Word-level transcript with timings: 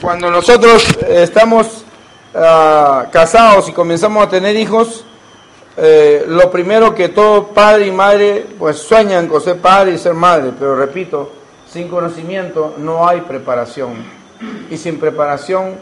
Cuando 0.00 0.30
nosotros 0.30 0.96
estamos 1.08 1.84
ah, 2.34 3.08
casados 3.12 3.68
y 3.68 3.72
comenzamos 3.72 4.24
a 4.24 4.30
tener 4.30 4.56
hijos, 4.56 5.04
eh, 5.76 6.24
lo 6.26 6.50
primero 6.50 6.94
que 6.94 7.10
todo 7.10 7.48
padre 7.48 7.88
y 7.88 7.90
madre 7.90 8.46
pues 8.58 8.78
sueñan 8.78 9.28
con 9.28 9.42
ser 9.42 9.58
padre 9.58 9.92
y 9.92 9.98
ser 9.98 10.14
madre, 10.14 10.52
pero 10.58 10.74
repito, 10.74 11.30
sin 11.70 11.88
conocimiento 11.88 12.76
no 12.78 13.06
hay 13.06 13.20
preparación 13.20 13.92
y 14.70 14.78
sin 14.78 14.98
preparación 14.98 15.76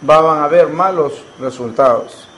van 0.00 0.24
a 0.24 0.44
haber 0.44 0.68
malos 0.68 1.24
resultados. 1.40 2.28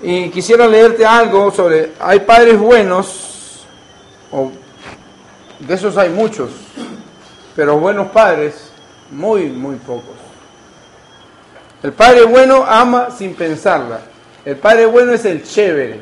Y 0.00 0.30
quisiera 0.30 0.66
leerte 0.66 1.04
algo 1.04 1.50
sobre, 1.50 1.92
hay 2.00 2.20
padres 2.20 2.58
buenos, 2.58 3.66
de 5.58 5.74
esos 5.74 5.98
hay 5.98 6.08
muchos, 6.08 6.50
pero 7.54 7.78
buenos 7.78 8.08
padres, 8.08 8.71
muy, 9.12 9.46
muy 9.46 9.76
pocos. 9.76 10.16
El 11.82 11.92
padre 11.92 12.24
bueno 12.24 12.64
ama 12.66 13.10
sin 13.10 13.34
pensarla. 13.34 14.00
El 14.44 14.56
padre 14.56 14.86
bueno 14.86 15.12
es 15.12 15.24
el 15.24 15.44
chévere. 15.44 16.00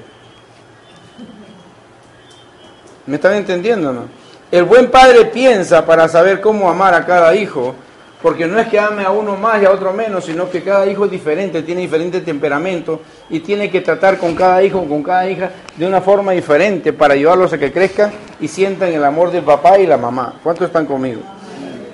¿Me 3.07 3.17
están 3.17 3.35
entendiendo 3.35 3.93
no? 3.93 4.05
El 4.51 4.65
buen 4.65 4.91
padre 4.91 5.27
piensa 5.27 5.85
para 5.87 6.09
saber 6.09 6.41
cómo 6.41 6.69
amar 6.69 6.93
a 6.93 7.07
cada 7.07 7.35
hijo, 7.35 7.75
porque 8.21 8.47
no 8.47 8.59
es 8.59 8.69
que 8.69 8.79
ame 8.79 9.05
a 9.05 9.11
uno 9.11 9.37
más 9.37 9.63
y 9.63 9.65
a 9.65 9.71
otro 9.71 9.93
menos, 9.93 10.25
sino 10.25 10.51
que 10.51 10.63
cada 10.63 10.87
hijo 10.87 11.05
es 11.05 11.11
diferente, 11.11 11.63
tiene 11.63 11.83
diferente 11.83 12.21
temperamento 12.21 13.01
y 13.29 13.41
tiene 13.41 13.71
que 13.71 13.81
tratar 13.81 14.19
con 14.19 14.35
cada 14.35 14.63
hijo, 14.63 14.85
con 14.87 15.03
cada 15.03 15.29
hija 15.29 15.51
de 15.77 15.87
una 15.87 16.01
forma 16.01 16.33
diferente 16.33 16.93
para 16.93 17.15
ayudarlos 17.15 17.53
a 17.53 17.59
que 17.59 17.73
crezcan 17.73 18.11
y 18.41 18.49
sientan 18.49 18.93
el 18.93 19.05
amor 19.05 19.31
del 19.31 19.45
papá 19.45 19.79
y 19.79 19.87
la 19.87 19.97
mamá. 19.97 20.35
¿Cuántos 20.43 20.67
están 20.67 20.85
conmigo? 20.85 21.21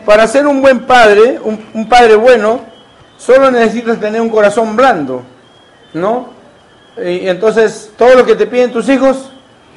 Para 0.07 0.29
ser 0.29 0.47
un 0.47 0.63
buen 0.63 0.87
padre, 0.87 1.41
un, 1.43 1.89
padre 1.89 2.15
bueno, 2.15 2.61
solo 3.19 3.51
necesitas 3.51 3.99
tener 3.99 4.21
un 4.21 4.31
corazón 4.31 4.77
blando, 4.77 5.25
¿no? 5.93 6.29
Y 6.97 7.29
entonces, 7.29 7.91
todo 7.99 8.15
lo 8.15 8.25
que 8.25 8.37
te 8.37 8.47
piden 8.47 8.73
tus 8.73 8.89
hijos, 8.89 9.33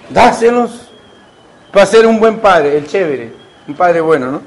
dáselos 0.07 0.89
para 1.71 1.87
ser 1.87 2.05
un 2.05 2.19
buen 2.19 2.37
padre, 2.37 2.77
el 2.77 2.87
chévere, 2.87 3.33
un 3.67 3.73
padre 3.73 4.01
bueno, 4.01 4.31
¿no? 4.31 4.41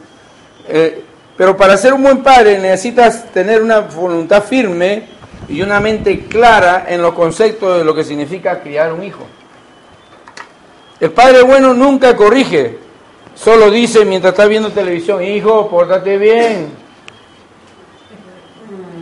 Eh, 0.69 1.03
pero 1.37 1.57
para 1.57 1.77
ser 1.77 1.93
un 1.93 2.03
buen 2.05 2.23
padre 2.23 2.61
necesitas 2.61 3.25
tener 3.33 3.61
una 3.61 3.81
voluntad 3.81 4.45
firme 4.45 5.09
y 5.49 5.63
una 5.63 5.81
mente 5.81 6.27
clara 6.27 6.87
en 6.89 7.03
los 7.03 7.13
conceptos 7.13 7.79
de 7.79 7.85
lo 7.85 7.93
que 7.93 8.05
significa 8.05 8.61
criar 8.61 8.93
un 8.93 9.03
hijo. 9.03 9.27
El 11.01 11.11
padre 11.11 11.43
bueno 11.43 11.75
nunca 11.75 12.15
corrige, 12.15 12.79
Solo 13.35 13.71
dice 13.71 14.05
mientras 14.05 14.33
está 14.33 14.47
viendo 14.47 14.71
televisión, 14.71 15.23
hijo, 15.23 15.69
pórtate 15.69 16.19
bien. 16.19 16.71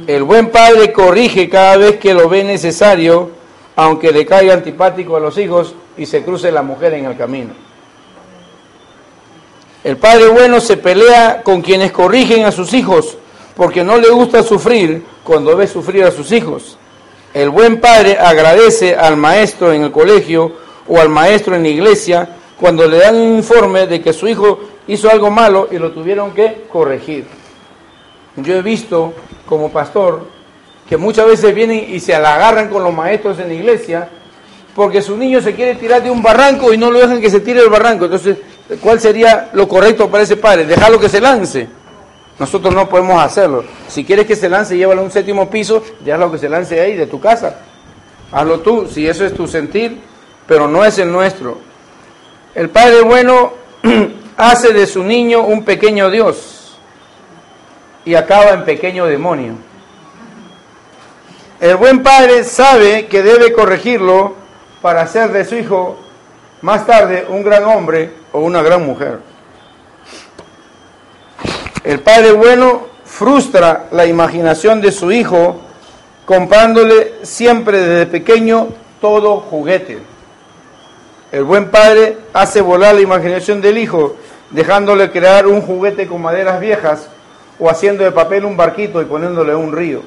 El 0.06 0.22
buen 0.24 0.50
padre 0.50 0.92
corrige 0.92 1.48
cada 1.48 1.76
vez 1.76 1.98
que 1.98 2.14
lo 2.14 2.28
ve 2.28 2.42
necesario, 2.42 3.30
aunque 3.76 4.12
le 4.12 4.26
caiga 4.26 4.54
antipático 4.54 5.16
a 5.16 5.20
los 5.20 5.36
hijos 5.38 5.74
y 5.96 6.06
se 6.06 6.22
cruce 6.24 6.50
la 6.50 6.62
mujer 6.62 6.94
en 6.94 7.04
el 7.04 7.16
camino. 7.16 7.50
El 9.82 9.96
padre 9.96 10.28
bueno 10.28 10.60
se 10.60 10.76
pelea 10.76 11.42
con 11.42 11.62
quienes 11.62 11.92
corrigen 11.92 12.44
a 12.44 12.52
sus 12.52 12.74
hijos, 12.74 13.16
porque 13.56 13.84
no 13.84 13.98
le 13.98 14.10
gusta 14.10 14.42
sufrir 14.42 15.04
cuando 15.24 15.56
ve 15.56 15.66
sufrir 15.66 16.04
a 16.04 16.10
sus 16.10 16.32
hijos. 16.32 16.76
El 17.32 17.50
buen 17.50 17.80
padre 17.80 18.18
agradece 18.18 18.96
al 18.96 19.16
maestro 19.16 19.72
en 19.72 19.82
el 19.82 19.92
colegio 19.92 20.52
o 20.88 20.98
al 20.98 21.08
maestro 21.08 21.54
en 21.54 21.62
la 21.62 21.68
iglesia 21.68 22.36
cuando 22.60 22.86
le 22.86 22.98
dan 22.98 23.16
un 23.16 23.36
informe 23.36 23.86
de 23.86 24.02
que 24.02 24.12
su 24.12 24.28
hijo 24.28 24.60
hizo 24.86 25.10
algo 25.10 25.30
malo 25.30 25.68
y 25.70 25.78
lo 25.78 25.92
tuvieron 25.92 26.32
que 26.32 26.66
corregir. 26.70 27.24
Yo 28.36 28.54
he 28.54 28.62
visto 28.62 29.14
como 29.46 29.72
pastor 29.72 30.26
que 30.86 30.98
muchas 30.98 31.26
veces 31.26 31.54
vienen 31.54 31.86
y 31.88 32.00
se 32.00 32.14
agarran 32.14 32.68
con 32.68 32.84
los 32.84 32.92
maestros 32.92 33.38
en 33.38 33.48
la 33.48 33.54
iglesia 33.54 34.08
porque 34.74 35.00
su 35.00 35.16
niño 35.16 35.40
se 35.40 35.54
quiere 35.54 35.74
tirar 35.76 36.02
de 36.02 36.10
un 36.10 36.22
barranco 36.22 36.72
y 36.72 36.76
no 36.76 36.90
lo 36.90 36.98
dejan 36.98 37.20
que 37.20 37.30
se 37.30 37.40
tire 37.40 37.60
del 37.60 37.70
barranco. 37.70 38.04
Entonces, 38.04 38.36
¿cuál 38.80 39.00
sería 39.00 39.48
lo 39.54 39.66
correcto 39.66 40.10
para 40.10 40.24
ese 40.24 40.36
padre? 40.36 40.66
Dejarlo 40.66 41.00
que 41.00 41.08
se 41.08 41.20
lance. 41.20 41.66
Nosotros 42.38 42.74
no 42.74 42.88
podemos 42.88 43.22
hacerlo. 43.22 43.64
Si 43.88 44.04
quieres 44.04 44.26
que 44.26 44.36
se 44.36 44.48
lance, 44.50 44.76
llévalo 44.76 45.00
a 45.00 45.04
un 45.04 45.10
séptimo 45.10 45.48
piso, 45.48 45.82
déjalo 46.04 46.30
que 46.30 46.38
se 46.38 46.48
lance 46.48 46.78
ahí 46.78 46.94
de 46.94 47.06
tu 47.06 47.20
casa. 47.20 47.56
Hazlo 48.30 48.60
tú, 48.60 48.86
si 48.86 49.06
eso 49.06 49.24
es 49.24 49.34
tu 49.34 49.46
sentir, 49.46 49.98
pero 50.46 50.68
no 50.68 50.84
es 50.84 50.98
el 50.98 51.10
nuestro. 51.10 51.69
El 52.54 52.68
Padre 52.68 53.02
bueno 53.02 53.52
hace 54.36 54.72
de 54.72 54.86
su 54.86 55.04
niño 55.04 55.42
un 55.42 55.64
pequeño 55.64 56.10
Dios 56.10 56.76
y 58.04 58.14
acaba 58.14 58.50
en 58.50 58.64
pequeño 58.64 59.06
demonio. 59.06 59.54
El 61.60 61.76
buen 61.76 62.02
padre 62.02 62.42
sabe 62.44 63.06
que 63.06 63.22
debe 63.22 63.52
corregirlo 63.52 64.34
para 64.80 65.02
hacer 65.02 65.30
de 65.30 65.44
su 65.44 65.56
hijo 65.56 65.98
más 66.62 66.86
tarde 66.86 67.26
un 67.28 67.44
gran 67.44 67.64
hombre 67.64 68.10
o 68.32 68.40
una 68.40 68.62
gran 68.62 68.84
mujer. 68.84 69.20
El 71.84 72.00
padre 72.00 72.32
bueno 72.32 72.86
frustra 73.04 73.88
la 73.92 74.06
imaginación 74.06 74.80
de 74.80 74.90
su 74.90 75.12
hijo 75.12 75.60
comprándole 76.24 77.16
siempre 77.22 77.78
desde 77.78 78.06
pequeño 78.06 78.68
todo 79.00 79.40
juguete. 79.40 80.09
El 81.32 81.44
buen 81.44 81.70
padre 81.70 82.16
hace 82.32 82.60
volar 82.60 82.94
la 82.94 83.02
imaginación 83.02 83.60
del 83.60 83.78
hijo, 83.78 84.16
dejándole 84.50 85.10
crear 85.12 85.46
un 85.46 85.62
juguete 85.62 86.08
con 86.08 86.22
maderas 86.22 86.58
viejas 86.58 87.08
o 87.58 87.70
haciendo 87.70 88.02
de 88.02 88.10
papel 88.10 88.44
un 88.44 88.56
barquito 88.56 89.00
y 89.00 89.04
poniéndole 89.04 89.54
un 89.54 89.72
río. 89.72 90.02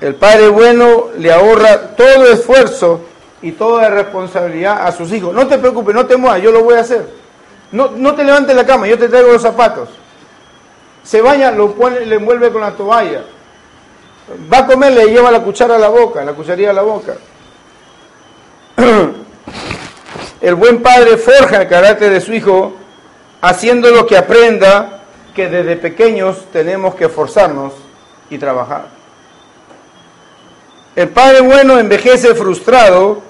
El 0.00 0.14
padre 0.14 0.48
bueno 0.48 1.08
le 1.18 1.32
ahorra 1.32 1.96
todo 1.96 2.30
esfuerzo 2.30 3.00
y 3.40 3.52
toda 3.52 3.88
responsabilidad 3.88 4.86
a 4.86 4.92
sus 4.92 5.12
hijos. 5.12 5.34
No 5.34 5.48
te 5.48 5.58
preocupes, 5.58 5.94
no 5.94 6.06
te 6.06 6.16
muevas, 6.16 6.40
yo 6.40 6.52
lo 6.52 6.62
voy 6.62 6.76
a 6.76 6.80
hacer. 6.80 7.08
No, 7.72 7.90
no 7.96 8.14
te 8.14 8.22
levantes 8.22 8.54
la 8.54 8.66
cama, 8.66 8.86
yo 8.86 8.98
te 8.98 9.08
traigo 9.08 9.32
los 9.32 9.42
zapatos. 9.42 9.88
Se 11.02 11.20
baña, 11.20 11.50
lo 11.50 11.72
pone, 11.72 12.06
le 12.06 12.16
envuelve 12.16 12.52
con 12.52 12.60
la 12.60 12.72
toalla. 12.72 13.24
Va 14.52 14.58
a 14.58 14.66
comer, 14.66 14.92
le 14.92 15.06
lleva 15.06 15.32
la 15.32 15.40
cuchara 15.40 15.74
a 15.74 15.78
la 15.78 15.88
boca, 15.88 16.24
la 16.24 16.32
cucharilla 16.32 16.70
a 16.70 16.74
la 16.74 16.82
boca. 16.82 17.14
El 20.40 20.54
buen 20.54 20.82
padre 20.82 21.16
forja 21.16 21.62
el 21.62 21.68
carácter 21.68 22.10
de 22.10 22.20
su 22.20 22.32
hijo 22.32 22.74
haciendo 23.40 23.90
lo 23.90 24.06
que 24.06 24.16
aprenda 24.16 25.02
que 25.34 25.48
desde 25.48 25.76
pequeños 25.76 26.46
tenemos 26.52 26.94
que 26.96 27.04
esforzarnos 27.04 27.72
y 28.28 28.38
trabajar. 28.38 28.88
El 30.96 31.08
padre 31.08 31.40
bueno 31.40 31.78
envejece 31.78 32.34
frustrado 32.34 33.22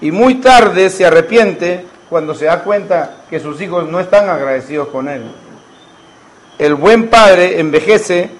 y 0.00 0.10
muy 0.10 0.36
tarde 0.36 0.90
se 0.90 1.06
arrepiente 1.06 1.86
cuando 2.08 2.34
se 2.34 2.46
da 2.46 2.62
cuenta 2.64 3.22
que 3.30 3.40
sus 3.40 3.60
hijos 3.60 3.88
no 3.88 4.00
están 4.00 4.28
agradecidos 4.28 4.88
con 4.88 5.08
él. 5.08 5.22
El 6.58 6.74
buen 6.74 7.08
padre 7.08 7.60
envejece 7.60 8.30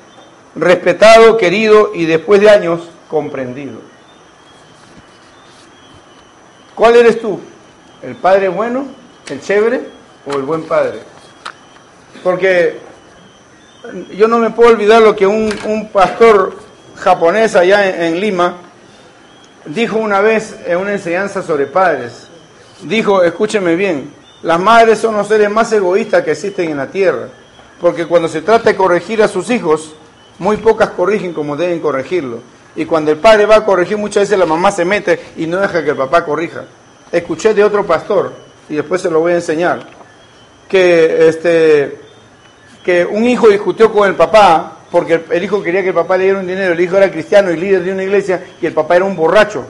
respetado, 0.54 1.36
querido 1.36 1.92
y 1.94 2.04
después 2.04 2.40
de 2.40 2.50
años 2.50 2.80
comprendido. 3.08 3.78
¿Cuál 6.78 6.94
eres 6.94 7.20
tú? 7.20 7.40
¿El 8.04 8.14
padre 8.14 8.46
bueno, 8.46 8.86
el 9.28 9.40
chévere 9.40 9.80
o 10.24 10.36
el 10.36 10.42
buen 10.42 10.62
padre? 10.62 11.00
Porque 12.22 12.78
yo 14.14 14.28
no 14.28 14.38
me 14.38 14.50
puedo 14.50 14.70
olvidar 14.70 15.02
lo 15.02 15.16
que 15.16 15.26
un, 15.26 15.88
pastor 15.92 16.56
japonés 16.94 17.56
allá 17.56 18.06
en, 18.06 18.20
Lima 18.20 18.58
dijo 19.64 19.98
una 19.98 20.20
vez 20.20 20.54
en 20.66 20.78
una 20.78 20.92
enseñanza 20.92 21.42
sobre 21.42 21.66
padres. 21.66 22.28
Dijo, 22.82 23.24
escúcheme 23.24 23.74
bien, 23.74 24.12
las 24.42 24.60
madres 24.60 25.00
son 25.00 25.16
los 25.16 25.26
seres 25.26 25.50
más 25.50 25.72
egoístas 25.72 26.22
que 26.22 26.30
existen 26.30 26.70
en 26.70 26.76
la 26.76 26.86
tierra, 26.86 27.26
porque 27.80 28.06
cuando 28.06 28.28
se 28.28 28.40
trata 28.40 28.70
de 28.70 28.76
corregir 28.76 29.20
a 29.20 29.26
sus 29.26 29.50
hijos, 29.50 29.94
muy 30.38 30.58
pocas 30.58 30.90
corrigen 30.90 31.32
como 31.32 31.56
deben 31.56 31.80
corregirlo. 31.80 32.38
Y 32.78 32.86
cuando 32.86 33.10
el 33.10 33.18
padre 33.18 33.44
va 33.44 33.56
a 33.56 33.64
corregir, 33.64 33.98
muchas 33.98 34.22
veces 34.22 34.38
la 34.38 34.46
mamá 34.46 34.70
se 34.70 34.84
mete 34.84 35.18
y 35.36 35.48
no 35.48 35.58
deja 35.58 35.82
que 35.82 35.90
el 35.90 35.96
papá 35.96 36.24
corrija. 36.24 36.62
Escuché 37.10 37.52
de 37.52 37.64
otro 37.64 37.84
pastor, 37.84 38.32
y 38.68 38.76
después 38.76 39.02
se 39.02 39.10
lo 39.10 39.18
voy 39.18 39.32
a 39.32 39.34
enseñar, 39.34 39.80
que, 40.68 41.26
este, 41.28 41.98
que 42.84 43.04
un 43.04 43.24
hijo 43.24 43.48
discutió 43.48 43.92
con 43.92 44.08
el 44.08 44.14
papá 44.14 44.76
porque 44.92 45.24
el 45.28 45.42
hijo 45.42 45.60
quería 45.60 45.82
que 45.82 45.88
el 45.88 45.94
papá 45.94 46.16
le 46.16 46.24
diera 46.24 46.38
un 46.38 46.46
dinero, 46.46 46.72
el 46.72 46.80
hijo 46.80 46.96
era 46.96 47.10
cristiano 47.10 47.50
y 47.50 47.56
líder 47.56 47.82
de 47.82 47.92
una 47.92 48.04
iglesia 48.04 48.44
y 48.62 48.66
el 48.66 48.72
papá 48.72 48.94
era 48.94 49.04
un 49.04 49.16
borracho. 49.16 49.64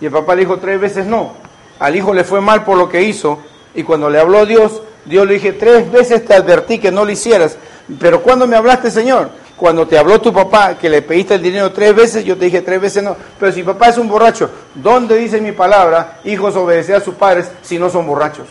Y 0.00 0.06
el 0.06 0.10
papá 0.10 0.34
le 0.34 0.40
dijo 0.40 0.56
tres 0.58 0.80
veces 0.80 1.04
no. 1.04 1.34
Al 1.78 1.94
hijo 1.94 2.14
le 2.14 2.24
fue 2.24 2.40
mal 2.40 2.64
por 2.64 2.78
lo 2.78 2.88
que 2.88 3.02
hizo 3.02 3.40
y 3.74 3.82
cuando 3.82 4.08
le 4.08 4.18
habló 4.18 4.46
Dios, 4.46 4.80
Dios 5.04 5.26
le 5.26 5.34
dije, 5.34 5.52
tres 5.52 5.92
veces 5.92 6.24
te 6.24 6.32
advertí 6.32 6.78
que 6.78 6.90
no 6.90 7.04
lo 7.04 7.10
hicieras. 7.10 7.58
Pero 8.00 8.22
cuando 8.22 8.46
me 8.46 8.56
hablaste, 8.56 8.90
Señor? 8.90 9.43
Cuando 9.56 9.86
te 9.86 9.96
habló 9.96 10.20
tu 10.20 10.32
papá 10.32 10.76
que 10.76 10.90
le 10.90 11.02
pediste 11.02 11.34
el 11.34 11.42
dinero 11.42 11.72
tres 11.72 11.94
veces, 11.94 12.24
yo 12.24 12.36
te 12.36 12.46
dije 12.46 12.62
tres 12.62 12.80
veces 12.80 13.02
no. 13.02 13.16
Pero 13.38 13.52
si 13.52 13.62
papá 13.62 13.88
es 13.88 13.98
un 13.98 14.08
borracho, 14.08 14.50
¿dónde 14.74 15.16
dice 15.16 15.40
mi 15.40 15.52
palabra, 15.52 16.18
hijos 16.24 16.56
obedecer 16.56 16.96
a 16.96 17.00
sus 17.00 17.14
padres 17.14 17.50
si 17.62 17.78
no 17.78 17.88
son 17.88 18.06
borrachos? 18.06 18.48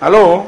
¿Aló? 0.00 0.44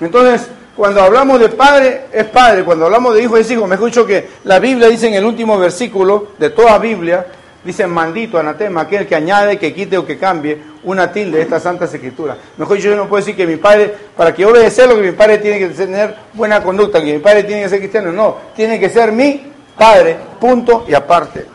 Entonces, 0.00 0.48
Cuando 0.76 1.00
hablamos 1.02 1.38
de 1.38 1.50
padre, 1.50 2.06
es 2.12 2.24
padre. 2.24 2.64
Cuando 2.64 2.86
hablamos 2.86 3.14
de 3.14 3.22
hijo, 3.22 3.36
es 3.36 3.48
hijo. 3.48 3.64
Me 3.64 3.76
escucho 3.76 4.04
que 4.04 4.28
la 4.42 4.58
Biblia 4.58 4.88
dice 4.88 5.06
en 5.06 5.14
el 5.14 5.24
último 5.24 5.56
versículo 5.56 6.32
de 6.36 6.50
toda 6.50 6.78
Biblia, 6.78 7.26
dice 7.62 7.86
maldito, 7.86 8.38
anatema, 8.38 8.80
aquel 8.80 9.06
que 9.06 9.14
añade, 9.14 9.56
que 9.56 9.72
quite 9.72 9.96
o 9.96 10.04
que 10.04 10.18
cambie 10.18 10.73
una 10.84 11.10
tilde 11.10 11.38
de 11.38 11.44
esta 11.44 11.60
santa 11.60 11.86
escritura. 11.86 12.36
Mejor 12.56 12.76
yo 12.78 12.94
no 12.94 13.08
puedo 13.08 13.22
decir 13.22 13.36
que 13.36 13.46
mi 13.46 13.56
padre, 13.56 13.94
para 14.16 14.34
que 14.34 14.44
obedecerlo, 14.44 14.96
que 14.96 15.02
mi 15.02 15.12
padre 15.12 15.38
tiene 15.38 15.58
que 15.58 15.68
tener 15.68 16.14
buena 16.32 16.62
conducta, 16.62 17.02
que 17.02 17.14
mi 17.14 17.18
padre 17.18 17.44
tiene 17.44 17.62
que 17.62 17.68
ser 17.68 17.78
cristiano. 17.78 18.12
No, 18.12 18.36
tiene 18.54 18.78
que 18.78 18.88
ser 18.88 19.12
mi 19.12 19.42
padre, 19.76 20.16
punto 20.40 20.84
y 20.88 20.94
aparte. 20.94 21.46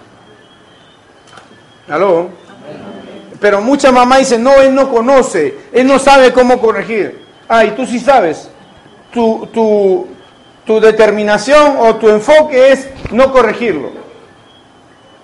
¿Aló? 1.89 2.29
Pero 3.39 3.61
mucha 3.61 3.91
mamá 3.91 4.17
dice, 4.17 4.37
no, 4.37 4.55
él 4.61 4.75
no 4.75 4.89
conoce, 4.89 5.55
él 5.71 5.87
no 5.87 5.97
sabe 5.97 6.33
cómo 6.33 6.59
corregir. 6.59 7.25
Ah, 7.47 7.63
y 7.65 7.71
tú 7.71 7.85
sí 7.85 7.99
sabes. 7.99 8.49
Tu, 9.13 9.47
tu, 9.53 10.07
tu 10.65 10.79
determinación 10.79 11.77
o 11.79 11.95
tu 11.95 12.09
enfoque 12.09 12.71
es 12.71 12.87
no 13.11 13.31
corregirlo. 13.31 13.91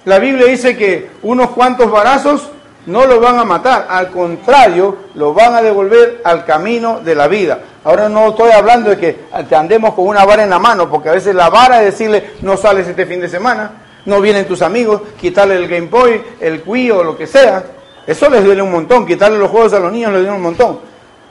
La 0.06 0.19
Biblia 0.19 0.46
dice 0.48 0.78
que 0.78 1.10
unos 1.24 1.50
cuantos 1.52 1.92
varazos 1.92 2.50
no 2.88 3.06
lo 3.06 3.20
van 3.20 3.40
a 3.40 3.46
matar, 3.46 3.88
al 3.90 4.10
contrario, 4.10 4.98
lo 5.16 5.34
van 5.34 5.56
a 5.56 5.62
devolver 5.62 6.22
al 6.24 6.46
camino 6.46 7.00
de 7.00 7.16
la 7.16 7.28
vida. 7.28 7.60
Ahora 7.84 8.10
no 8.10 8.30
estoy 8.30 8.52
hablando 8.52 8.92
de 8.92 8.98
que 8.98 9.26
andemos 9.56 9.94
con 9.94 10.08
una 10.08 10.26
vara 10.26 10.44
en 10.44 10.50
la 10.50 10.60
mano, 10.60 10.90
porque 10.90 11.10
a 11.10 11.14
veces 11.14 11.34
la 11.34 11.50
vara 11.50 11.80
es 11.80 11.92
decirle, 11.92 12.32
no 12.42 12.58
sales 12.58 12.88
este 12.88 13.06
fin 13.06 13.22
de 13.22 13.30
semana, 13.30 13.72
no 14.06 14.22
vienen 14.22 14.48
tus 14.48 14.62
amigos, 14.62 15.02
quitarle 15.20 15.56
el 15.56 15.68
Game 15.68 15.88
Boy, 15.88 16.22
el 16.40 16.62
Wii 16.66 16.92
o 16.92 17.04
lo 17.04 17.18
que 17.18 17.28
sea. 17.28 17.64
Eso 18.06 18.30
les 18.30 18.44
duele 18.44 18.62
un 18.62 18.72
montón, 18.72 19.06
quitarle 19.06 19.38
los 19.40 19.50
juegos 19.50 19.74
a 19.74 19.80
los 19.80 19.92
niños 19.92 20.12
les 20.12 20.22
duele 20.22 20.36
un 20.36 20.44
montón. 20.44 20.80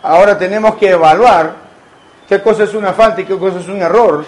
Ahora 0.03 0.37
tenemos 0.37 0.75
que 0.75 0.91
evaluar 0.91 1.55
qué 2.29 2.43
cosa 2.43 2.65
es 2.65 2.75
una 2.75 2.93
falta 2.93 3.21
y 3.21 3.25
qué 3.25 3.39
cosa 3.39 3.61
es 3.61 3.69
un 3.69 3.81
error, 3.81 4.25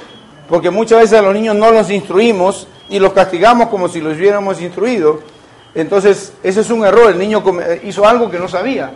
porque 0.49 0.70
muchas 0.70 1.00
veces 1.00 1.19
a 1.19 1.22
los 1.22 1.34
niños 1.34 1.56
no 1.56 1.72
los 1.72 1.90
instruimos 1.90 2.69
y 2.88 3.00
los 3.00 3.12
castigamos 3.12 3.69
como 3.69 3.88
si 3.88 4.00
los 4.00 4.17
hubiéramos 4.17 4.61
instruido. 4.61 5.20
Entonces, 5.76 6.32
ese 6.43 6.62
es 6.62 6.70
un 6.70 6.87
error, 6.87 7.11
el 7.11 7.19
niño 7.19 7.44
hizo 7.84 8.06
algo 8.08 8.31
que 8.31 8.38
no 8.38 8.49
sabía. 8.49 8.93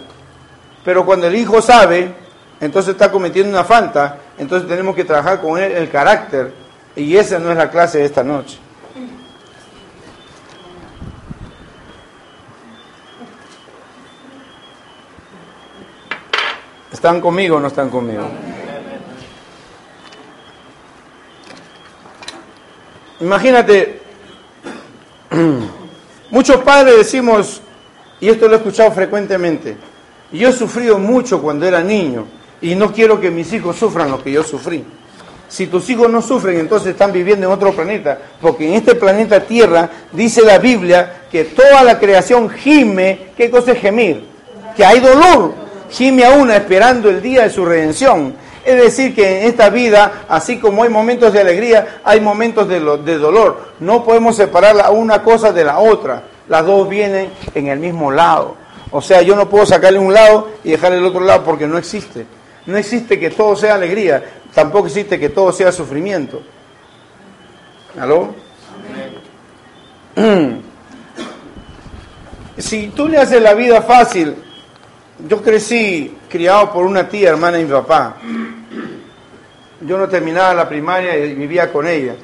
Pero 0.82 1.04
cuando 1.04 1.26
el 1.26 1.36
hijo 1.36 1.60
sabe, 1.60 2.14
entonces 2.58 2.94
está 2.94 3.12
cometiendo 3.12 3.50
una 3.50 3.64
falta, 3.64 4.16
entonces 4.38 4.66
tenemos 4.66 4.96
que 4.96 5.04
trabajar 5.04 5.42
con 5.42 5.62
él 5.62 5.72
el 5.72 5.90
carácter, 5.90 6.54
y 6.96 7.14
esa 7.18 7.38
no 7.38 7.50
es 7.50 7.58
la 7.58 7.70
clase 7.70 7.98
de 7.98 8.06
esta 8.06 8.24
noche. 8.24 8.58
¿Están 16.90 17.20
conmigo 17.20 17.56
o 17.56 17.60
no 17.60 17.68
están 17.68 17.90
conmigo? 17.90 18.26
Imagínate, 23.20 23.99
muchos 26.40 26.62
padres 26.62 26.96
decimos, 26.96 27.60
y 28.18 28.30
esto 28.30 28.48
lo 28.48 28.54
he 28.54 28.56
escuchado 28.56 28.90
frecuentemente, 28.92 29.76
yo 30.32 30.48
he 30.48 30.52
sufrido 30.54 30.98
mucho 30.98 31.42
cuando 31.42 31.66
era 31.66 31.82
niño 31.82 32.24
y 32.62 32.74
no 32.74 32.94
quiero 32.94 33.20
que 33.20 33.30
mis 33.30 33.52
hijos 33.52 33.76
sufran 33.76 34.10
lo 34.10 34.22
que 34.24 34.32
yo 34.32 34.42
sufrí. 34.42 34.82
Si 35.50 35.66
tus 35.66 35.90
hijos 35.90 36.08
no 36.08 36.22
sufren, 36.22 36.58
entonces 36.58 36.92
están 36.92 37.12
viviendo 37.12 37.46
en 37.46 37.52
otro 37.52 37.74
planeta, 37.74 38.18
porque 38.40 38.66
en 38.66 38.72
este 38.72 38.94
planeta 38.94 39.40
Tierra 39.40 39.90
dice 40.12 40.40
la 40.40 40.56
Biblia 40.56 41.24
que 41.30 41.44
toda 41.44 41.82
la 41.84 41.98
creación 41.98 42.48
gime, 42.48 43.32
¿qué 43.36 43.50
cosa 43.50 43.72
es 43.72 43.78
gemir? 43.78 44.24
Que 44.74 44.82
hay 44.82 44.98
dolor, 44.98 45.52
gime 45.90 46.24
a 46.24 46.30
una 46.30 46.56
esperando 46.56 47.10
el 47.10 47.20
día 47.20 47.42
de 47.42 47.50
su 47.50 47.66
redención. 47.66 48.32
Es 48.64 48.76
decir, 48.76 49.14
que 49.14 49.42
en 49.42 49.48
esta 49.48 49.70
vida, 49.70 50.24
así 50.28 50.58
como 50.58 50.82
hay 50.82 50.90
momentos 50.90 51.32
de 51.32 51.40
alegría, 51.40 52.00
hay 52.04 52.20
momentos 52.20 52.68
de, 52.68 52.80
de 52.80 53.18
dolor. 53.18 53.70
No 53.80 54.04
podemos 54.04 54.36
separar 54.36 54.90
una 54.92 55.22
cosa 55.22 55.52
de 55.52 55.64
la 55.64 55.78
otra. 55.78 56.24
Las 56.48 56.66
dos 56.66 56.88
vienen 56.88 57.30
en 57.54 57.68
el 57.68 57.78
mismo 57.78 58.10
lado. 58.10 58.56
O 58.90 59.00
sea, 59.00 59.22
yo 59.22 59.36
no 59.36 59.48
puedo 59.48 59.64
sacarle 59.64 59.98
un 59.98 60.12
lado 60.12 60.50
y 60.64 60.72
dejarle 60.72 60.98
el 60.98 61.04
otro 61.04 61.20
lado 61.20 61.44
porque 61.44 61.66
no 61.66 61.78
existe. 61.78 62.26
No 62.66 62.76
existe 62.76 63.18
que 63.18 63.30
todo 63.30 63.56
sea 63.56 63.74
alegría, 63.74 64.22
tampoco 64.52 64.86
existe 64.88 65.18
que 65.18 65.30
todo 65.30 65.52
sea 65.52 65.72
sufrimiento. 65.72 66.42
¿Aló? 67.98 68.34
Si 72.58 72.88
tú 72.88 73.08
le 73.08 73.16
haces 73.16 73.40
la 73.40 73.54
vida 73.54 73.80
fácil 73.80 74.36
yo 75.28 75.42
crecí 75.42 76.16
criado 76.28 76.72
por 76.72 76.84
una 76.84 77.08
tía, 77.08 77.30
hermana 77.30 77.58
de 77.58 77.64
mi 77.64 77.70
papá. 77.70 78.16
Yo 79.80 79.96
no 79.96 80.08
terminaba 80.08 80.54
la 80.54 80.68
primaria 80.68 81.16
y 81.16 81.34
vivía 81.34 81.72
con 81.72 81.86
ella. 81.86 82.14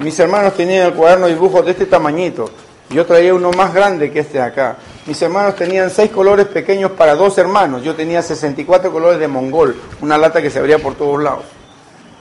Mis 0.00 0.18
hermanos 0.18 0.54
tenían 0.54 0.86
el 0.86 0.94
cuaderno 0.94 1.26
de 1.26 1.34
dibujos 1.34 1.64
de 1.64 1.72
este 1.72 1.86
tamañito. 1.86 2.50
Yo 2.90 3.04
traía 3.04 3.34
uno 3.34 3.50
más 3.50 3.74
grande 3.74 4.10
que 4.10 4.20
este 4.20 4.38
de 4.38 4.44
acá. 4.44 4.76
Mis 5.06 5.20
hermanos 5.20 5.56
tenían 5.56 5.90
seis 5.90 6.10
colores 6.10 6.46
pequeños 6.46 6.92
para 6.92 7.14
dos 7.14 7.36
hermanos. 7.38 7.82
Yo 7.82 7.94
tenía 7.94 8.22
64 8.22 8.92
colores 8.92 9.18
de 9.18 9.28
mongol, 9.28 9.76
una 10.00 10.16
lata 10.16 10.40
que 10.40 10.50
se 10.50 10.58
abría 10.58 10.78
por 10.78 10.94
todos 10.94 11.22
lados. 11.22 11.44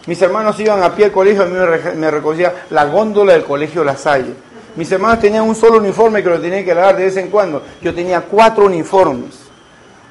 Mis 0.07 0.21
hermanos 0.21 0.59
iban 0.59 0.83
a 0.83 0.93
pie 0.93 1.05
al 1.05 1.11
colegio, 1.11 1.43
a 1.43 1.45
mí 1.45 1.55
me 1.95 2.11
recogía 2.11 2.65
la 2.69 2.85
góndola 2.85 3.33
del 3.33 3.43
colegio 3.43 3.83
La 3.83 3.97
Salle. 3.97 4.33
Mis 4.75 4.91
hermanos 4.91 5.19
tenían 5.19 5.43
un 5.43 5.55
solo 5.55 5.77
uniforme 5.77 6.21
que 6.21 6.29
lo 6.29 6.39
tenían 6.39 6.65
que 6.65 6.75
lavar 6.75 6.97
de 6.97 7.05
vez 7.05 7.17
en 7.17 7.29
cuando. 7.29 7.63
Yo 7.81 7.93
tenía 7.93 8.21
cuatro 8.21 8.65
uniformes. 8.65 9.44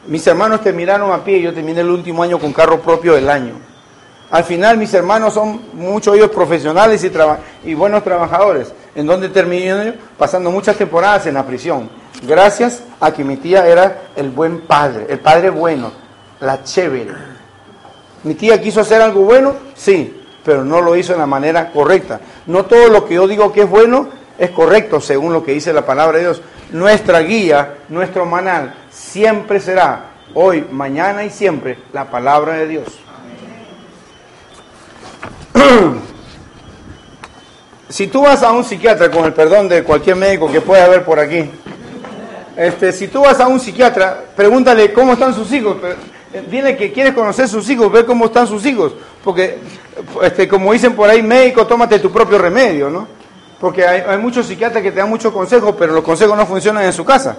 Mis 0.07 0.27
hermanos 0.27 0.63
terminaron 0.63 1.11
a 1.13 1.25
pie, 1.25 1.41
yo 1.41 1.55
terminé 1.55 1.81
el 1.81 1.91
último 1.91 2.23
año 2.23 2.39
con 2.39 2.53
carro 2.53 2.81
propio 2.81 3.15
del 3.15 3.29
año. 3.29 3.55
Al 4.31 4.45
final 4.45 4.77
mis 4.79 4.93
hermanos 4.93 5.35
son 5.35 5.61
muchos 5.75 6.17
ellos 6.17 6.31
profesionales 6.31 7.05
y, 7.05 7.71
y 7.71 7.75
buenos 7.75 8.03
trabajadores. 8.03 8.73
¿En 8.95 9.07
donde 9.07 9.29
terminé 9.29 9.95
Pasando 10.19 10.51
muchas 10.51 10.77
temporadas 10.77 11.27
en 11.27 11.35
la 11.35 11.45
prisión. 11.45 11.89
Gracias 12.23 12.83
a 13.01 13.13
que 13.13 13.25
mi 13.25 13.37
tía 13.37 13.67
era 13.67 14.03
el 14.17 14.31
buen 14.31 14.63
padre, 14.63 15.07
el 15.09 15.21
padre 15.21 15.51
bueno, 15.51 15.93
la 16.41 16.63
chévere. 16.63 17.13
Mi 18.23 18.35
tía 18.35 18.61
quiso 18.61 18.81
hacer 18.81 19.03
algo 19.03 19.23
bueno, 19.23 19.55
sí, 19.75 20.23
pero 20.45 20.65
no 20.65 20.81
lo 20.81 20.97
hizo 20.97 21.13
de 21.13 21.19
la 21.19 21.27
manera 21.27 21.71
correcta. 21.71 22.21
No 22.47 22.65
todo 22.65 22.89
lo 22.89 23.07
que 23.07 23.15
yo 23.15 23.27
digo 23.27 23.53
que 23.53 23.63
es 23.63 23.69
bueno 23.69 24.09
es 24.39 24.51
correcto 24.51 25.01
según 25.01 25.33
lo 25.33 25.45
que 25.45 25.53
dice 25.53 25.73
la 25.73 25.85
palabra 25.85 26.19
de 26.19 26.25
Dios. 26.25 26.43
Nuestra 26.73 27.21
guía, 27.21 27.75
nuestro 27.89 28.25
manal, 28.25 28.75
siempre 28.95 29.61
será, 29.61 30.13
hoy, 30.35 30.67
mañana 30.71 31.25
y 31.25 31.31
siempre, 31.31 31.79
la 31.93 32.11
palabra 32.11 32.55
de 32.55 32.69
Dios. 32.69 32.85
si 37.89 38.07
tú 38.07 38.23
vas 38.23 38.43
a 38.43 38.53
un 38.53 38.65
psiquiatra, 38.65 39.11
con 39.11 39.25
el 39.25 39.33
perdón 39.33 39.69
de 39.69 39.83
cualquier 39.83 40.17
médico 40.17 40.51
que 40.51 40.61
pueda 40.61 40.85
haber 40.85 41.05
por 41.05 41.19
aquí, 41.19 41.51
este, 42.57 42.93
si 42.93 43.09
tú 43.09 43.23
vas 43.23 43.41
a 43.41 43.49
un 43.49 43.59
psiquiatra, 43.59 44.27
pregúntale 44.37 44.93
cómo 44.93 45.15
están 45.15 45.35
sus 45.35 45.53
hijos. 45.53 45.77
Eh, 46.33 46.45
dile 46.49 46.77
que 46.77 46.93
quieres 46.93 47.13
conocer 47.13 47.49
sus 47.49 47.69
hijos, 47.69 47.91
ver 47.91 48.07
cómo 48.07 48.27
están 48.27 48.47
sus 48.47 48.65
hijos. 48.65 48.93
Porque, 49.25 49.59
este, 50.23 50.47
como 50.47 50.73
dicen 50.73 50.95
por 50.95 51.11
ahí, 51.11 51.21
médico, 51.21 51.67
tómate 51.67 51.99
tu 51.99 52.13
propio 52.13 52.39
remedio, 52.39 52.91
¿no? 52.91 53.09
Porque 53.59 53.85
hay, 53.85 54.05
hay 54.07 54.19
muchos 54.19 54.47
psiquiatras 54.47 54.83
que 54.85 54.93
te 54.93 54.99
dan 54.99 55.09
muchos 55.09 55.33
consejos, 55.33 55.75
pero 55.77 55.93
los 55.95 56.05
consejos 56.05 56.37
no 56.37 56.47
funcionan 56.47 56.85
en 56.85 56.93
su 56.93 57.05
casa. 57.05 57.37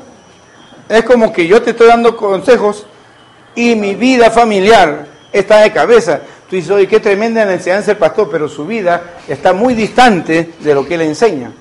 Es 0.88 1.04
como 1.04 1.34
que 1.34 1.48
yo 1.48 1.62
te 1.62 1.72
estoy 1.72 1.88
dando 1.88 2.16
consejos 2.16 2.86
y 3.56 3.76
mi 3.76 3.96
vida 3.96 4.30
familiar 4.30 5.08
está 5.32 5.62
de 5.62 5.72
cabeza. 5.72 6.22
Tú 6.50 6.56
dices, 6.56 6.72
oye, 6.72 6.88
qué 6.88 7.00
tremenda 7.00 7.44
la 7.44 7.54
enseñanza 7.54 7.88
del 7.88 7.98
pastor, 7.98 8.30
pero 8.32 8.48
su 8.48 8.66
vida 8.66 9.16
está 9.28 9.54
muy 9.54 9.74
distante 9.74 10.54
de 10.60 10.76
lo 10.76 10.86
que 10.86 10.96
él 10.96 11.02
enseña. 11.02 11.52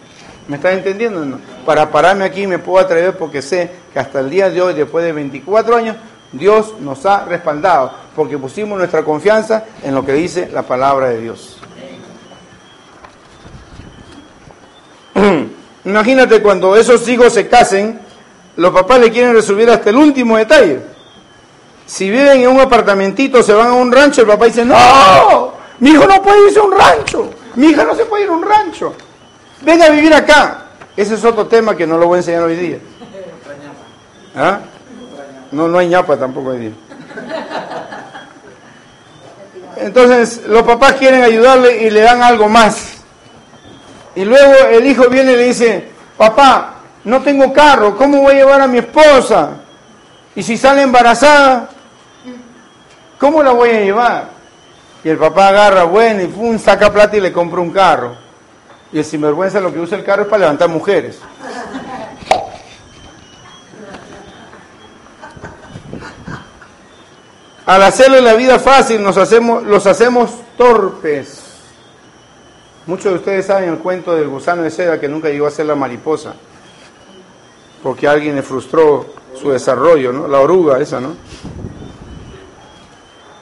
¿Me 0.46 0.56
estás 0.56 0.74
entendiendo? 0.74 1.38
Para 1.64 1.90
pararme 1.90 2.24
aquí 2.24 2.46
me 2.46 2.58
puedo 2.58 2.84
atrever 2.84 3.16
porque 3.16 3.40
sé 3.40 3.70
que 3.92 3.98
hasta 3.98 4.20
el 4.20 4.28
día 4.28 4.50
de 4.50 4.60
hoy, 4.60 4.74
después 4.74 5.02
de 5.02 5.12
24 5.12 5.76
años, 5.76 5.96
Dios 6.32 6.74
nos 6.80 7.06
ha 7.06 7.24
respaldado, 7.24 7.92
porque 8.14 8.36
pusimos 8.36 8.76
nuestra 8.76 9.02
confianza 9.04 9.64
en 9.82 9.94
lo 9.94 10.04
que 10.04 10.12
dice 10.12 10.50
la 10.52 10.62
palabra 10.62 11.08
de 11.08 11.20
Dios. 11.20 11.58
Imagínate 15.84 16.42
cuando 16.42 16.76
esos 16.76 17.08
hijos 17.08 17.32
se 17.32 17.48
casen 17.48 18.00
los 18.56 18.72
papás 18.72 19.00
le 19.00 19.10
quieren 19.10 19.34
resolver 19.34 19.70
hasta 19.70 19.90
el 19.90 19.96
último 19.96 20.36
detalle. 20.36 20.80
Si 21.86 22.08
viven 22.08 22.40
en 22.40 22.48
un 22.48 22.60
apartamentito, 22.60 23.42
se 23.42 23.52
van 23.52 23.68
a 23.68 23.72
un 23.74 23.92
rancho, 23.92 24.22
el 24.22 24.26
papá 24.26 24.46
dice, 24.46 24.64
no, 24.64 25.52
mi 25.80 25.90
hijo 25.90 26.06
no 26.06 26.22
puede 26.22 26.46
irse 26.46 26.58
a 26.58 26.62
un 26.62 26.72
rancho, 26.72 27.30
mi 27.56 27.66
hija 27.68 27.84
no 27.84 27.94
se 27.94 28.06
puede 28.06 28.24
ir 28.24 28.30
a 28.30 28.32
un 28.32 28.42
rancho, 28.42 28.94
venga 29.62 29.86
a 29.86 29.90
vivir 29.90 30.14
acá. 30.14 30.60
Ese 30.96 31.14
es 31.14 31.24
otro 31.24 31.46
tema 31.46 31.76
que 31.76 31.86
no 31.86 31.98
lo 31.98 32.06
voy 32.06 32.16
a 32.16 32.18
enseñar 32.20 32.44
hoy 32.44 32.56
día. 32.56 32.78
¿Ah? 34.36 34.60
No, 35.50 35.68
no 35.68 35.78
hay 35.78 35.88
ñapa 35.88 36.16
tampoco 36.16 36.50
hoy 36.50 36.58
día. 36.58 36.72
Entonces 39.76 40.42
los 40.46 40.62
papás 40.62 40.94
quieren 40.94 41.22
ayudarle 41.22 41.82
y 41.82 41.90
le 41.90 42.00
dan 42.00 42.22
algo 42.22 42.48
más. 42.48 42.94
Y 44.14 44.24
luego 44.24 44.54
el 44.70 44.86
hijo 44.86 45.08
viene 45.08 45.32
y 45.32 45.36
le 45.36 45.44
dice, 45.44 45.88
papá, 46.16 46.73
no 47.04 47.22
tengo 47.22 47.52
carro, 47.52 47.96
¿cómo 47.96 48.22
voy 48.22 48.34
a 48.34 48.38
llevar 48.38 48.60
a 48.60 48.66
mi 48.66 48.78
esposa? 48.78 49.50
Y 50.34 50.42
si 50.42 50.56
sale 50.56 50.82
embarazada, 50.82 51.68
¿cómo 53.18 53.42
la 53.42 53.52
voy 53.52 53.70
a 53.70 53.80
llevar? 53.80 54.28
Y 55.04 55.10
el 55.10 55.18
papá 55.18 55.48
agarra, 55.48 55.84
bueno, 55.84 56.22
y 56.22 56.26
pum, 56.26 56.58
saca 56.58 56.92
plata 56.92 57.16
y 57.16 57.20
le 57.20 57.32
compra 57.32 57.60
un 57.60 57.70
carro. 57.70 58.16
Y 58.90 58.98
el 58.98 59.04
sinvergüenza 59.04 59.60
lo 59.60 59.72
que 59.72 59.80
usa 59.80 59.98
el 59.98 60.04
carro 60.04 60.22
es 60.22 60.28
para 60.28 60.40
levantar 60.40 60.68
mujeres. 60.68 61.18
Al 67.66 67.82
hacerle 67.82 68.20
la 68.20 68.34
vida 68.34 68.58
fácil 68.58 69.02
nos 69.02 69.16
hacemos, 69.16 69.62
los 69.62 69.86
hacemos 69.86 70.30
torpes. 70.56 71.42
Muchos 72.86 73.12
de 73.12 73.18
ustedes 73.18 73.46
saben 73.46 73.70
el 73.70 73.78
cuento 73.78 74.14
del 74.14 74.28
gusano 74.28 74.62
de 74.62 74.70
seda 74.70 75.00
que 75.00 75.08
nunca 75.08 75.28
llegó 75.30 75.46
a 75.46 75.50
ser 75.50 75.66
la 75.66 75.74
mariposa, 75.74 76.34
porque 77.84 78.08
alguien 78.08 78.34
le 78.34 78.42
frustró 78.42 79.04
su 79.38 79.50
desarrollo, 79.50 80.10
¿no? 80.10 80.26
La 80.26 80.40
oruga 80.40 80.80
esa, 80.80 81.00
¿no? 81.00 81.14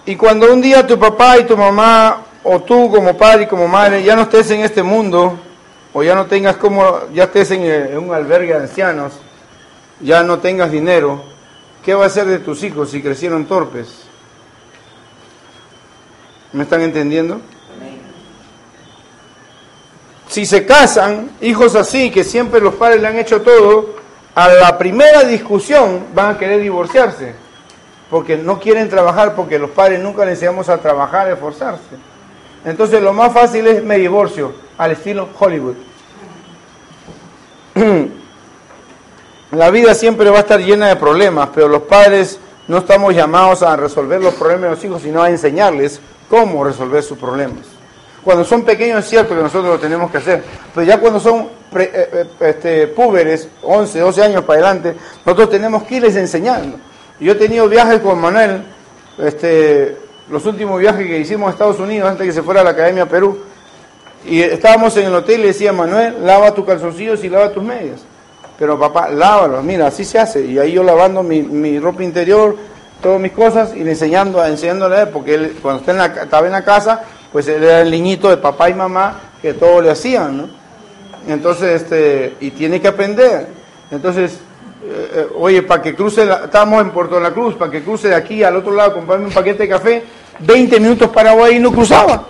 Y 0.04 0.16
cuando 0.16 0.52
un 0.52 0.60
día 0.60 0.84
tu 0.84 0.98
papá 0.98 1.38
y 1.38 1.44
tu 1.44 1.56
mamá, 1.56 2.24
o 2.42 2.60
tú 2.60 2.90
como 2.90 3.16
padre 3.16 3.44
y 3.44 3.46
como 3.46 3.68
madre, 3.68 4.02
ya 4.02 4.16
no 4.16 4.22
estés 4.22 4.50
en 4.50 4.62
este 4.62 4.82
mundo, 4.82 5.38
o 5.92 6.02
ya 6.02 6.16
no 6.16 6.26
tengas 6.26 6.56
como, 6.56 7.02
ya 7.14 7.24
estés 7.24 7.52
en, 7.52 7.62
en 7.62 7.96
un 7.96 8.12
albergue 8.12 8.52
de 8.52 8.62
ancianos, 8.62 9.12
ya 10.00 10.24
no 10.24 10.40
tengas 10.40 10.72
dinero, 10.72 11.22
¿qué 11.84 11.94
va 11.94 12.02
a 12.02 12.06
hacer 12.08 12.26
de 12.26 12.40
tus 12.40 12.64
hijos 12.64 12.90
si 12.90 13.00
crecieron 13.00 13.44
torpes? 13.44 14.06
¿Me 16.52 16.64
están 16.64 16.80
entendiendo? 16.80 17.40
Si 20.26 20.44
se 20.44 20.66
casan, 20.66 21.30
hijos 21.40 21.76
así, 21.76 22.10
que 22.10 22.24
siempre 22.24 22.60
los 22.60 22.74
padres 22.74 23.00
le 23.00 23.06
han 23.06 23.18
hecho 23.18 23.40
todo, 23.42 24.01
a 24.34 24.48
la 24.48 24.78
primera 24.78 25.24
discusión 25.24 26.06
van 26.14 26.34
a 26.34 26.38
querer 26.38 26.60
divorciarse, 26.60 27.34
porque 28.10 28.36
no 28.36 28.58
quieren 28.58 28.88
trabajar, 28.88 29.34
porque 29.34 29.58
los 29.58 29.70
padres 29.70 30.00
nunca 30.00 30.24
les 30.24 30.34
enseñamos 30.34 30.68
a 30.68 30.78
trabajar, 30.78 31.26
a 31.26 31.32
esforzarse. 31.32 31.96
Entonces 32.64 33.02
lo 33.02 33.12
más 33.12 33.32
fácil 33.32 33.66
es 33.66 33.84
me 33.84 33.98
divorcio, 33.98 34.52
al 34.78 34.92
estilo 34.92 35.28
Hollywood. 35.38 35.74
La 39.50 39.70
vida 39.70 39.94
siempre 39.94 40.30
va 40.30 40.38
a 40.38 40.40
estar 40.40 40.60
llena 40.60 40.88
de 40.88 40.96
problemas, 40.96 41.50
pero 41.54 41.68
los 41.68 41.82
padres 41.82 42.38
no 42.68 42.78
estamos 42.78 43.14
llamados 43.14 43.62
a 43.62 43.76
resolver 43.76 44.18
los 44.18 44.32
problemas 44.34 44.62
de 44.62 44.70
los 44.70 44.84
hijos, 44.84 45.02
sino 45.02 45.22
a 45.22 45.28
enseñarles 45.28 46.00
cómo 46.30 46.64
resolver 46.64 47.02
sus 47.02 47.18
problemas. 47.18 47.66
Cuando 48.24 48.44
son 48.44 48.62
pequeños 48.62 49.00
es 49.00 49.10
cierto 49.10 49.34
que 49.34 49.42
nosotros 49.42 49.74
lo 49.74 49.78
tenemos 49.80 50.10
que 50.10 50.18
hacer, 50.18 50.44
pero 50.74 50.86
ya 50.86 50.98
cuando 50.98 51.18
son 51.18 51.48
eh, 51.74 51.90
eh, 52.12 52.26
este, 52.40 52.86
púberes, 52.88 53.48
11, 53.62 53.98
12 53.98 54.22
años 54.22 54.44
para 54.44 54.60
adelante, 54.60 54.94
nosotros 55.24 55.50
tenemos 55.50 55.82
que 55.84 55.96
irles 55.96 56.14
enseñando. 56.16 56.78
Yo 57.18 57.32
he 57.32 57.36
tenido 57.36 57.68
viajes 57.68 58.00
con 58.00 58.20
Manuel, 58.20 58.62
este, 59.18 59.96
los 60.28 60.46
últimos 60.46 60.80
viajes 60.80 61.06
que 61.06 61.18
hicimos 61.18 61.48
a 61.48 61.50
Estados 61.52 61.80
Unidos 61.80 62.08
antes 62.08 62.20
de 62.20 62.26
que 62.26 62.32
se 62.32 62.42
fuera 62.42 62.60
a 62.60 62.64
la 62.64 62.70
Academia 62.70 63.06
Perú, 63.06 63.38
y 64.24 64.40
estábamos 64.40 64.96
en 64.96 65.06
el 65.06 65.14
hotel 65.14 65.40
y 65.40 65.42
le 65.42 65.48
decía, 65.48 65.72
Manuel, 65.72 66.24
lava 66.24 66.54
tus 66.54 66.64
calzoncillos 66.64 67.24
y 67.24 67.28
lava 67.28 67.50
tus 67.50 67.62
medias. 67.62 68.02
Pero 68.58 68.78
papá, 68.78 69.08
lávalos, 69.08 69.64
mira, 69.64 69.88
así 69.88 70.04
se 70.04 70.18
hace. 70.18 70.44
Y 70.44 70.58
ahí 70.58 70.72
yo 70.72 70.84
lavando 70.84 71.22
mi, 71.24 71.78
ropa 71.80 72.04
interior, 72.04 72.56
todas 73.02 73.20
mis 73.20 73.32
cosas 73.32 73.74
y 73.74 73.80
enseñando, 73.80 74.44
enseñándole 74.44 74.96
a 74.96 75.02
él, 75.02 75.08
porque 75.08 75.54
cuando 75.60 75.80
estaba 75.80 76.46
en 76.46 76.52
la 76.52 76.64
casa, 76.64 77.02
pues 77.32 77.48
era 77.48 77.80
el 77.80 77.90
niñito 77.90 78.28
de 78.28 78.36
papá 78.36 78.68
y 78.68 78.74
mamá 78.74 79.20
que 79.40 79.54
todo 79.54 79.80
le 79.80 79.90
hacían, 79.90 80.36
¿no? 80.36 80.48
Entonces, 81.26 81.82
este, 81.82 82.36
y 82.40 82.50
tiene 82.50 82.80
que 82.80 82.88
aprender. 82.88 83.48
Entonces, 83.90 84.38
eh, 84.84 85.10
eh, 85.14 85.26
oye, 85.36 85.62
para 85.62 85.80
que 85.80 85.94
cruce, 85.94 86.22
estábamos 86.22 86.82
en 86.82 86.90
Puerto 86.90 87.14
de 87.14 87.20
la 87.22 87.30
Cruz, 87.30 87.54
para 87.54 87.70
que 87.70 87.82
cruce 87.82 88.08
de 88.08 88.14
aquí 88.14 88.42
al 88.42 88.56
otro 88.56 88.72
lado, 88.72 88.94
comprarme 88.94 89.26
un 89.26 89.32
paquete 89.32 89.62
de 89.64 89.68
café, 89.68 90.04
20 90.40 90.80
minutos 90.80 91.08
para 91.10 91.32
ahí 91.32 91.56
y 91.56 91.60
no 91.60 91.72
cruzaba. 91.72 92.26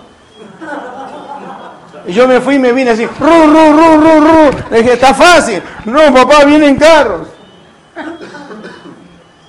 Y 2.05 2.13
yo 2.13 2.27
me 2.27 2.41
fui 2.41 2.55
y 2.55 2.59
me 2.59 2.71
vine 2.73 2.91
así, 2.91 3.05
ru, 3.05 3.47
ru, 3.47 3.73
ru, 3.73 4.01
ru, 4.01 4.19
ru. 4.19 4.57
Le 4.69 4.77
dije, 4.79 4.93
está 4.93 5.13
fácil. 5.13 5.61
No, 5.85 6.13
papá, 6.13 6.43
vienen 6.43 6.75
carros. 6.75 7.27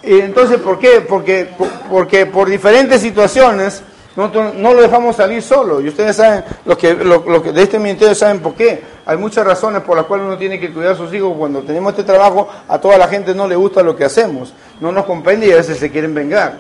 Y 0.02 0.20
entonces, 0.20 0.58
¿por 0.58 0.78
qué? 0.78 1.04
Porque, 1.06 1.50
porque 1.90 2.26
por 2.26 2.48
diferentes 2.48 3.00
situaciones 3.00 3.82
nosotros 4.16 4.54
no 4.54 4.74
lo 4.74 4.82
dejamos 4.82 5.16
salir 5.16 5.42
solo. 5.42 5.80
Y 5.80 5.88
ustedes 5.88 6.16
saben, 6.16 6.44
los 6.64 6.78
que, 6.78 6.94
lo, 6.94 7.42
que 7.42 7.52
de 7.52 7.62
este 7.62 7.78
ministerio 7.78 8.14
saben 8.14 8.40
por 8.40 8.54
qué. 8.54 8.82
Hay 9.06 9.16
muchas 9.16 9.46
razones 9.46 9.82
por 9.82 9.96
las 9.96 10.06
cuales 10.06 10.26
uno 10.26 10.38
tiene 10.38 10.58
que 10.58 10.72
cuidar 10.72 10.92
a 10.92 10.96
sus 10.96 11.12
hijos. 11.12 11.34
Cuando 11.36 11.62
tenemos 11.62 11.92
este 11.92 12.04
trabajo, 12.04 12.48
a 12.68 12.80
toda 12.80 12.96
la 12.96 13.08
gente 13.08 13.34
no 13.34 13.48
le 13.48 13.56
gusta 13.56 13.82
lo 13.82 13.96
que 13.96 14.04
hacemos. 14.04 14.54
No 14.80 14.92
nos 14.92 15.04
comprende 15.04 15.48
y 15.48 15.52
a 15.52 15.56
veces 15.56 15.78
se 15.78 15.90
quieren 15.90 16.14
vengar. 16.14 16.58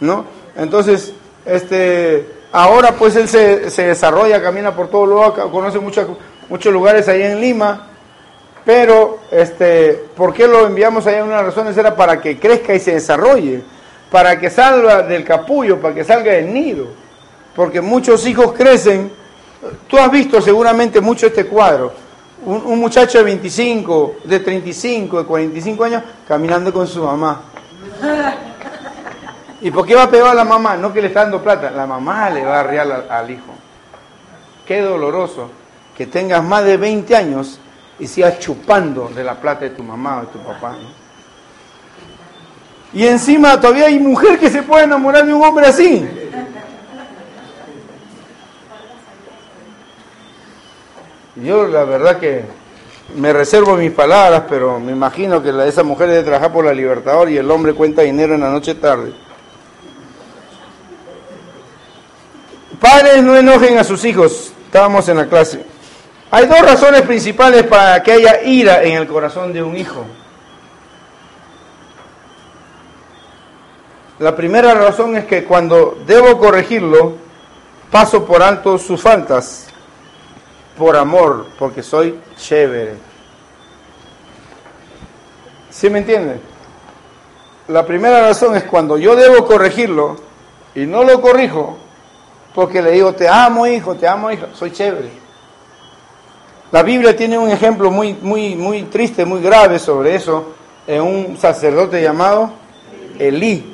¿no? 0.00 0.24
Entonces, 0.56 1.12
este, 1.44 2.26
ahora 2.52 2.92
pues 2.92 3.16
él 3.16 3.28
se, 3.28 3.82
desarrolla, 3.82 4.42
camina 4.42 4.74
por 4.74 4.88
todo 4.88 5.06
lado, 5.06 5.50
conoce 5.50 5.78
muchos 5.78 6.06
muchos 6.48 6.72
lugares 6.72 7.08
ahí 7.08 7.22
en 7.22 7.40
Lima 7.40 7.88
pero, 8.64 9.18
este, 9.30 10.04
¿por 10.16 10.32
qué 10.32 10.46
lo 10.46 10.66
enviamos 10.66 11.06
allá? 11.06 11.24
Una 11.24 11.42
razón 11.42 11.66
era 11.76 11.96
para 11.96 12.20
que 12.20 12.38
crezca 12.38 12.74
y 12.74 12.80
se 12.80 12.94
desarrolle, 12.94 13.62
para 14.12 14.38
que 14.38 14.50
salga 14.50 15.02
del 15.02 15.24
capullo, 15.24 15.80
para 15.80 15.94
que 15.94 16.04
salga 16.04 16.32
del 16.32 16.52
nido. 16.52 16.86
Porque 17.56 17.80
muchos 17.80 18.26
hijos 18.26 18.52
crecen, 18.52 19.10
tú 19.88 19.98
has 19.98 20.10
visto 20.10 20.40
seguramente 20.42 21.00
mucho 21.00 21.26
este 21.26 21.46
cuadro, 21.46 21.94
un, 22.44 22.78
muchacho 22.78 23.18
de 23.18 23.24
25, 23.24 24.16
de 24.24 24.40
35, 24.40 25.18
de 25.18 25.24
45 25.24 25.84
años, 25.84 26.02
caminando 26.28 26.72
con 26.72 26.86
su 26.86 27.02
mamá. 27.02 27.42
¿Y 29.62 29.70
por 29.70 29.86
qué 29.86 29.94
va 29.94 30.02
a 30.02 30.10
pegar 30.10 30.28
a 30.28 30.34
la 30.34 30.44
mamá? 30.44 30.76
No 30.76 30.92
que 30.92 31.00
le 31.00 31.08
está 31.08 31.20
dando 31.20 31.42
plata, 31.42 31.70
la 31.70 31.86
mamá 31.86 32.28
le 32.28 32.44
va 32.44 32.56
a 32.56 32.60
arriar 32.60 32.90
al, 32.92 33.10
al 33.10 33.30
hijo. 33.30 33.54
Qué 34.66 34.82
doloroso 34.82 35.48
que 35.96 36.06
tengas 36.06 36.42
más 36.44 36.64
de 36.64 36.76
20 36.76 37.16
años 37.16 37.60
y 37.98 38.06
sigas 38.06 38.40
chupando 38.40 39.08
de 39.08 39.24
la 39.24 39.36
plata 39.36 39.60
de 39.60 39.70
tu 39.70 39.82
mamá 39.82 40.18
o 40.18 40.20
de 40.22 40.26
tu 40.26 40.38
papá. 40.40 40.76
Y 42.94 43.06
encima 43.06 43.60
todavía 43.60 43.86
hay 43.86 43.98
mujer 43.98 44.38
que 44.38 44.50
se 44.50 44.62
puede 44.62 44.84
enamorar 44.84 45.24
de 45.24 45.32
un 45.32 45.42
hombre 45.42 45.66
así. 45.66 46.06
Yo 51.36 51.66
la 51.66 51.84
verdad 51.84 52.18
que 52.18 52.44
me 53.16 53.32
reservo 53.32 53.76
mis 53.76 53.90
palabras, 53.90 54.44
pero 54.48 54.78
me 54.78 54.92
imagino 54.92 55.42
que 55.42 55.52
la, 55.52 55.66
esa 55.66 55.82
mujer 55.82 56.08
debe 56.08 56.22
trabajar 56.22 56.52
por 56.52 56.64
la 56.64 56.74
Libertador 56.74 57.30
y 57.30 57.38
el 57.38 57.50
hombre 57.50 57.72
cuenta 57.72 58.02
dinero 58.02 58.34
en 58.34 58.42
la 58.42 58.50
noche 58.50 58.74
tarde. 58.74 59.12
Padres 62.78 63.22
no 63.22 63.36
enojen 63.36 63.78
a 63.78 63.84
sus 63.84 64.04
hijos. 64.04 64.52
Estábamos 64.66 65.08
en 65.08 65.16
la 65.16 65.26
clase. 65.26 65.64
Hay 66.30 66.46
dos 66.46 66.60
razones 66.60 67.02
principales 67.02 67.62
para 67.64 68.02
que 68.02 68.12
haya 68.12 68.42
ira 68.42 68.82
en 68.82 68.94
el 68.94 69.06
corazón 69.06 69.52
de 69.52 69.62
un 69.62 69.76
hijo. 69.76 70.04
La 74.22 74.36
primera 74.36 74.72
razón 74.74 75.16
es 75.16 75.24
que 75.24 75.42
cuando 75.42 75.98
debo 76.06 76.38
corregirlo, 76.38 77.14
paso 77.90 78.24
por 78.24 78.40
alto 78.40 78.78
sus 78.78 79.02
faltas, 79.02 79.66
por 80.78 80.94
amor, 80.94 81.46
porque 81.58 81.82
soy 81.82 82.20
chévere. 82.36 82.94
¿Sí 85.70 85.90
me 85.90 85.98
entienden? 85.98 86.40
La 87.66 87.84
primera 87.84 88.20
razón 88.20 88.54
es 88.54 88.62
cuando 88.62 88.96
yo 88.96 89.16
debo 89.16 89.44
corregirlo 89.44 90.14
y 90.76 90.86
no 90.86 91.02
lo 91.02 91.20
corrijo, 91.20 91.78
porque 92.54 92.80
le 92.80 92.92
digo, 92.92 93.14
te 93.14 93.28
amo 93.28 93.66
hijo, 93.66 93.96
te 93.96 94.06
amo 94.06 94.30
hijo, 94.30 94.46
soy 94.54 94.70
chévere. 94.70 95.10
La 96.70 96.84
Biblia 96.84 97.16
tiene 97.16 97.38
un 97.38 97.50
ejemplo 97.50 97.90
muy, 97.90 98.14
muy, 98.14 98.54
muy 98.54 98.84
triste, 98.84 99.24
muy 99.24 99.42
grave 99.42 99.80
sobre 99.80 100.14
eso, 100.14 100.52
en 100.86 101.02
un 101.02 101.36
sacerdote 101.38 102.00
llamado 102.00 102.52
Elí, 103.18 103.71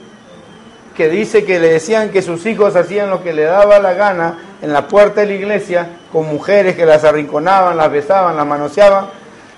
que 0.98 1.08
dice 1.08 1.44
que 1.44 1.58
le 1.58 1.70
decían 1.70 2.10
que 2.10 2.20
sus 2.20 2.44
hijos 2.44 2.76
hacían 2.76 3.08
lo 3.08 3.22
que 3.22 3.32
le 3.32 3.44
daba 3.44 3.78
la 3.78 3.94
gana 3.94 4.38
en 4.60 4.72
la 4.72 4.86
puerta 4.86 5.22
de 5.22 5.28
la 5.28 5.32
iglesia, 5.32 5.88
con 6.12 6.26
mujeres 6.26 6.76
que 6.76 6.84
las 6.84 7.04
arrinconaban, 7.04 7.76
las 7.76 7.90
besaban, 7.90 8.36
las 8.36 8.46
manoseaban, 8.46 9.06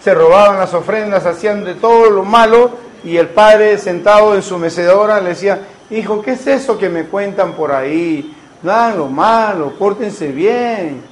se 0.05 0.15
robaban 0.15 0.59
las 0.59 0.73
ofrendas, 0.75 1.27
hacían 1.27 1.65
de 1.65 1.75
todo 1.75 2.11
lo 2.11 2.23
malo, 2.23 2.71
y 3.03 3.17
el 3.17 3.29
padre 3.29 3.79
sentado 3.79 4.37
en 4.37 4.43
su 4.43 4.59
mecedora 4.59 5.21
le 5.21 5.31
decía, 5.31 5.61
hijo, 5.91 6.23
¿qué 6.23 6.33
es 6.33 6.47
eso 6.47 6.79
que 6.79 6.89
me 6.89 7.07
cuentan 7.07 7.55
por 7.55 7.73
ahí? 7.73 8.37
Nada 8.63 8.95
lo 8.95 9.09
malo, 9.09 9.73
pórtense 9.79 10.29
bien 10.29 11.11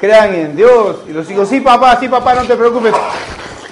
crean 0.00 0.34
en 0.34 0.56
Dios. 0.56 1.02
Y 1.08 1.12
los 1.12 1.30
hijos, 1.30 1.48
sí 1.48 1.60
papá, 1.60 1.98
sí 2.00 2.08
papá, 2.08 2.34
no 2.34 2.44
te 2.44 2.56
preocupes. 2.56 2.94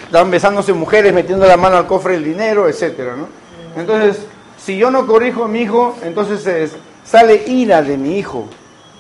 Estaban 0.05 0.31
besándose 0.31 0.73
mujeres, 0.73 1.13
metiendo 1.13 1.47
la 1.47 1.57
mano 1.57 1.79
al 1.79 1.87
cofre 1.87 2.15
del 2.15 2.25
dinero, 2.25 2.69
etcétera. 2.69 3.15
Entonces, 3.77 4.27
si 4.69 4.77
yo 4.77 4.91
no 4.91 5.07
corrijo 5.07 5.45
a 5.45 5.49
mi 5.49 5.63
hijo, 5.63 5.97
entonces 6.03 6.77
sale 7.03 7.43
ira 7.47 7.81
de 7.81 7.97
mi 7.97 8.19
hijo. 8.19 8.45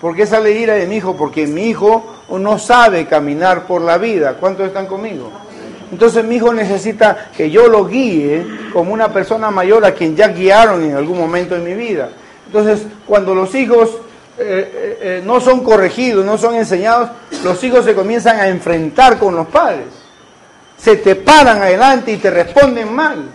¿Por 0.00 0.16
qué 0.16 0.25
sale 0.25 0.52
ira 0.52 0.72
de 0.72 0.87
mi 0.87 0.96
hijo? 0.96 1.14
Porque 1.14 1.46
mi 1.46 1.64
hijo 1.64 2.06
no 2.30 2.58
sabe 2.58 3.04
caminar 3.04 3.66
por 3.66 3.82
la 3.82 3.98
vida. 3.98 4.38
¿Cuántos 4.40 4.66
están 4.66 4.87
conmigo? 4.87 5.30
Entonces 5.92 6.25
mi 6.25 6.37
hijo 6.37 6.54
necesita 6.54 7.28
que 7.37 7.50
yo 7.50 7.68
lo 7.68 7.84
guíe 7.84 8.46
como 8.72 8.94
una 8.94 9.12
persona 9.12 9.50
mayor 9.50 9.84
a 9.84 9.92
quien 9.92 10.16
ya 10.16 10.28
guiaron 10.28 10.84
en 10.84 10.96
algún 10.96 11.18
momento 11.18 11.54
de 11.54 11.60
mi 11.60 11.75
vida. 11.75 12.12
Entonces, 12.46 12.87
cuando 13.06 13.34
los 13.34 13.54
hijos 13.54 13.90
eh, 14.38 14.98
eh, 15.02 15.22
no 15.22 15.38
son 15.38 15.62
corregidos, 15.62 16.25
no 16.25 16.38
son 16.38 16.54
enseñados, 16.54 17.10
los 17.44 17.62
hijos 17.62 17.84
se 17.84 17.94
comienzan 17.94 18.40
a 18.40 18.48
enfrentar 18.48 19.18
con 19.18 19.37
los 19.37 19.48
padres. 19.48 19.88
Se 20.78 20.96
te 20.96 21.14
paran 21.14 21.60
adelante 21.60 22.10
y 22.10 22.16
te 22.16 22.30
responden 22.30 22.90
mal. 22.90 23.32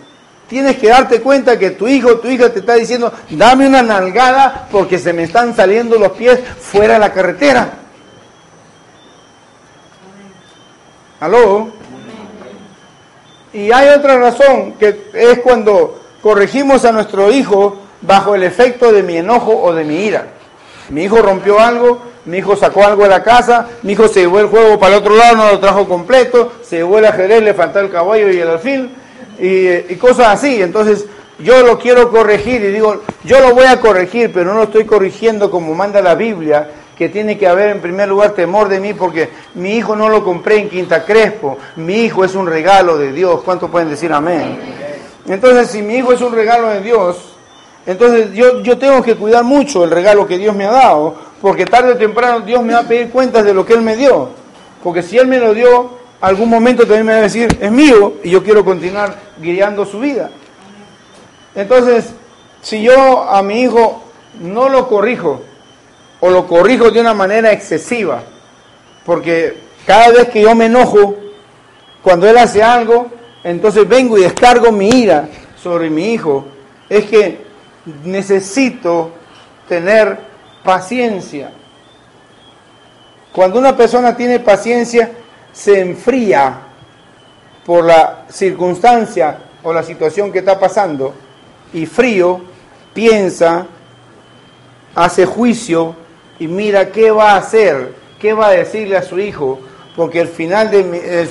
Tienes 0.48 0.76
que 0.76 0.88
darte 0.88 1.20
cuenta 1.20 1.58
que 1.58 1.70
tu 1.70 1.88
hijo 1.88 2.18
tu 2.18 2.28
hija 2.28 2.52
te 2.52 2.60
está 2.60 2.74
diciendo, 2.74 3.12
dame 3.30 3.66
una 3.66 3.82
nalgada 3.82 4.68
porque 4.70 4.98
se 4.98 5.12
me 5.12 5.22
están 5.22 5.56
saliendo 5.56 5.98
los 5.98 6.12
pies 6.12 6.38
fuera 6.60 6.94
de 6.94 7.00
la 7.00 7.12
carretera. 7.12 7.72
¿Aló? 11.20 11.68
Y 13.54 13.70
hay 13.70 13.88
otra 13.88 14.18
razón, 14.18 14.72
que 14.72 15.10
es 15.14 15.38
cuando 15.38 16.02
corregimos 16.20 16.84
a 16.84 16.92
nuestro 16.92 17.30
hijo 17.30 17.78
bajo 18.02 18.34
el 18.34 18.42
efecto 18.42 18.92
de 18.92 19.02
mi 19.02 19.16
enojo 19.16 19.56
o 19.62 19.72
de 19.72 19.84
mi 19.84 20.04
ira. 20.04 20.26
Mi 20.90 21.04
hijo 21.04 21.22
rompió 21.22 21.60
algo, 21.60 22.02
mi 22.26 22.38
hijo 22.38 22.56
sacó 22.56 22.84
algo 22.84 23.04
de 23.04 23.10
la 23.10 23.22
casa, 23.22 23.68
mi 23.82 23.92
hijo 23.92 24.08
se 24.08 24.20
llevó 24.20 24.40
el 24.40 24.46
juego 24.46 24.78
para 24.78 24.96
el 24.96 25.00
otro 25.00 25.16
lado, 25.16 25.36
no 25.36 25.52
lo 25.52 25.60
trajo 25.60 25.88
completo, 25.88 26.52
se 26.62 26.76
llevó 26.76 26.98
el 26.98 27.06
ajedrez, 27.06 27.42
le 27.42 27.54
faltó 27.54 27.80
el 27.80 27.90
caballo 27.90 28.30
y 28.30 28.40
el 28.40 28.48
alfil, 28.48 28.90
y, 29.38 29.94
cosas 29.96 30.28
así. 30.28 30.62
Entonces, 30.62 31.06
yo 31.38 31.64
lo 31.64 31.78
quiero 31.78 32.10
corregir 32.10 32.62
y 32.62 32.68
digo, 32.68 33.02
yo 33.24 33.40
lo 33.40 33.54
voy 33.54 33.66
a 33.66 33.80
corregir, 33.80 34.32
pero 34.32 34.52
no 34.52 34.58
lo 34.58 34.64
estoy 34.64 34.84
corrigiendo 34.84 35.50
como 35.50 35.74
manda 35.74 36.00
la 36.00 36.14
Biblia, 36.14 36.70
que 36.96 37.08
tiene 37.08 37.36
que 37.36 37.48
haber 37.48 37.70
en 37.70 37.80
primer 37.80 38.08
lugar 38.08 38.32
temor 38.32 38.68
de 38.68 38.78
mí 38.78 38.94
porque 38.94 39.28
mi 39.54 39.76
hijo 39.76 39.96
no 39.96 40.08
lo 40.08 40.22
compré 40.22 40.58
en 40.58 40.68
Quinta 40.68 41.04
Crespo, 41.04 41.58
mi 41.76 42.04
hijo 42.04 42.24
es 42.24 42.34
un 42.34 42.46
regalo 42.46 42.96
de 42.96 43.12
Dios. 43.12 43.42
¿Cuánto 43.44 43.68
pueden 43.68 43.90
decir 43.90 44.12
amén? 44.12 44.58
Entonces, 45.26 45.70
si 45.70 45.82
mi 45.82 45.96
hijo 45.96 46.12
es 46.12 46.20
un 46.20 46.32
regalo 46.32 46.68
de 46.68 46.80
Dios, 46.80 47.34
entonces 47.86 48.32
yo, 48.32 48.60
yo 48.62 48.78
tengo 48.78 49.02
que 49.02 49.16
cuidar 49.16 49.44
mucho 49.44 49.84
el 49.84 49.90
regalo 49.90 50.26
que 50.26 50.38
Dios 50.38 50.54
me 50.54 50.66
ha 50.66 50.70
dado, 50.70 51.16
porque 51.40 51.66
tarde 51.66 51.92
o 51.92 51.96
temprano 51.96 52.40
Dios 52.40 52.62
me 52.62 52.72
va 52.72 52.80
a 52.80 52.88
pedir 52.88 53.10
cuentas 53.10 53.44
de 53.44 53.52
lo 53.52 53.66
que 53.66 53.74
Él 53.74 53.82
me 53.82 53.96
dio. 53.96 54.30
Porque 54.82 55.02
si 55.02 55.18
Él 55.18 55.26
me 55.26 55.38
lo 55.38 55.52
dio, 55.52 55.90
algún 56.20 56.48
momento 56.48 56.82
también 56.82 57.06
me 57.06 57.12
va 57.12 57.18
a 57.18 57.22
decir, 57.22 57.56
es 57.60 57.70
mío, 57.70 58.14
y 58.22 58.30
yo 58.30 58.42
quiero 58.42 58.64
continuar 58.64 59.14
guiando 59.38 59.84
su 59.84 60.00
vida. 60.00 60.30
Entonces, 61.54 62.14
si 62.62 62.82
yo 62.82 63.22
a 63.22 63.42
mi 63.42 63.62
hijo 63.62 64.02
no 64.40 64.68
lo 64.68 64.88
corrijo, 64.88 65.42
o 66.20 66.30
lo 66.30 66.46
corrijo 66.46 66.90
de 66.90 67.00
una 67.00 67.14
manera 67.14 67.52
excesiva, 67.52 68.22
porque 69.04 69.58
cada 69.86 70.08
vez 70.10 70.28
que 70.30 70.40
yo 70.40 70.54
me 70.54 70.66
enojo, 70.66 71.16
cuando 72.02 72.28
él 72.28 72.38
hace 72.38 72.62
algo, 72.62 73.08
entonces 73.42 73.86
vengo 73.86 74.16
y 74.16 74.22
descargo 74.22 74.72
mi 74.72 74.88
ira 74.88 75.28
sobre 75.62 75.90
mi 75.90 76.14
hijo, 76.14 76.46
es 76.88 77.04
que 77.04 77.44
necesito 78.04 79.10
tener 79.68 80.18
paciencia. 80.64 81.52
Cuando 83.32 83.58
una 83.58 83.76
persona 83.76 84.16
tiene 84.16 84.40
paciencia, 84.40 85.10
se 85.54 85.80
enfría 85.80 86.58
por 87.64 87.84
la 87.84 88.26
circunstancia 88.28 89.38
o 89.62 89.72
la 89.72 89.82
situación 89.82 90.30
que 90.30 90.40
está 90.40 90.60
pasando 90.60 91.14
y 91.72 91.86
frío 91.86 92.42
piensa, 92.92 93.66
hace 94.94 95.24
juicio 95.24 95.96
y 96.38 96.46
mira 96.46 96.92
qué 96.92 97.10
va 97.10 97.32
a 97.32 97.36
hacer, 97.36 97.94
qué 98.20 98.34
va 98.34 98.48
a 98.48 98.52
decirle 98.52 98.96
a 98.96 99.02
su 99.02 99.18
hijo, 99.18 99.58
porque 99.96 100.20
el 100.20 100.28
final, 100.28 100.70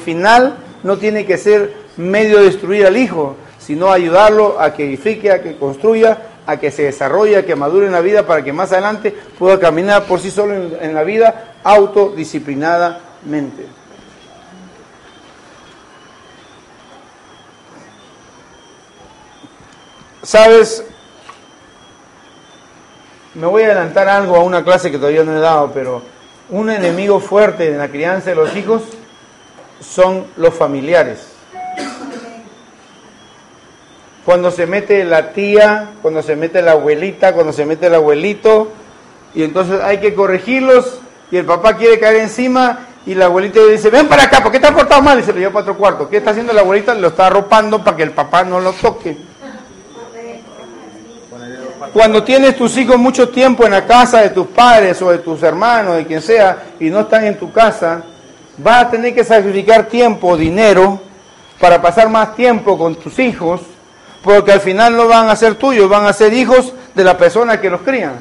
final 0.03 0.57
no 0.83 0.97
tiene 0.97 1.25
que 1.25 1.37
ser 1.37 1.73
medio 1.97 2.37
de 2.39 2.45
destruir 2.45 2.85
al 2.85 2.95
hijo, 2.97 3.35
sino 3.59 3.91
ayudarlo 3.91 4.59
a 4.59 4.73
que 4.73 4.85
edifique, 4.85 5.31
a 5.31 5.41
que 5.41 5.57
construya, 5.57 6.17
a 6.45 6.57
que 6.57 6.69
se 6.71 6.83
desarrolle, 6.83 7.37
a 7.37 7.45
que 7.45 7.55
madure 7.55 7.85
en 7.85 7.93
la 7.93 8.01
vida 8.01 8.27
para 8.27 8.43
que 8.43 8.51
más 8.51 8.73
adelante 8.73 9.15
pueda 9.37 9.59
caminar 9.59 10.05
por 10.05 10.19
sí 10.19 10.31
solo 10.31 10.53
en, 10.53 10.93
la 10.93 11.03
vida 11.03 11.53
autodisciplinadamente. 11.63 13.65
Sabes, 20.23 20.83
me 23.35 23.45
voy 23.45 23.63
a 23.63 23.65
adelantar 23.67 24.07
algo 24.07 24.35
a 24.35 24.43
una 24.43 24.63
clase 24.63 24.89
que 24.89 24.97
todavía 24.97 25.23
no 25.23 25.37
he 25.37 25.39
dado, 25.39 25.71
pero 25.73 26.01
un 26.49 26.71
enemigo 26.71 27.19
fuerte 27.19 27.67
en 27.67 27.77
la 27.77 27.89
crianza 27.89 28.31
de 28.31 28.35
los 28.35 28.55
hijos 28.55 28.83
son 29.79 30.25
los 30.37 30.53
familiares 30.53 31.33
cuando 34.25 34.51
se 34.51 34.65
mete 34.65 35.03
la 35.03 35.31
tía, 35.31 35.91
cuando 36.01 36.21
se 36.21 36.35
mete 36.35 36.61
la 36.61 36.73
abuelita, 36.73 37.33
cuando 37.33 37.51
se 37.51 37.65
mete 37.65 37.87
el 37.87 37.95
abuelito, 37.95 38.69
y 39.33 39.43
entonces 39.43 39.81
hay 39.81 39.99
que 39.99 40.13
corregirlos, 40.13 40.99
y 41.29 41.37
el 41.37 41.45
papá 41.45 41.75
quiere 41.75 41.99
caer 41.99 42.17
encima, 42.17 42.87
y 43.05 43.15
la 43.15 43.25
abuelita 43.25 43.59
le 43.59 43.73
dice, 43.73 43.89
ven 43.89 44.07
para 44.07 44.23
acá, 44.23 44.41
¿por 44.41 44.51
qué 44.51 44.59
te 44.59 44.67
has 44.67 45.03
mal? 45.03 45.19
Y 45.19 45.23
se 45.23 45.33
lo 45.33 45.39
lleva 45.39 45.51
para 45.51 45.63
otro 45.63 45.77
cuarto. 45.77 46.09
¿Qué 46.09 46.17
está 46.17 46.31
haciendo 46.31 46.53
la 46.53 46.61
abuelita? 46.61 46.93
Lo 46.93 47.09
está 47.09 47.27
arropando 47.27 47.83
para 47.83 47.97
que 47.97 48.03
el 48.03 48.11
papá 48.11 48.45
no 48.45 48.61
lo 48.61 48.71
toque. 48.71 49.17
Cuando 51.93 52.23
tienes 52.23 52.57
tus 52.57 52.75
hijos 52.77 52.97
mucho 52.97 53.29
tiempo 53.29 53.65
en 53.65 53.71
la 53.71 53.85
casa 53.85 54.21
de 54.21 54.31
tus 54.31 54.47
padres 54.47 54.99
o 55.03 55.11
de 55.11 55.19
tus 55.19 55.43
hermanos, 55.43 55.95
de 55.95 56.07
quien 56.07 56.23
sea, 56.23 56.63
y 56.79 56.89
no 56.89 57.01
están 57.01 57.23
en 57.23 57.37
tu 57.37 57.51
casa, 57.51 58.01
vas 58.57 58.85
a 58.85 58.89
tener 58.89 59.13
que 59.13 59.23
sacrificar 59.23 59.85
tiempo, 59.85 60.35
dinero, 60.35 60.99
para 61.59 61.79
pasar 61.79 62.09
más 62.09 62.35
tiempo 62.35 62.79
con 62.79 62.95
tus 62.95 63.19
hijos, 63.19 63.61
porque 64.23 64.53
al 64.53 64.59
final 64.59 64.97
no 64.97 65.07
van 65.07 65.29
a 65.29 65.35
ser 65.35 65.53
tuyos, 65.53 65.87
van 65.87 66.07
a 66.07 66.13
ser 66.13 66.33
hijos 66.33 66.73
de 66.95 67.03
la 67.03 67.15
persona 67.15 67.61
que 67.61 67.69
los 67.69 67.81
crían. 67.81 68.15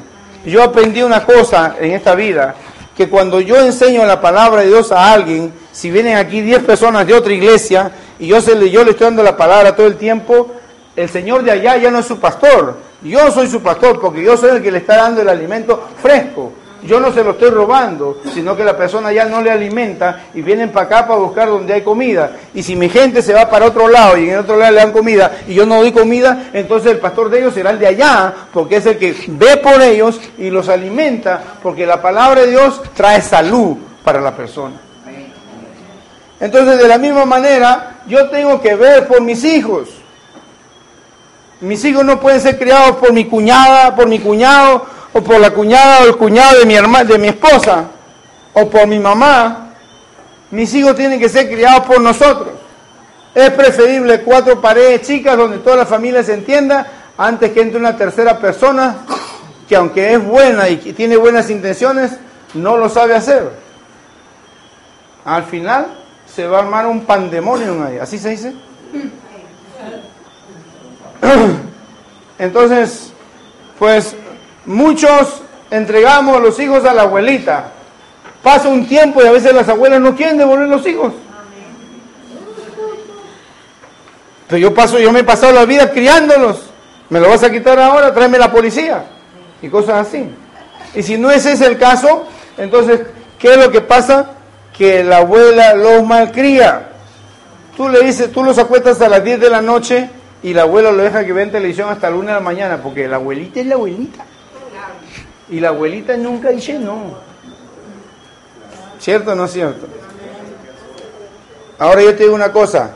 Yo 0.45 0.61
aprendí 0.61 1.01
una 1.01 1.25
cosa 1.25 1.75
en 1.79 1.93
esta 1.93 2.13
vida, 2.13 2.53
que 2.95 3.09
cuando 3.09 3.41
yo 3.41 3.57
enseño 3.59 4.05
la 4.05 4.21
palabra 4.21 4.61
de 4.61 4.67
Dios 4.67 4.91
a 4.91 5.11
alguien, 5.11 5.51
si 5.71 5.89
vienen 5.89 6.17
aquí 6.17 6.41
10 6.41 6.63
personas 6.63 7.07
de 7.07 7.15
otra 7.15 7.33
iglesia 7.33 7.91
y 8.19 8.27
yo, 8.27 8.39
se 8.39 8.69
yo 8.69 8.83
le 8.83 8.91
estoy 8.91 9.05
dando 9.05 9.23
la 9.23 9.35
palabra 9.35 9.75
todo 9.75 9.87
el 9.87 9.95
tiempo, 9.95 10.51
el 10.95 11.09
Señor 11.09 11.43
de 11.43 11.49
allá 11.49 11.77
ya 11.77 11.89
no 11.89 11.97
es 11.97 12.05
su 12.05 12.19
pastor, 12.19 12.92
yo 13.03 13.31
soy 13.31 13.47
su 13.47 13.61
pastor 13.61 13.99
porque 13.99 14.23
yo 14.23 14.37
soy 14.37 14.51
el 14.57 14.63
que 14.63 14.71
le 14.71 14.79
está 14.79 14.97
dando 14.97 15.21
el 15.21 15.29
alimento 15.29 15.89
fresco 16.01 16.53
yo 16.85 16.99
no 16.99 17.11
se 17.13 17.23
lo 17.23 17.31
estoy 17.31 17.49
robando, 17.49 18.19
sino 18.33 18.55
que 18.55 18.63
la 18.63 18.75
persona 18.75 19.11
ya 19.11 19.25
no 19.25 19.41
le 19.41 19.51
alimenta 19.51 20.25
y 20.33 20.41
vienen 20.41 20.69
para 20.71 20.85
acá 20.85 21.07
para 21.07 21.19
buscar 21.19 21.47
donde 21.47 21.73
hay 21.73 21.81
comida. 21.81 22.31
Y 22.53 22.61
si 22.61 22.75
mi 22.75 22.89
gente 22.89 23.21
se 23.21 23.33
va 23.33 23.49
para 23.49 23.67
otro 23.67 23.87
lado 23.87 24.17
y 24.17 24.29
en 24.29 24.39
otro 24.39 24.57
lado 24.57 24.71
le 24.71 24.79
dan 24.79 24.91
comida 24.91 25.31
y 25.47 25.53
yo 25.53 25.65
no 25.65 25.77
doy 25.77 25.91
comida, 25.91 26.49
entonces 26.53 26.91
el 26.91 26.99
pastor 26.99 27.29
de 27.29 27.39
ellos 27.39 27.53
será 27.53 27.71
el 27.71 27.79
de 27.79 27.87
allá, 27.87 28.33
porque 28.51 28.77
es 28.77 28.85
el 28.85 28.97
que 28.97 29.15
ve 29.27 29.57
por 29.57 29.81
ellos 29.81 30.19
y 30.37 30.49
los 30.49 30.67
alimenta, 30.67 31.41
porque 31.61 31.85
la 31.85 32.01
palabra 32.01 32.41
de 32.41 32.51
Dios 32.51 32.81
trae 32.93 33.21
salud 33.21 33.77
para 34.03 34.19
la 34.19 34.35
persona. 34.35 34.75
Entonces, 36.39 36.77
de 36.77 36.87
la 36.89 36.97
misma 36.97 37.23
manera, 37.23 38.01
yo 38.05 38.29
tengo 38.29 38.59
que 38.59 38.75
ver 38.75 39.07
por 39.07 39.21
mis 39.21 39.45
hijos. 39.45 40.02
Mis 41.63 41.85
hijos 41.85 42.03
no 42.03 42.19
pueden 42.19 42.41
ser 42.41 42.59
criados 42.59 42.97
por 42.97 43.13
mi 43.13 43.23
cuñada, 43.23 43.95
por 43.95 44.05
mi 44.05 44.19
cuñado, 44.19 44.85
o 45.13 45.21
por 45.21 45.39
la 45.39 45.51
cuñada 45.51 46.01
o 46.01 46.07
el 46.07 46.17
cuñado 46.17 46.59
de 46.59 46.65
mi, 46.65 46.75
hermana, 46.75 47.05
de 47.05 47.17
mi 47.17 47.29
esposa, 47.29 47.85
o 48.51 48.69
por 48.69 48.85
mi 48.85 48.99
mamá, 48.99 49.69
mis 50.51 50.73
hijos 50.73 50.93
tienen 50.93 51.21
que 51.21 51.29
ser 51.29 51.49
criados 51.49 51.85
por 51.85 52.01
nosotros. 52.01 52.49
Es 53.33 53.49
preferible 53.51 54.23
cuatro 54.23 54.59
paredes 54.59 55.03
chicas 55.03 55.37
donde 55.37 55.59
toda 55.59 55.77
la 55.77 55.85
familia 55.85 56.21
se 56.21 56.33
entienda 56.33 56.85
antes 57.17 57.53
que 57.53 57.61
entre 57.61 57.79
una 57.79 57.95
tercera 57.95 58.37
persona 58.39 58.97
que 59.65 59.77
aunque 59.77 60.15
es 60.15 60.21
buena 60.21 60.67
y 60.67 60.75
tiene 60.75 61.15
buenas 61.15 61.49
intenciones, 61.49 62.11
no 62.55 62.75
lo 62.75 62.89
sabe 62.89 63.15
hacer. 63.15 63.49
Al 65.23 65.45
final 65.45 65.87
se 66.25 66.45
va 66.45 66.57
a 66.57 66.61
armar 66.63 66.87
un 66.87 67.05
pandemonio 67.05 67.85
ahí, 67.85 67.99
¿así 67.99 68.19
se 68.19 68.31
dice? 68.31 68.53
Entonces, 72.39 73.11
pues 73.79 74.15
Muchos 74.65 75.41
entregamos 75.69 76.41
los 76.41 76.57
hijos 76.59 76.85
a 76.85 76.93
la 76.93 77.03
abuelita. 77.03 77.71
Pasa 78.41 78.69
un 78.69 78.87
tiempo 78.87 79.21
y 79.21 79.27
a 79.27 79.31
veces 79.31 79.53
las 79.53 79.67
abuelas 79.67 79.99
no 79.99 80.15
quieren 80.15 80.37
devolver 80.37 80.67
los 80.67 80.85
hijos. 80.87 81.13
Pero 84.47 84.57
yo 84.57 84.73
paso, 84.73 84.99
yo 84.99 85.11
me 85.11 85.19
he 85.19 85.23
pasado 85.23 85.53
la 85.53 85.65
vida 85.65 85.91
criándolos. 85.91 86.61
¿Me 87.09 87.19
lo 87.19 87.29
vas 87.29 87.43
a 87.43 87.51
quitar 87.51 87.79
ahora? 87.79 88.13
Tráeme 88.13 88.37
la 88.37 88.51
policía. 88.51 89.05
Y 89.61 89.67
cosas 89.69 90.07
así. 90.07 90.29
Y 90.95 91.03
si 91.03 91.17
no 91.17 91.31
ese 91.31 91.53
es 91.53 91.61
el 91.61 91.77
caso, 91.77 92.27
entonces, 92.57 93.01
¿qué 93.39 93.53
es 93.53 93.57
lo 93.57 93.71
que 93.71 93.81
pasa? 93.81 94.31
Que 94.77 95.03
la 95.03 95.17
abuela 95.17 95.73
los 95.73 96.03
malcría. 96.03 96.89
Tú 97.75 97.89
le 97.89 98.01
dices, 98.01 98.31
tú 98.31 98.43
los 98.43 98.57
acuestas 98.57 99.01
a 99.01 99.09
las 99.09 99.23
10 99.23 99.39
de 99.39 99.49
la 99.49 99.61
noche 99.61 100.09
y 100.43 100.53
la 100.53 100.63
abuela 100.63 100.91
lo 100.91 101.01
deja 101.01 101.25
que 101.25 101.31
vean 101.31 101.51
televisión 101.51 101.89
hasta 101.89 102.09
la 102.09 102.17
1 102.17 102.27
de 102.27 102.33
la 102.33 102.39
mañana, 102.41 102.83
porque 102.83 103.07
la 103.07 103.15
abuelita 103.15 103.61
es 103.61 103.65
la 103.65 103.75
abuelita. 103.75 104.25
Y 105.49 105.59
la 105.61 105.69
abuelita 105.69 106.17
nunca 106.17 106.49
dice 106.49 106.77
no. 106.77 107.15
¿Cierto 108.99 109.31
o 109.31 109.35
no 109.35 109.45
es 109.45 109.51
cierto? 109.51 109.87
Ahora 111.79 112.01
yo 112.01 112.15
te 112.15 112.23
digo 112.23 112.35
una 112.35 112.51
cosa. 112.51 112.95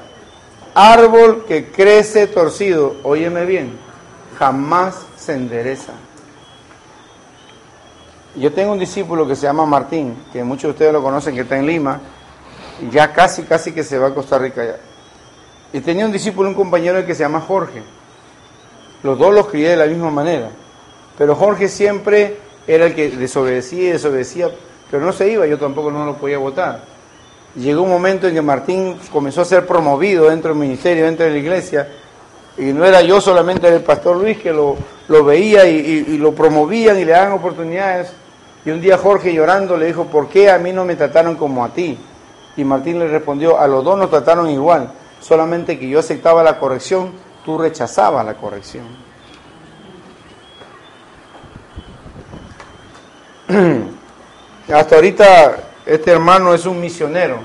Árbol 0.74 1.46
que 1.48 1.72
crece 1.72 2.28
torcido, 2.28 2.98
óyeme 3.04 3.46
bien, 3.46 3.78
jamás 4.38 5.06
se 5.16 5.34
endereza. 5.34 5.94
Yo 8.36 8.54
tengo 8.54 8.74
un 8.74 8.80
discípulo 8.80 9.28
que 9.28 9.36
se 9.36 9.44
llama 9.44 9.66
Martín, 9.66 10.16
que 10.32 10.44
muchos 10.44 10.64
de 10.64 10.70
ustedes 10.72 10.94
lo 10.94 11.02
conocen, 11.02 11.34
que 11.34 11.42
está 11.42 11.58
en 11.58 11.66
Lima, 11.66 12.00
y 12.80 12.92
ya 12.92 13.12
casi, 13.12 13.44
casi 13.44 13.72
que 13.72 13.84
se 13.84 13.98
va 13.98 14.08
a 14.08 14.14
Costa 14.14 14.38
Rica 14.38 14.64
ya. 14.64 14.78
Y 15.73 15.80
tenía 15.82 16.06
un 16.06 16.12
discípulo, 16.12 16.49
un 16.49 16.56
compañero 16.56 17.06
que 17.06 17.13
se 17.13 17.23
llama 17.23 17.41
Jorge. 17.41 17.82
Los 19.03 19.17
dos 19.17 19.34
los 19.34 19.47
crié 19.47 19.69
de 19.69 19.77
la 19.77 19.86
misma 19.86 20.10
manera. 20.10 20.49
Pero 21.17 21.36
Jorge 21.36 21.67
siempre 21.67 22.38
era 22.67 22.86
el 22.86 22.95
que 22.95 23.10
desobedecía 23.10 23.89
y 23.89 23.91
desobedecía, 23.93 24.49
pero 24.91 25.06
no 25.06 25.13
se 25.13 25.30
iba, 25.30 25.47
yo 25.47 25.58
tampoco 25.58 25.91
no 25.91 26.06
lo 26.06 26.15
podía 26.15 26.38
votar. 26.38 26.82
Llegó 27.56 27.82
un 27.82 27.89
momento 27.89 28.27
en 28.27 28.36
que 28.36 28.41
Martín 28.41 28.97
comenzó 29.12 29.41
a 29.41 29.45
ser 29.45 29.65
promovido 29.65 30.30
dentro 30.30 30.49
del 30.49 30.60
ministerio, 30.60 31.06
dentro 31.06 31.25
de 31.25 31.32
la 31.32 31.38
iglesia, 31.38 31.88
y 32.58 32.65
no 32.65 32.86
era 32.86 33.01
yo 33.01 33.21
solamente 33.21 33.67
el 33.67 33.82
pastor 33.82 34.17
Luis 34.17 34.38
que 34.38 34.51
lo, 34.51 34.75
veía 35.23 35.67
y, 35.67 36.06
y, 36.08 36.17
lo 36.17 36.34
promovían 36.34 36.99
y 36.99 37.06
le 37.06 37.12
daban 37.12 37.34
oportunidades. 37.34 38.12
Y 38.65 38.71
un 38.71 38.82
día 38.82 38.97
Jorge 38.97 39.34
llorando 39.34 39.77
le 39.77 39.86
dijo, 39.86 40.06
¿por 40.06 40.27
qué 40.27 40.49
a 40.49 40.58
mí 40.58 40.73
no 40.73 40.84
me 40.84 40.95
trataron 40.95 41.36
como 41.36 41.63
a 41.63 41.69
ti? 41.69 41.97
Y 42.58 42.63
Martín 42.63 42.99
le 42.99 43.08
respondió, 43.08 43.60
a 43.60 43.67
los 43.67 43.84
dos 43.84 43.97
nos 43.97 44.10
trataron 44.10 44.49
igual, 44.49 44.91
solamente 45.19 45.80
que 45.80 45.89
yo 45.89 45.99
aceptaba 45.99 46.43
la 46.43 46.60
corrección, 46.60 47.12
tú 47.45 47.58
rechazabas 47.58 48.25
la 48.25 48.36
corrección. 48.36 48.86
Hasta 54.73 54.95
ahorita 54.95 55.58
este 55.86 56.12
hermano 56.12 56.53
es 56.53 56.65
un 56.65 56.82
misionero 56.82 57.39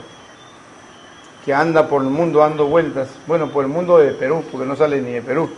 que 1.45 1.55
anda 1.55 1.89
por 1.89 2.03
el 2.03 2.09
mundo 2.09 2.41
dando 2.41 2.67
vueltas, 2.67 3.09
bueno, 3.27 3.51
por 3.51 3.65
el 3.65 3.71
mundo 3.71 3.99
de 3.99 4.13
Perú, 4.13 4.45
porque 4.51 4.67
no 4.67 4.77
sale 4.77 5.01
ni 5.01 5.13
de 5.13 5.23
Perú. 5.23 5.51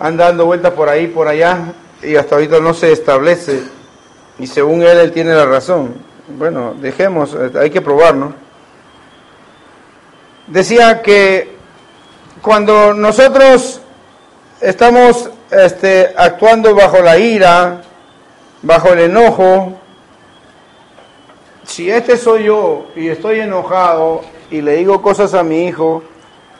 Anda 0.00 0.26
dando 0.26 0.46
vueltas 0.46 0.72
por 0.72 0.88
ahí, 0.88 1.08
por 1.08 1.28
allá, 1.28 1.72
y 2.02 2.16
hasta 2.16 2.34
ahorita 2.34 2.60
no 2.60 2.74
se 2.74 2.92
establece. 2.92 3.62
Y 4.38 4.46
según 4.46 4.82
él, 4.82 4.98
él 4.98 5.12
tiene 5.12 5.34
la 5.34 5.46
razón. 5.46 5.94
Bueno, 6.38 6.74
dejemos, 6.80 7.36
hay 7.58 7.70
que 7.70 7.80
probar, 7.80 8.14
¿no? 8.14 8.32
Decía 10.46 11.02
que 11.02 11.56
cuando 12.42 12.92
nosotros 12.94 13.80
estamos 14.60 15.30
este, 15.50 16.12
actuando 16.16 16.74
bajo 16.74 17.00
la 17.00 17.18
ira, 17.18 17.82
bajo 18.62 18.88
el 18.92 19.00
enojo, 19.00 19.74
si 21.64 21.90
este 21.90 22.16
soy 22.16 22.44
yo 22.44 22.86
y 22.96 23.08
estoy 23.08 23.40
enojado 23.40 24.22
y 24.50 24.60
le 24.60 24.76
digo 24.76 25.00
cosas 25.00 25.32
a 25.34 25.44
mi 25.44 25.66
hijo, 25.66 26.02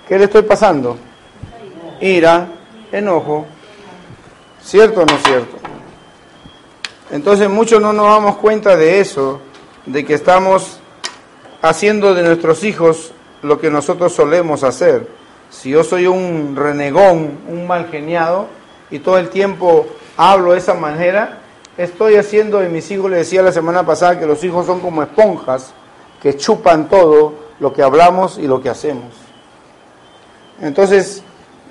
¿qué 0.09 0.19
le 0.19 0.25
estoy 0.25 0.43
pasando? 0.43 0.97
Ira, 2.01 2.47
enojo. 2.93 3.47
¿Cierto 4.63 5.01
o 5.01 5.05
no 5.05 5.19
cierto? 5.19 5.57
Entonces 7.11 7.51
muchos 7.51 7.83
no 7.83 7.93
nos 7.93 8.07
damos 8.07 8.37
cuenta 8.37 8.77
de 8.77 9.01
eso, 9.01 9.41
de 9.87 10.05
que 10.05 10.15
estamos 10.15 10.79
haciendo 11.61 12.15
de 12.15 12.23
nuestros 12.23 12.63
hijos 12.63 13.13
lo 13.43 13.61
que 13.61 13.71
nosotros 13.71 14.13
solemos 14.13 14.65
hacer. 14.65 15.09
Si 15.51 15.71
yo 15.71 15.85
soy 15.85 16.07
un 16.07 16.57
renegón, 16.57 17.39
un 17.49 17.67
mal 17.67 17.89
geniado, 17.91 18.47
y 18.91 18.99
todo 19.01 19.19
el 19.19 19.29
tiempo 19.29 19.87
hablo 20.17 20.53
de 20.53 20.59
esa 20.59 20.75
manera, 20.75 21.41
estoy 21.77 22.17
haciendo 22.17 22.59
de 22.59 22.69
mis 22.69 22.91
hijos, 22.91 23.11
le 23.11 23.19
decía 23.19 23.43
la 23.43 23.53
semana 23.53 23.85
pasada, 23.85 24.19
que 24.19 24.27
los 24.27 24.43
hijos 24.45 24.67
son 24.67 24.81
como 24.81 25.03
esponjas 25.03 25.75
que 26.23 26.37
chupan 26.37 26.89
todo 26.89 27.35
lo 27.59 27.73
que 27.73 27.83
hablamos 27.83 28.39
y 28.39 28.47
lo 28.47 28.63
que 28.63 28.69
hacemos. 28.69 29.13
Entonces, 30.61 31.23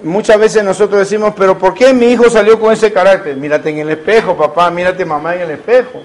muchas 0.04 0.38
veces 0.38 0.64
nosotros 0.64 1.00
decimos, 1.00 1.34
pero 1.38 1.58
¿por 1.58 1.74
qué 1.74 1.94
mi 1.94 2.08
hijo 2.08 2.30
salió 2.30 2.60
con 2.60 2.74
ese 2.74 2.92
carácter? 2.92 3.38
Mírate 3.38 3.70
en 3.70 3.80
el 3.80 3.90
espejo, 3.92 4.36
papá, 4.36 4.70
mírate 4.70 5.06
mamá 5.06 5.36
en 5.36 5.42
el 5.42 5.52
espejo. 5.52 6.02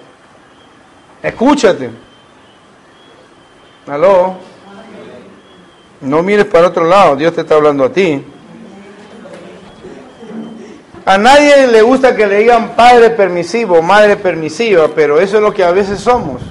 Escúchate. 1.22 1.90
¿Aló? 3.88 4.36
No 6.00 6.22
mires 6.22 6.46
para 6.46 6.68
otro 6.68 6.84
lado, 6.84 7.16
Dios 7.16 7.34
te 7.34 7.40
está 7.40 7.54
hablando 7.54 7.84
a 7.84 7.92
ti. 7.92 8.22
A 11.04 11.18
nadie 11.18 11.68
le 11.68 11.82
gusta 11.82 12.16
que 12.16 12.26
le 12.26 12.38
digan 12.38 12.74
padre 12.74 13.10
permisivo, 13.10 13.80
madre 13.80 14.16
permisiva, 14.16 14.88
pero 14.94 15.20
eso 15.20 15.36
es 15.36 15.42
lo 15.42 15.54
que 15.54 15.62
a 15.62 15.70
veces 15.70 16.00
somos, 16.00 16.42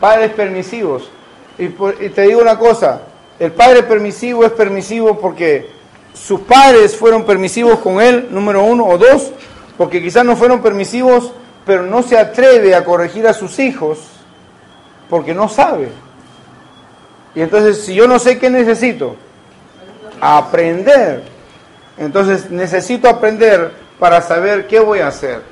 padres 0.00 0.30
permisivos. 0.30 1.10
Y, 1.58 1.64
y, 1.64 2.08
te 2.08 2.22
digo 2.22 2.40
una 2.40 2.58
cosa, 2.58 3.02
el 3.38 3.52
padre 3.52 3.82
permisivo 3.82 4.44
es 4.44 4.52
permisivo 4.52 5.18
porque 5.18 5.70
sus 6.14 6.40
padres 6.40 6.96
fueron 6.96 7.24
permisivos 7.24 7.78
con 7.80 8.00
él, 8.00 8.28
número 8.30 8.62
uno, 8.62 8.86
o 8.86 8.96
dos, 8.96 9.30
porque 9.76 10.00
quizás 10.00 10.24
no 10.24 10.34
fueron 10.34 10.62
permisivos, 10.62 11.32
pero 11.66 11.82
no 11.82 12.02
se 12.02 12.18
atreve 12.18 12.74
a 12.74 12.84
corregir 12.84 13.26
a 13.26 13.34
sus 13.34 13.58
hijos 13.58 13.98
porque 15.10 15.34
no 15.34 15.48
sabe. 15.48 15.88
Y 17.34 17.42
entonces, 17.42 17.84
si 17.84 17.94
yo 17.94 18.06
no 18.06 18.18
sé 18.18 18.38
qué 18.38 18.48
necesito, 18.48 19.16
aprender. 20.20 21.22
Entonces, 21.98 22.50
necesito 22.50 23.08
aprender 23.08 23.72
para 23.98 24.20
saber 24.20 24.66
qué 24.66 24.80
voy 24.80 25.00
a 25.00 25.08
hacer. 25.08 25.42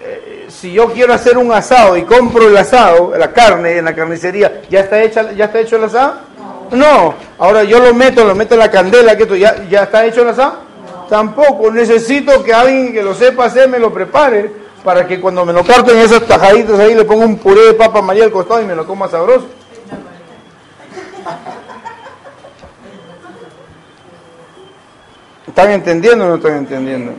Eh, 0.00 0.46
si 0.48 0.72
yo 0.72 0.92
quiero 0.92 1.14
hacer 1.14 1.38
un 1.38 1.52
asado 1.52 1.96
y 1.96 2.02
compro 2.02 2.48
el 2.48 2.56
asado, 2.56 3.14
la 3.16 3.32
carne 3.32 3.78
en 3.78 3.84
la 3.84 3.94
carnicería, 3.94 4.62
¿ya 4.68 4.80
está, 4.80 5.02
hecha, 5.02 5.32
ya 5.32 5.46
está 5.46 5.60
hecho 5.60 5.76
el 5.76 5.84
asado? 5.84 6.14
No. 6.72 7.14
Ahora 7.38 7.64
yo 7.64 7.80
lo 7.80 7.94
meto, 7.94 8.24
lo 8.24 8.34
meto 8.34 8.54
en 8.54 8.60
la 8.60 8.70
candela, 8.70 9.16
que 9.16 9.38
¿ya, 9.38 9.64
¿ya 9.68 9.84
está 9.84 10.04
hecho 10.04 10.22
el 10.22 10.28
asado? 10.28 10.56
Tampoco. 11.08 11.70
Necesito 11.70 12.42
que 12.42 12.52
alguien 12.52 12.92
que 12.92 13.02
lo 13.02 13.14
sepa 13.14 13.46
hacer 13.46 13.68
me 13.68 13.78
lo 13.78 13.92
prepare 13.92 14.50
para 14.82 15.06
que 15.06 15.20
cuando 15.20 15.44
me 15.44 15.52
lo 15.52 15.64
corten 15.64 15.98
esas 15.98 16.22
tajaditas 16.22 16.78
ahí 16.78 16.94
le 16.94 17.04
ponga 17.04 17.24
un 17.24 17.38
puré 17.38 17.66
de 17.66 17.74
papa 17.74 18.02
maría 18.02 18.24
al 18.24 18.32
costado 18.32 18.62
y 18.62 18.64
me 18.64 18.74
lo 18.74 18.86
coma 18.86 19.08
sabroso. 19.08 19.46
¿Están 25.52 25.70
entendiendo 25.70 26.24
o 26.24 26.28
no 26.28 26.34
están 26.36 26.56
entendiendo? 26.56 27.12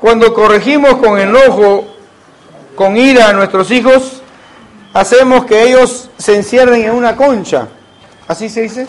Cuando 0.00 0.32
corregimos 0.32 0.94
con 0.94 1.18
enojo, 1.20 1.84
con 2.74 2.96
ira 2.96 3.28
a 3.28 3.34
nuestros 3.34 3.70
hijos, 3.70 4.22
hacemos 4.94 5.44
que 5.44 5.62
ellos 5.62 6.08
se 6.16 6.36
encierren 6.36 6.84
en 6.84 6.92
una 6.92 7.16
concha. 7.16 7.68
¿Así 8.26 8.48
se 8.48 8.62
dice? 8.62 8.86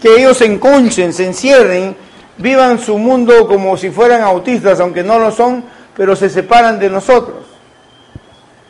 Que 0.00 0.16
ellos 0.16 0.38
se 0.38 0.46
enconchen, 0.46 1.12
se 1.12 1.26
encierren, 1.26 1.94
vivan 2.38 2.78
su 2.78 2.96
mundo 2.96 3.46
como 3.46 3.76
si 3.76 3.90
fueran 3.90 4.22
autistas, 4.22 4.80
aunque 4.80 5.02
no 5.02 5.18
lo 5.18 5.32
son, 5.32 5.62
pero 5.94 6.16
se 6.16 6.30
separan 6.30 6.78
de 6.78 6.88
nosotros. 6.88 7.44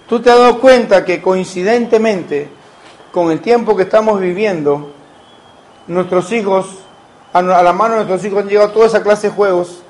Tú 0.08 0.20
te 0.20 0.32
has 0.32 0.36
dado 0.36 0.58
cuenta 0.58 1.04
que 1.04 1.22
coincidentemente, 1.22 2.48
con 3.12 3.30
el 3.30 3.38
tiempo 3.38 3.76
que 3.76 3.84
estamos 3.84 4.18
viviendo, 4.18 4.93
nuestros 5.86 6.30
hijos, 6.32 6.66
a 7.32 7.42
la 7.42 7.72
mano 7.72 7.94
de 7.94 8.04
nuestros 8.04 8.24
hijos 8.24 8.42
han 8.42 8.48
llegado 8.48 8.70
toda 8.70 8.86
esa 8.86 9.02
clase 9.02 9.28
de 9.28 9.34
juegos, 9.34 9.80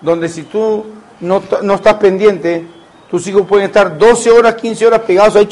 donde 0.00 0.28
si 0.28 0.42
tú 0.42 0.84
no, 1.20 1.42
no 1.62 1.74
estás 1.74 1.94
pendiente, 1.94 2.66
tus 3.10 3.26
hijos 3.26 3.46
pueden 3.46 3.66
estar 3.66 3.96
12 3.96 4.30
horas, 4.30 4.54
15 4.54 4.86
horas 4.86 5.00
pegados 5.00 5.36
ahí. 5.36 5.48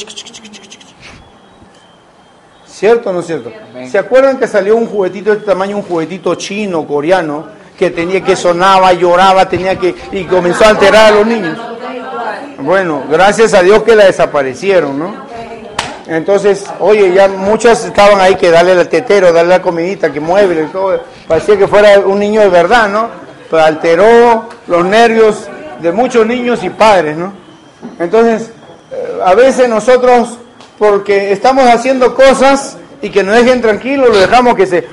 ¿Cierto 2.66 3.11
o 3.11 3.12
no 3.12 3.21
es 3.21 3.27
cierto? 3.27 3.53
¿Se 3.88 3.99
acuerdan 3.99 4.38
que 4.38 4.49
salió 4.49 4.77
un 4.77 4.87
juguetito 4.87 5.31
de 5.31 5.37
este 5.37 5.47
tamaño, 5.49 5.77
un 5.77 5.83
juguetito 5.83 6.35
chino, 6.35 6.85
coreano, 6.87 7.47
que 7.79 7.90
tenía 7.90 8.21
que 8.23 8.35
sonaba, 8.35 8.92
lloraba, 8.92 9.49
tenía 9.49 9.79
que 9.79 9.95
y 10.11 10.25
comenzó 10.25 10.64
a 10.64 10.71
alterar 10.71 11.12
a 11.12 11.16
los 11.16 11.27
niños? 11.27 11.57
Bueno, 12.59 13.05
gracias 13.09 13.55
a 13.55 13.62
Dios 13.62 13.83
que 13.85 13.95
la 13.95 14.07
desaparecieron, 14.07 14.99
¿no? 14.99 15.32
Entonces, 16.07 16.65
oye, 16.81 17.12
ya 17.12 17.29
muchas 17.29 17.85
estaban 17.85 18.21
ahí 18.21 18.35
que 18.35 18.51
darle 18.51 18.73
el 18.73 18.88
tetero, 18.88 19.33
darle 19.33 19.51
la 19.51 19.62
comidita, 19.62 20.12
que 20.12 20.21
mueve, 20.21 20.69
todo. 20.73 21.01
Parecía 21.29 21.57
que 21.57 21.69
fuera 21.69 22.01
un 22.01 22.19
niño 22.19 22.41
de 22.41 22.49
verdad, 22.49 22.88
¿no? 22.88 23.09
Pero 23.51 23.62
alteró 23.62 24.49
los 24.67 24.85
nervios 24.85 25.49
de 25.81 25.93
muchos 25.93 26.27
niños 26.27 26.62
y 26.65 26.71
padres, 26.71 27.17
¿no? 27.17 27.33
Entonces, 27.99 28.51
eh, 28.91 29.21
a 29.25 29.35
veces 29.35 29.69
nosotros, 29.69 30.38
porque 30.79 31.33
estamos 31.33 31.65
haciendo 31.67 32.15
cosas 32.15 32.79
y 33.01 33.11
que 33.11 33.23
nos 33.23 33.37
dejen 33.37 33.61
tranquilos, 33.61 34.09
lo 34.09 34.19
dejamos 34.19 34.55
que 34.57 34.67
se, 34.67 34.87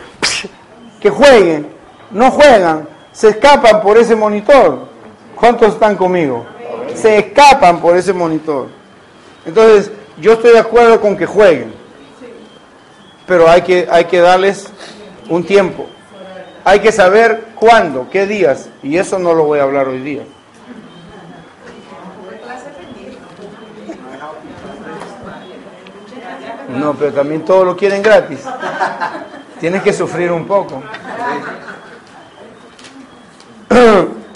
que 1.00 1.10
jueguen, 1.10 1.68
no 2.12 2.32
juegan, 2.32 2.88
se 3.12 3.30
escapan 3.30 3.82
por 3.82 3.98
ese 3.98 4.16
monitor. 4.16 4.88
¿Cuántos 5.36 5.74
están 5.74 5.96
conmigo? 5.96 6.46
Se 6.96 7.18
escapan 7.18 7.80
por 7.80 7.96
ese 7.96 8.14
monitor. 8.14 8.68
Entonces, 9.46 9.92
yo 10.22 10.34
estoy 10.34 10.54
de 10.54 10.60
acuerdo 10.60 11.00
con 11.02 11.18
que 11.18 11.26
jueguen, 11.26 11.74
pero 13.26 13.50
hay 13.50 13.62
que, 13.62 13.88
hay 13.90 14.06
que 14.06 14.20
darles 14.20 14.68
un 15.30 15.44
tiempo. 15.46 15.88
Hay 16.64 16.80
que 16.82 16.92
saber 16.92 17.48
cuándo, 17.56 18.08
qué 18.10 18.28
días, 18.28 18.70
y 18.84 18.98
eso 18.98 19.18
no 19.18 19.34
lo 19.34 19.46
voy 19.46 19.60
a 19.60 19.64
hablar 19.64 19.88
hoy 19.88 20.00
día. 20.00 20.24
No, 26.70 26.94
pero 26.94 27.12
también 27.12 27.44
todo 27.44 27.66
lo 27.66 27.76
quieren 27.76 28.02
gratis. 28.02 28.42
Tienes 29.60 29.82
que 29.82 29.92
sufrir 29.92 30.32
un 30.32 30.46
poco. 30.46 30.84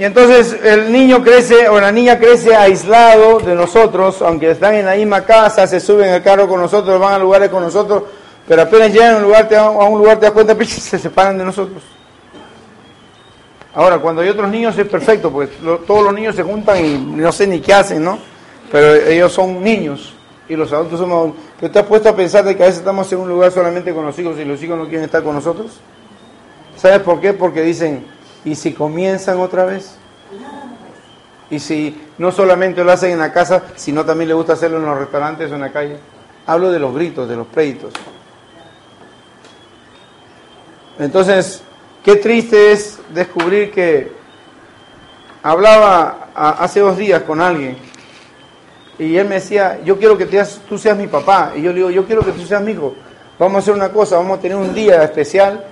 Y 0.00 0.04
entonces 0.04 0.58
el 0.64 0.90
niño 0.90 1.22
crece 1.22 1.68
o 1.68 1.78
la 1.78 1.92
niña 1.92 2.18
crece 2.18 2.56
aislado 2.56 3.38
de 3.38 3.54
nosotros, 3.54 4.22
aunque 4.22 4.52
están 4.52 4.74
en 4.74 4.86
la 4.86 4.94
misma 4.94 5.26
casa, 5.26 5.66
se 5.66 5.78
suben 5.78 6.08
al 6.08 6.22
carro 6.22 6.48
con 6.48 6.58
nosotros, 6.58 6.98
van 6.98 7.12
a 7.12 7.18
lugares 7.18 7.50
con 7.50 7.62
nosotros, 7.62 8.04
pero 8.48 8.62
apenas 8.62 8.94
llegan 8.94 9.16
a 9.16 9.16
un 9.18 9.24
lugar, 9.24 9.46
te, 9.46 9.56
a 9.58 9.68
un 9.68 9.98
lugar 9.98 10.16
te 10.18 10.24
das 10.24 10.32
cuenta, 10.32 10.56
se 10.64 10.98
separan 10.98 11.36
de 11.36 11.44
nosotros. 11.44 11.82
Ahora, 13.74 13.98
cuando 13.98 14.22
hay 14.22 14.30
otros 14.30 14.48
niños 14.48 14.78
es 14.78 14.88
perfecto, 14.88 15.30
porque 15.30 15.52
todos 15.86 16.02
los 16.02 16.14
niños 16.14 16.34
se 16.34 16.44
juntan 16.44 16.82
y 16.82 16.96
no 16.96 17.30
sé 17.30 17.46
ni 17.46 17.60
qué 17.60 17.74
hacen, 17.74 18.02
¿no? 18.02 18.18
Pero 18.72 18.94
ellos 18.94 19.30
son 19.30 19.62
niños 19.62 20.14
y 20.48 20.56
los 20.56 20.72
adultos 20.72 20.98
somos... 20.98 21.34
¿Pero 21.60 21.70
te 21.70 21.78
has 21.78 21.84
puesto 21.84 22.08
a 22.08 22.16
pensar 22.16 22.42
de 22.46 22.56
que 22.56 22.62
a 22.62 22.66
veces 22.66 22.78
estamos 22.78 23.12
en 23.12 23.18
un 23.18 23.28
lugar 23.28 23.52
solamente 23.52 23.92
con 23.92 24.06
los 24.06 24.18
hijos 24.18 24.38
y 24.38 24.46
los 24.46 24.62
hijos 24.62 24.78
no 24.78 24.84
quieren 24.84 25.04
estar 25.04 25.22
con 25.22 25.34
nosotros? 25.34 25.72
¿Sabes 26.74 27.00
por 27.00 27.20
qué? 27.20 27.34
Porque 27.34 27.60
dicen, 27.60 28.06
¿y 28.44 28.54
si 28.54 28.72
comienzan 28.72 29.38
otra 29.40 29.64
vez? 29.64 29.96
Y 31.50 31.58
si 31.58 32.00
no 32.18 32.30
solamente 32.30 32.84
lo 32.84 32.92
hacen 32.92 33.12
en 33.12 33.18
la 33.18 33.32
casa, 33.32 33.62
sino 33.74 34.04
también 34.04 34.28
le 34.28 34.34
gusta 34.34 34.52
hacerlo 34.52 34.78
en 34.78 34.86
los 34.86 34.98
restaurantes 34.98 35.50
o 35.50 35.54
en 35.54 35.60
la 35.60 35.72
calle. 35.72 35.96
Hablo 36.46 36.70
de 36.70 36.78
los 36.78 36.94
gritos, 36.94 37.28
de 37.28 37.36
los 37.36 37.46
pleitos. 37.48 37.92
Entonces, 40.98 41.62
Qué 42.04 42.16
triste 42.16 42.72
es 42.72 42.98
descubrir 43.12 43.70
que 43.70 44.10
hablaba 45.42 46.28
hace 46.34 46.80
dos 46.80 46.96
días 46.96 47.22
con 47.24 47.42
alguien 47.42 47.76
y 48.98 49.16
él 49.16 49.28
me 49.28 49.34
decía, 49.34 49.80
yo 49.84 49.98
quiero 49.98 50.16
que 50.16 50.26
tú 50.66 50.78
seas 50.78 50.96
mi 50.96 51.06
papá. 51.06 51.52
Y 51.56 51.62
yo 51.62 51.70
le 51.72 51.76
digo, 51.76 51.90
yo 51.90 52.06
quiero 52.06 52.22
que 52.22 52.32
tú 52.32 52.46
seas 52.46 52.62
mi 52.62 52.72
hijo. 52.72 52.94
Vamos 53.38 53.56
a 53.56 53.58
hacer 53.60 53.74
una 53.74 53.90
cosa, 53.90 54.16
vamos 54.16 54.38
a 54.38 54.40
tener 54.40 54.56
un 54.56 54.74
día 54.74 55.02
especial. 55.02 55.64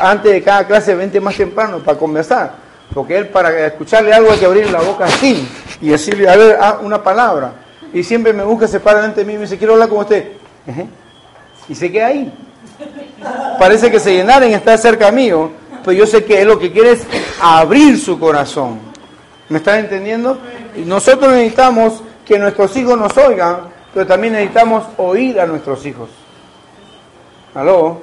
Antes 0.00 0.32
de 0.32 0.42
cada 0.42 0.66
clase, 0.66 0.94
vente 0.94 1.20
más 1.20 1.36
temprano 1.36 1.78
para 1.78 1.98
conversar. 1.98 2.54
Porque 2.92 3.18
él, 3.18 3.28
para 3.28 3.66
escucharle 3.66 4.12
algo, 4.12 4.30
hay 4.30 4.38
que 4.38 4.46
abrir 4.46 4.70
la 4.70 4.80
boca 4.80 5.04
así 5.04 5.46
y 5.80 5.88
decirle, 5.88 6.28
a 6.28 6.36
ver, 6.36 6.58
ah, 6.60 6.78
una 6.82 7.02
palabra. 7.02 7.52
Y 7.92 8.02
siempre 8.02 8.32
me 8.32 8.42
busca, 8.42 8.66
se 8.66 8.80
para 8.80 9.00
delante 9.00 9.20
de 9.20 9.26
mí 9.26 9.34
y 9.34 9.36
me 9.36 9.42
dice, 9.42 9.58
quiero 9.58 9.74
hablar 9.74 9.88
con 9.88 9.98
usted. 9.98 10.32
Y 11.68 11.74
se 11.74 11.90
queda 11.90 12.06
ahí. 12.06 12.32
Parece 13.58 13.90
que 13.90 14.00
se 14.00 14.12
llenaron 14.12 14.50
y 14.50 14.54
está 14.54 14.76
cerca 14.76 15.10
mío 15.10 15.50
pero 15.86 15.98
yo 15.98 16.06
sé 16.06 16.24
que 16.24 16.42
él 16.42 16.48
lo 16.48 16.58
que 16.58 16.72
quiere 16.72 16.90
es 16.90 17.06
abrir 17.40 17.96
su 17.96 18.18
corazón. 18.18 18.80
¿Me 19.48 19.58
están 19.58 19.78
entendiendo? 19.78 20.36
Nosotros 20.84 21.30
necesitamos 21.30 22.02
que 22.24 22.40
nuestros 22.40 22.76
hijos 22.76 22.98
nos 22.98 23.16
oigan, 23.16 23.68
pero 23.94 24.04
también 24.04 24.32
necesitamos 24.32 24.82
oír 24.96 25.40
a 25.40 25.46
nuestros 25.46 25.86
hijos. 25.86 26.10
¿Aló? 27.54 28.00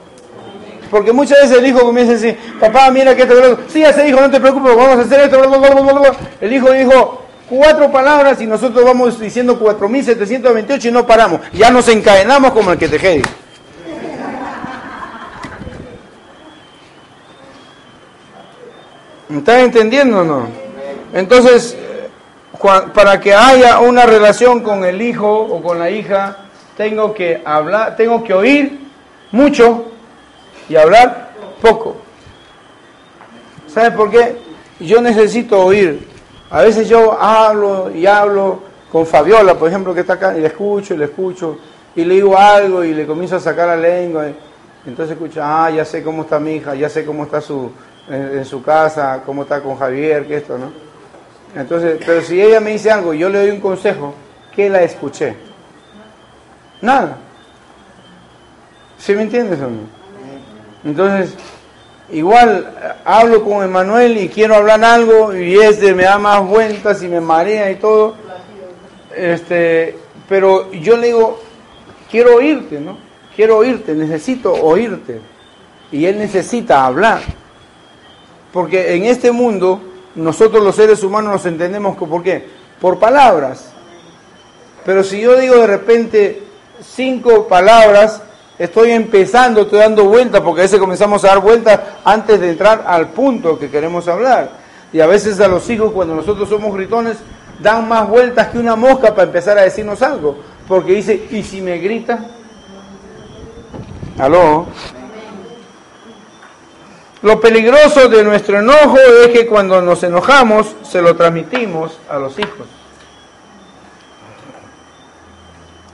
Porque 0.94 1.12
muchas 1.12 1.42
veces 1.42 1.58
el 1.58 1.66
hijo 1.66 1.80
comienza 1.80 2.12
a 2.12 2.16
decir, 2.18 2.38
papá, 2.60 2.92
mira 2.92 3.16
que 3.16 3.24
esto... 3.24 3.62
Sí, 3.68 3.84
ese 3.84 4.08
hijo, 4.08 4.22
no 4.22 4.30
te 4.30 4.40
preocupes, 4.40 4.76
vamos 4.76 5.00
a 5.00 5.02
hacer 5.02 5.22
esto. 5.22 5.42
El 6.40 6.54
hijo 6.54 6.72
dijo 6.72 7.24
cuatro 7.50 7.92
palabras 7.92 8.40
y 8.42 8.46
nosotros 8.46 8.86
vamos 8.86 9.20
diciendo 9.20 9.60
4.728 9.60 10.86
y 10.86 10.92
no 10.92 11.08
paramos. 11.08 11.42
Ya 11.52 11.72
nos 11.72 11.88
encadenamos 11.88 12.52
como 12.52 12.74
el 12.74 12.78
que 12.78 12.88
te 12.88 13.00
quede. 13.00 13.24
¿Me 19.30 19.40
están 19.40 19.62
entendiendo 19.62 20.20
o 20.20 20.24
no? 20.24 20.48
Entonces, 21.12 21.76
para 22.94 23.20
que 23.20 23.34
haya 23.34 23.80
una 23.80 24.06
relación 24.06 24.62
con 24.62 24.86
el 24.86 25.02
hijo 25.02 25.28
o 25.28 25.60
con 25.64 25.80
la 25.80 25.90
hija, 25.90 26.38
tengo 26.78 27.16
que 27.16 27.42
hablar, 27.44 27.96
tengo 27.96 28.24
que 28.24 28.36
oír 28.36 28.80
mucho 29.32 29.88
y 30.70 30.76
hablar 30.76 31.32
poco. 31.62 31.98
¿Sabe 33.68 33.92
por 33.92 34.12
qué? 34.12 34.38
Yo 34.80 35.02
necesito 35.02 35.66
oír. 35.66 36.08
A 36.50 36.62
veces 36.62 36.88
yo 36.88 37.20
hablo 37.20 37.90
y 37.94 38.06
hablo 38.06 38.62
con 38.92 39.08
Fabiola, 39.08 39.56
por 39.56 39.70
ejemplo, 39.70 39.94
que 39.94 40.02
está 40.02 40.14
acá, 40.14 40.38
y 40.38 40.42
le 40.42 40.48
escucho 40.48 40.94
y 40.94 40.98
le 40.98 41.06
escucho, 41.06 41.58
y 41.96 42.06
le 42.06 42.14
digo 42.14 42.38
algo 42.38 42.84
y 42.84 42.94
le 42.94 43.08
comienzo 43.08 43.38
a 43.38 43.40
sacar 43.40 43.68
la 43.68 43.78
lengua. 43.78 44.28
entonces 44.86 45.16
escucha, 45.16 45.66
ah, 45.66 45.72
ya 45.72 45.84
sé 45.84 46.04
cómo 46.04 46.22
está 46.22 46.40
mi 46.40 46.58
hija, 46.58 46.76
ya 46.76 46.90
sé 46.90 47.04
cómo 47.04 47.24
está 47.24 47.42
su, 47.42 47.72
en, 48.08 48.46
su 48.46 48.62
casa, 48.62 49.24
cómo 49.26 49.44
está 49.44 49.62
con 49.62 49.78
Javier, 49.78 50.28
que 50.28 50.38
esto, 50.38 50.60
¿no? 50.60 50.72
Entonces, 51.56 52.00
pero 52.06 52.22
si 52.22 52.40
ella 52.40 52.60
me 52.60 52.72
dice 52.72 52.92
algo 52.92 53.14
y 53.14 53.20
yo 53.20 53.30
le 53.30 53.40
doy 53.40 53.50
un 53.50 53.60
consejo, 53.60 54.14
¿qué 54.56 54.70
la 54.70 54.84
escuché? 54.84 55.36
Nada. 56.82 57.18
¿Sí 59.00 59.16
me 59.16 59.24
entiendes 59.24 59.60
o 59.60 59.70
no? 59.70 60.03
Entonces, 60.86 61.36
igual 62.12 62.98
hablo 63.06 63.44
con 63.44 63.64
Emanuel 63.64 64.18
y 64.18 64.30
quiero 64.30 64.56
hablar 64.56 64.84
algo 64.84 65.36
y 65.36 65.56
este 65.56 65.94
me 65.94 66.04
da 66.04 66.18
más 66.18 66.46
vueltas 66.46 67.02
y 67.04 67.08
me 67.08 67.22
marea 67.22 67.72
y 67.72 67.76
todo. 67.76 68.16
Este, 69.16 69.98
pero 70.28 70.72
yo 70.72 70.98
le 70.98 71.08
digo, 71.08 71.40
quiero 72.10 72.36
oírte, 72.36 72.80
¿no? 72.80 72.98
Quiero 73.36 73.58
oírte, 73.58 73.94
necesito 73.94 74.54
oírte. 74.54 75.22
Y 75.92 76.06
él 76.06 76.18
necesita 76.18 76.86
hablar. 76.86 77.22
Porque 78.52 78.96
en 78.96 79.06
este 79.06 79.32
mundo 79.32 79.82
nosotros 80.16 80.64
los 80.64 80.76
seres 80.76 81.04
humanos 81.04 81.32
nos 81.32 81.46
entendemos 81.46 81.98
por 81.98 82.22
qué? 82.22 82.48
Por 82.80 83.00
palabras. 83.00 83.72
Pero 84.86 85.04
si 85.04 85.22
yo 85.22 85.38
digo 85.38 85.56
de 85.56 85.68
repente 85.68 86.44
cinco 86.82 87.48
palabras, 87.48 88.22
estoy 88.64 88.92
empezando, 88.92 89.62
estoy 89.62 89.80
dando 89.80 90.06
vueltas, 90.06 90.42
porque 90.42 90.62
a 90.62 90.64
veces 90.64 90.80
comenzamos 90.80 91.24
a 91.24 91.28
dar 91.28 91.40
vueltas 91.40 91.80
antes 92.04 92.40
de 92.40 92.52
entrar 92.52 92.86
al 92.88 93.10
punto 93.10 93.60
que 93.60 93.70
queremos 93.70 94.08
hablar. 94.08 94.52
Y 94.94 95.02
a 95.02 95.08
veces 95.08 95.40
a 95.40 95.48
los 95.48 95.70
hijos, 95.70 95.92
cuando 95.92 96.16
nosotros 96.16 96.48
somos 96.48 96.74
gritones, 96.74 97.18
dan 97.60 97.88
más 97.88 98.08
vueltas 98.08 98.48
que 98.48 98.60
una 98.60 98.76
mosca 98.76 99.14
para 99.14 99.24
empezar 99.24 99.58
a 99.58 99.64
decirnos 99.64 100.02
algo. 100.02 100.38
Porque 100.68 100.94
dice, 100.94 101.28
¿y 101.32 101.44
si 101.44 101.62
me 101.62 101.78
grita? 101.80 102.26
¿Aló? 104.18 104.68
Lo 107.22 107.40
peligroso 107.40 108.08
de 108.08 108.24
nuestro 108.24 108.60
enojo 108.60 108.98
es 108.98 109.30
que 109.30 109.48
cuando 109.48 109.82
nos 109.82 110.04
enojamos 110.04 110.76
se 110.84 111.02
lo 111.02 111.16
transmitimos 111.16 111.98
a 112.10 112.18
los 112.18 112.38
hijos. 112.38 112.68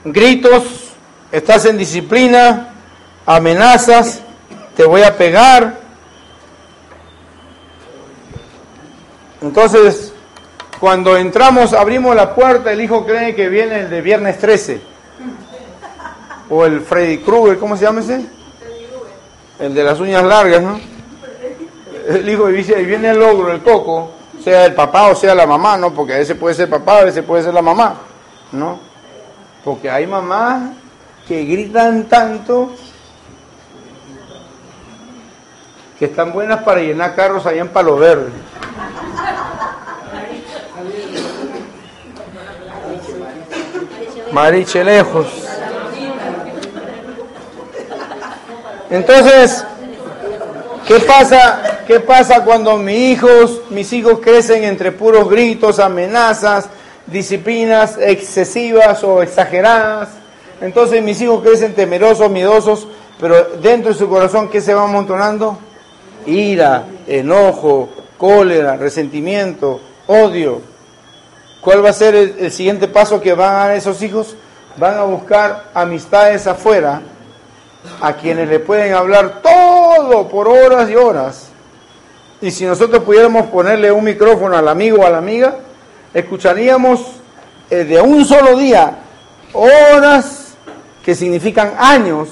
Gritos, 0.04 0.89
estás 1.32 1.66
en 1.66 1.78
disciplina, 1.78 2.70
amenazas, 3.26 4.22
te 4.76 4.86
voy 4.86 5.04
a 5.04 5.16
pegar. 5.18 5.78
Entonces, 9.42 10.14
cuando 10.80 11.18
entramos, 11.18 11.74
abrimos 11.74 12.16
la 12.16 12.36
puerta, 12.36 12.72
el 12.72 12.82
hijo 12.82 13.06
cree 13.06 13.36
que 13.36 13.50
viene 13.50 13.82
el 13.82 13.90
de 13.90 14.02
viernes 14.02 14.38
13. 14.38 14.82
O 16.50 16.66
el 16.66 16.82
Freddy 16.82 17.20
Krueger, 17.20 17.60
¿cómo 17.60 17.78
se 17.78 17.86
llama 17.86 18.02
ese? 18.02 18.26
El 19.60 19.74
de 19.74 19.84
las 19.84 20.00
uñas 20.00 20.24
largas, 20.24 20.62
¿no? 20.62 20.80
el 22.10 22.28
hijo 22.28 22.48
dice, 22.48 22.82
y 22.82 22.86
viene 22.86 23.12
el 23.12 23.20
logro, 23.20 23.52
el 23.52 23.62
coco, 23.62 24.12
sea 24.44 24.66
el 24.66 24.74
papá 24.74 25.10
o 25.10 25.16
sea 25.16 25.36
la 25.36 25.46
mamá, 25.46 25.78
¿no? 25.78 25.94
Porque 25.94 26.14
a 26.14 26.18
veces 26.18 26.36
puede 26.36 26.56
ser 26.56 26.70
papá, 26.70 27.00
a 27.00 27.04
veces 27.04 27.24
puede 27.24 27.44
ser 27.44 27.54
la 27.54 27.62
mamá, 27.62 27.96
¿no? 28.52 28.80
Porque 29.64 29.92
hay 29.92 30.08
mamás 30.08 30.72
que 31.30 31.46
gritan 31.46 32.06
tanto 32.06 32.72
que 36.00 36.06
están 36.06 36.34
buenas 36.34 36.64
para 36.64 36.82
llenar 36.82 37.14
carros 37.14 37.46
allá 37.46 37.62
en 37.62 37.68
Palo 37.68 37.98
Verde. 37.98 38.32
Marichelejos. 44.32 45.28
Entonces, 48.90 49.64
¿qué 50.88 51.00
pasa? 51.02 51.62
¿Qué 51.86 52.00
pasa 52.00 52.44
cuando 52.44 52.76
mis 52.78 52.98
hijos, 52.98 53.62
mis 53.70 53.94
hijos 53.94 54.20
crecen 54.20 54.64
entre 54.64 54.92
puros 54.92 55.30
gritos, 55.30 55.78
amenazas, 55.78 56.70
disciplinas 57.06 58.00
excesivas 58.00 59.04
o 59.04 59.22
exageradas? 59.22 60.19
Entonces 60.62 61.02
mis 61.04 61.22
hijos 61.22 61.42
crecen 61.42 61.74
temerosos, 61.74 62.30
miedosos, 62.30 62.88
pero 63.20 63.36
dentro 63.62 63.92
de 63.92 63.98
su 63.98 64.10
corazón, 64.10 64.50
¿qué 64.50 64.62
se 64.62 64.74
va 64.74 64.84
amontonando? 64.84 65.58
Ira, 66.26 66.86
enojo, 67.08 67.90
cólera, 68.18 68.76
resentimiento, 68.78 69.80
odio. 70.08 70.62
¿Cuál 71.62 71.84
va 71.84 71.90
a 71.90 71.94
ser 71.94 72.16
el, 72.16 72.52
siguiente 72.52 72.88
paso 72.88 73.20
que 73.20 73.34
van 73.34 73.56
a 73.56 73.60
dar 73.60 73.72
esos 73.72 74.02
hijos? 74.02 74.36
Van 74.78 74.98
a 74.98 75.04
buscar 75.04 75.72
amistades 75.74 76.48
afuera 76.48 77.02
a 78.02 78.14
quienes 78.14 78.48
le 78.48 78.60
pueden 78.60 78.94
hablar 78.94 79.42
todo 79.42 80.28
por 80.28 80.48
horas 80.48 80.90
y 80.90 80.96
horas 80.96 81.50
y 82.42 82.52
si 82.52 82.66
nosotros 82.66 83.04
pudiéramos 83.04 83.48
ponerle 83.48 83.92
un 83.92 84.04
micrófono 84.04 84.56
al 84.56 84.68
amigo 84.68 85.00
o 85.02 85.06
a 85.06 85.10
la 85.10 85.18
amiga, 85.18 85.56
escucharíamos 86.14 87.02
eh, 87.70 87.84
de 87.84 88.00
un 88.00 88.24
solo 88.24 88.56
día 88.56 89.00
horas 89.54 90.39
que 91.10 91.16
significan 91.16 91.74
años 91.80 92.30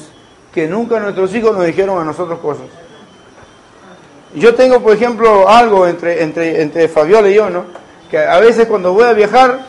que 0.53 0.67
nunca 0.67 0.99
nuestros 0.99 1.33
hijos 1.33 1.57
nos 1.57 1.65
dijeron 1.65 1.99
a 1.99 2.03
nosotros 2.03 2.37
cosas. 2.37 2.65
Yo 4.35 4.53
tengo, 4.53 4.81
por 4.81 4.93
ejemplo, 4.93 5.49
algo 5.49 5.87
entre, 5.87 6.21
entre, 6.21 6.61
entre 6.61 6.87
Fabiola 6.87 7.27
y 7.27 7.33
yo, 7.33 7.49
¿no? 7.49 7.63
Que 8.11 8.19
a 8.19 8.39
veces 8.39 8.67
cuando 8.67 8.93
voy 8.93 9.05
a 9.05 9.13
viajar, 9.13 9.61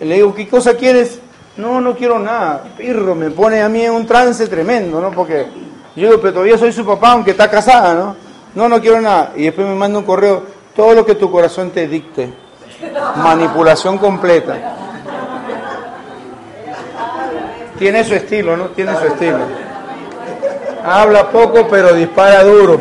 le 0.00 0.14
digo, 0.14 0.34
¿qué 0.34 0.48
cosa 0.48 0.72
quieres? 0.74 1.20
No, 1.58 1.82
no 1.82 1.94
quiero 1.94 2.18
nada. 2.18 2.64
Pirro, 2.78 3.14
me 3.14 3.28
pone 3.28 3.60
a 3.60 3.68
mí 3.68 3.82
en 3.82 3.92
un 3.92 4.06
trance 4.06 4.46
tremendo, 4.46 5.02
¿no? 5.02 5.10
Porque 5.10 5.44
yo 5.94 6.08
digo, 6.08 6.18
pero 6.18 6.32
todavía 6.32 6.56
soy 6.56 6.72
su 6.72 6.86
papá, 6.86 7.12
aunque 7.12 7.32
está 7.32 7.50
casada, 7.50 7.92
¿no? 7.92 8.16
No, 8.54 8.70
no 8.70 8.80
quiero 8.80 9.02
nada. 9.02 9.34
Y 9.36 9.42
después 9.42 9.66
me 9.66 9.74
manda 9.74 9.98
un 9.98 10.06
correo, 10.06 10.44
todo 10.74 10.94
lo 10.94 11.04
que 11.04 11.16
tu 11.16 11.30
corazón 11.30 11.72
te 11.72 11.86
dicte. 11.86 12.32
Manipulación 13.16 13.98
completa. 13.98 14.76
Tiene 17.78 18.04
su 18.04 18.14
estilo, 18.14 18.56
¿no? 18.56 18.66
Tiene 18.68 18.96
su 18.96 19.06
estilo. 19.06 19.40
Habla 20.84 21.30
poco, 21.30 21.66
pero 21.68 21.92
dispara 21.92 22.42
duro. 22.42 22.80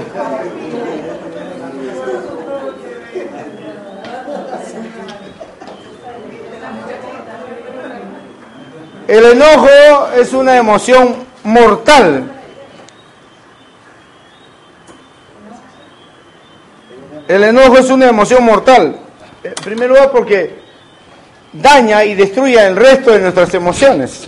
El 9.08 9.26
enojo 9.26 9.70
es 10.18 10.34
una 10.34 10.58
emoción 10.58 11.16
mortal. 11.44 12.32
El 17.28 17.44
enojo 17.44 17.78
es 17.78 17.90
una 17.90 18.08
emoción 18.08 18.44
mortal. 18.44 18.98
En 19.44 19.54
primer 19.56 19.92
porque 20.12 20.56
daña 21.54 22.04
y 22.04 22.16
destruye 22.16 22.60
el 22.66 22.76
resto 22.76 23.12
de 23.12 23.20
nuestras 23.20 23.54
emociones. 23.54 24.28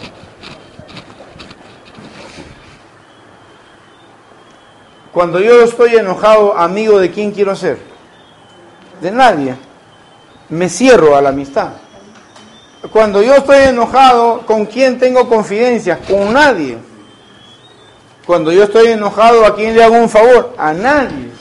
Cuando 5.17 5.39
yo 5.39 5.63
estoy 5.63 5.95
enojado, 5.95 6.55
amigo 6.55 6.99
de 6.99 7.09
quién 7.09 7.31
quiero 7.31 7.55
ser? 7.55 7.79
De 9.01 9.09
nadie. 9.09 9.55
Me 10.47 10.69
cierro 10.69 11.17
a 11.17 11.21
la 11.23 11.29
amistad. 11.29 11.69
Cuando 12.91 13.23
yo 13.23 13.33
estoy 13.33 13.63
enojado, 13.63 14.45
¿con 14.45 14.67
quién 14.67 14.99
tengo 14.99 15.27
confidencia? 15.27 15.97
Con 16.07 16.31
nadie. 16.31 16.77
Cuando 18.27 18.51
yo 18.51 18.65
estoy 18.65 18.89
enojado, 18.89 19.43
¿a 19.43 19.55
quién 19.55 19.73
le 19.73 19.83
hago 19.83 19.95
un 19.95 20.07
favor? 20.07 20.53
A 20.55 20.71
nadie. 20.71 21.31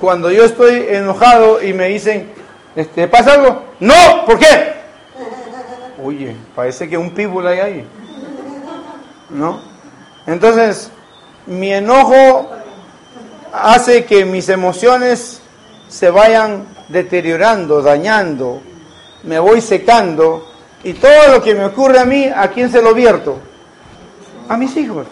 Cuando 0.00 0.32
yo 0.32 0.44
estoy 0.44 0.86
enojado 0.88 1.62
y 1.62 1.72
me 1.72 1.86
dicen, 1.86 2.32
este, 2.74 3.06
¿pasa 3.06 3.34
algo? 3.34 3.62
No, 3.78 4.24
¿por 4.26 4.40
qué? 4.40 4.72
Oye, 6.04 6.34
parece 6.56 6.88
que 6.88 6.98
un 6.98 7.12
pitbull 7.12 7.46
hay 7.46 7.60
ahí. 7.60 7.86
¿No? 9.30 9.60
Entonces, 10.26 10.90
mi 11.46 11.72
enojo 11.72 12.50
hace 13.52 14.04
que 14.04 14.24
mis 14.24 14.48
emociones 14.48 15.40
se 15.88 16.10
vayan 16.10 16.66
deteriorando, 16.88 17.82
dañando, 17.82 18.60
me 19.22 19.38
voy 19.38 19.60
secando 19.60 20.46
y 20.82 20.94
todo 20.94 21.28
lo 21.32 21.42
que 21.42 21.54
me 21.54 21.64
ocurre 21.64 21.98
a 21.98 22.04
mí, 22.04 22.26
¿a 22.26 22.48
quién 22.48 22.70
se 22.70 22.82
lo 22.82 22.94
vierto? 22.94 23.38
A 24.48 24.56
mis 24.56 24.76
hijos. 24.76 25.06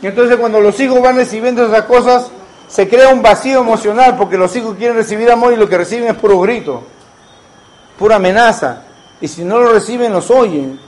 Y 0.00 0.06
entonces 0.06 0.36
cuando 0.36 0.60
los 0.60 0.78
hijos 0.80 1.00
van 1.02 1.16
recibiendo 1.16 1.66
esas 1.66 1.82
cosas, 1.82 2.30
se 2.68 2.88
crea 2.88 3.08
un 3.08 3.22
vacío 3.22 3.60
emocional 3.60 4.16
porque 4.16 4.36
los 4.36 4.54
hijos 4.54 4.76
quieren 4.76 4.96
recibir 4.96 5.30
amor 5.30 5.52
y 5.52 5.56
lo 5.56 5.68
que 5.68 5.78
reciben 5.78 6.08
es 6.08 6.16
puro 6.16 6.38
grito, 6.40 6.82
pura 7.98 8.16
amenaza. 8.16 8.82
Y 9.20 9.28
si 9.28 9.44
no 9.44 9.58
lo 9.58 9.72
reciben, 9.72 10.12
los 10.12 10.30
oyen. 10.30 10.78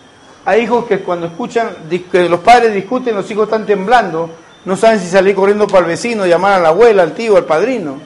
Hay 0.51 0.63
hijos 0.63 0.87
que 0.87 0.99
cuando 0.99 1.29
escuchan 1.29 1.77
que 2.11 2.29
los 2.29 2.41
padres 2.41 2.75
discuten, 2.75 3.15
los 3.15 3.31
hijos 3.31 3.45
están 3.45 3.65
temblando, 3.65 4.29
no 4.65 4.77
saben 4.77 4.99
si 4.99 5.07
salir 5.07 5.33
corriendo 5.33 5.69
para 5.69 5.79
el 5.79 5.85
vecino, 5.85 6.27
llamar 6.27 6.55
a 6.55 6.59
la 6.59 6.69
abuela, 6.71 7.05
al 7.05 7.15
tío, 7.15 7.37
al 7.37 7.45
padrino. 7.45 8.01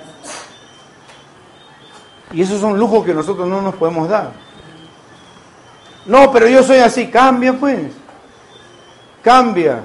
Y 2.33 2.43
esos 2.43 2.61
son 2.61 2.79
lujos 2.79 3.03
que 3.03 3.15
nosotros 3.15 3.49
no 3.49 3.63
nos 3.63 3.75
podemos 3.77 4.11
dar. 4.11 4.33
No, 6.05 6.31
pero 6.31 6.47
yo 6.47 6.63
soy 6.63 6.81
así. 6.81 7.07
Cambia 7.07 7.55
pues. 7.55 7.93
Cambia. 9.23 9.81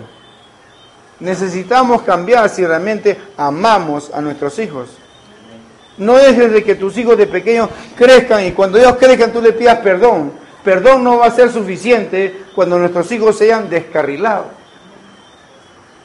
Necesitamos 1.21 2.01
cambiar 2.01 2.49
si 2.49 2.65
realmente 2.65 3.17
amamos 3.37 4.11
a 4.13 4.19
nuestros 4.19 4.59
hijos. 4.59 4.89
No 5.97 6.15
dejes 6.15 6.51
de 6.51 6.61
que 6.61 6.75
tus 6.75 6.97
hijos 6.97 7.17
de 7.17 7.25
pequeños 7.25 7.69
crezcan 7.95 8.43
y 8.43 8.51
cuando 8.51 8.77
ellos 8.77 8.97
crezcan 8.97 9.31
tú 9.31 9.41
le 9.41 9.53
pidas 9.53 9.79
perdón. 9.79 10.48
Perdón 10.63 11.03
no 11.03 11.17
va 11.19 11.27
a 11.27 11.31
ser 11.31 11.51
suficiente 11.51 12.43
cuando 12.53 12.77
nuestros 12.77 13.11
hijos 13.11 13.37
sean 13.37 13.69
descarrilados. 13.69 14.47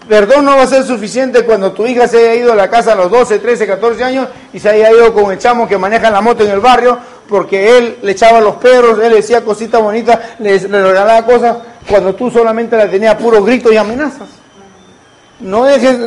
Perdón 0.09 0.45
no 0.45 0.57
va 0.57 0.63
a 0.65 0.67
ser 0.67 0.85
suficiente 0.85 1.45
cuando 1.45 1.73
tu 1.73 1.87
hija 1.87 2.07
se 2.07 2.19
haya 2.19 2.35
ido 2.35 2.53
a 2.53 2.57
la 2.57 2.69
casa 2.69 2.93
a 2.93 2.95
los 2.95 3.11
12, 3.11 3.39
13, 3.39 3.67
14 3.67 4.05
años 4.05 4.29
y 4.53 4.59
se 4.59 4.69
haya 4.69 4.93
ido 4.93 5.15
con 5.15 5.33
el 5.33 5.39
chamo 5.39 5.67
que 5.67 5.79
maneja 5.79 6.11
la 6.11 6.21
moto 6.21 6.45
en 6.45 6.51
el 6.51 6.61
barrio 6.61 6.99
porque 7.27 7.79
él 7.79 7.99
le 8.03 8.13
echaba 8.13 8.41
los 8.41 8.57
perros, 8.57 8.99
él 8.99 9.11
le 9.11 9.17
decía 9.17 9.43
cositas 9.43 9.81
bonitas, 9.81 10.19
le, 10.39 10.59
regalaba 10.59 11.25
cosas 11.25 11.57
cuando 11.89 12.15
tú 12.15 12.31
solamente 12.31 12.77
la 12.77 12.89
tenías 12.89 13.15
puros 13.15 13.47
gritos 13.47 13.73
y 13.73 13.79
amenazas. 13.79 14.29
No 15.41 15.65
dejes, 15.65 15.99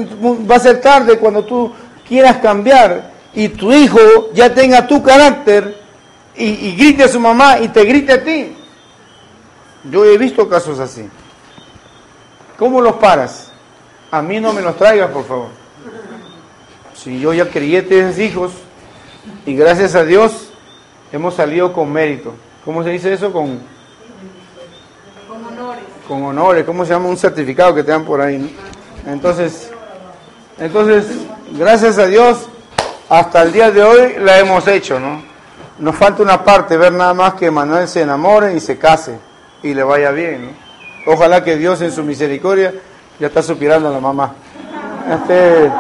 va 0.50 0.56
a 0.56 0.60
ser 0.60 0.80
tarde 0.80 1.18
cuando 1.18 1.44
tú 1.44 1.74
quieras 2.08 2.38
cambiar 2.38 3.12
y 3.34 3.50
tu 3.50 3.74
hijo 3.74 4.00
ya 4.34 4.54
tenga 4.54 4.86
tu 4.86 5.02
carácter 5.02 5.87
y, 6.38 6.67
y 6.67 6.76
grite 6.76 7.04
a 7.04 7.08
su 7.08 7.19
mamá 7.19 7.60
y 7.60 7.67
te 7.69 7.84
grite 7.84 8.13
a 8.13 8.23
ti. 8.23 8.56
Yo 9.91 10.06
he 10.06 10.17
visto 10.17 10.47
casos 10.47 10.80
así. 10.80 11.08
¿Cómo 12.58 12.82
los 12.82 12.95
paras? 12.95 13.52
A 14.12 14.21
mí 14.21 14.39
no 14.39 14.54
me 14.54 14.62
los 14.62 14.78
traigas, 14.78 15.12
por 15.12 15.26
favor. 15.26 15.47
Si 16.95 17.19
yo 17.19 17.34
ya 17.34 17.50
crié 17.50 17.84
tres 17.84 18.17
hijos 18.19 18.54
y 19.45 19.56
gracias 19.56 19.95
a 19.95 20.04
Dios 20.04 20.50
hemos 21.12 21.36
salido 21.36 21.71
con 21.71 21.91
mérito. 21.91 22.34
¿Cómo 22.65 22.84
se 22.84 22.89
dice 22.89 23.13
eso? 23.13 23.32
Con, 23.32 23.60
con 25.28 25.45
honores. 25.45 25.84
Con 26.08 26.23
honores. 26.23 26.65
¿Cómo 26.65 26.86
se 26.86 26.93
llama 26.93 27.10
un 27.10 27.17
certificado 27.17 27.76
que 27.76 27.84
te 27.84 27.91
dan 27.91 28.04
por 28.04 28.19
ahí? 28.19 28.56
Entonces, 29.06 29.71
entonces, 30.60 31.06
gracias 31.52 31.97
a 32.00 32.08
Dios, 32.08 32.50
hasta 33.08 33.43
el 33.43 33.54
día 33.54 33.71
de 33.71 33.84
hoy 33.84 34.15
la 34.19 34.39
hemos 34.39 34.67
hecho, 34.67 35.00
¿no? 35.00 35.27
Nos 35.80 35.96
falta 35.96 36.24
una 36.24 36.44
parte, 36.44 36.76
ver 36.76 36.92
nada 36.94 37.13
más 37.13 37.36
que 37.36 37.52
Manuel 37.52 37.88
se 37.88 38.02
enamore 38.02 38.56
y 38.56 38.60
se 38.60 38.78
case 38.78 39.20
y 39.62 39.74
le 39.74 39.84
vaya 39.84 40.12
bien, 40.12 40.56
Ojalá 41.10 41.42
que 41.42 41.56
Dios 41.56 41.80
en 41.82 41.92
su 41.92 42.04
misericordia 42.04 42.74
ya 43.18 43.28
está 43.28 43.42
suspirando 43.42 43.90
la 43.90 44.02
mamá. 44.02 44.34
Este, 45.10 45.72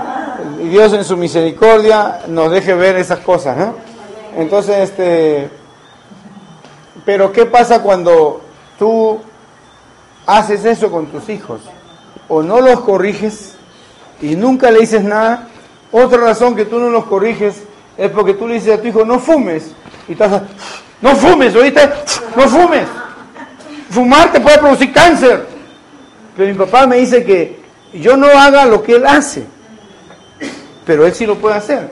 Dios 0.69 0.93
en 0.93 1.03
su 1.03 1.17
misericordia 1.17 2.21
nos 2.27 2.49
deje 2.49 2.73
ver 2.73 2.95
esas 2.95 3.19
cosas, 3.19 3.57
¿no? 3.57 3.75
Entonces, 4.37 4.89
este, 4.89 5.49
pero 7.03 7.33
¿qué 7.33 7.45
pasa 7.45 7.81
cuando 7.81 8.39
tú 8.79 9.19
haces 10.25 10.63
eso 10.63 10.89
con 10.89 11.07
tus 11.07 11.27
hijos? 11.27 11.59
O 12.29 12.41
no 12.41 12.61
los 12.61 12.79
corriges 12.81 13.55
y 14.21 14.37
nunca 14.37 14.71
le 14.71 14.79
dices 14.79 15.03
nada. 15.03 15.49
Otra 15.91 16.19
razón 16.19 16.55
que 16.55 16.63
tú 16.63 16.79
no 16.79 16.89
los 16.89 17.03
corriges 17.03 17.63
es 17.97 18.11
porque 18.11 18.33
tú 18.33 18.47
le 18.47 18.53
dices 18.53 18.77
a 18.77 18.81
tu 18.81 18.87
hijo, 18.87 19.03
no 19.03 19.19
fumes. 19.19 19.71
Y 20.07 20.13
estás, 20.13 20.41
no 21.01 21.15
fumes, 21.15 21.55
¿oíste? 21.55 21.89
No 22.35 22.47
fumes. 22.47 22.87
Fumar 23.89 24.31
te 24.31 24.39
puede 24.39 24.57
producir 24.57 24.91
cáncer. 24.93 25.45
Pero 26.35 26.49
mi 26.49 26.57
papá 26.57 26.85
me 26.85 26.97
dice 26.97 27.23
que 27.23 27.59
yo 27.93 28.15
no 28.15 28.27
haga 28.27 28.65
lo 28.65 28.83
que 28.83 28.95
él 28.95 29.05
hace, 29.05 29.43
pero 30.85 31.05
él 31.05 31.13
sí 31.13 31.25
lo 31.25 31.35
puede 31.35 31.55
hacer. 31.55 31.89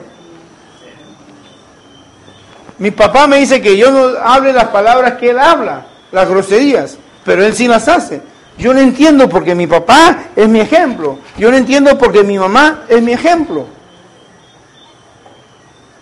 Mi 2.78 2.90
papá 2.90 3.26
me 3.26 3.38
dice 3.38 3.60
que 3.60 3.76
yo 3.76 3.90
no 3.90 4.18
hable 4.22 4.52
las 4.52 4.68
palabras 4.68 5.14
que 5.14 5.30
él 5.30 5.38
habla, 5.38 5.86
las 6.12 6.28
groserías, 6.28 6.98
pero 7.24 7.44
él 7.44 7.54
sí 7.54 7.66
las 7.66 7.88
hace. 7.88 8.20
Yo 8.58 8.72
no 8.72 8.80
entiendo 8.80 9.28
porque 9.28 9.54
mi 9.54 9.66
papá 9.66 10.24
es 10.34 10.48
mi 10.48 10.60
ejemplo. 10.60 11.18
Yo 11.36 11.50
no 11.50 11.56
entiendo 11.56 11.98
porque 11.98 12.22
mi 12.22 12.38
mamá 12.38 12.84
es 12.88 13.02
mi 13.02 13.12
ejemplo. 13.12 13.66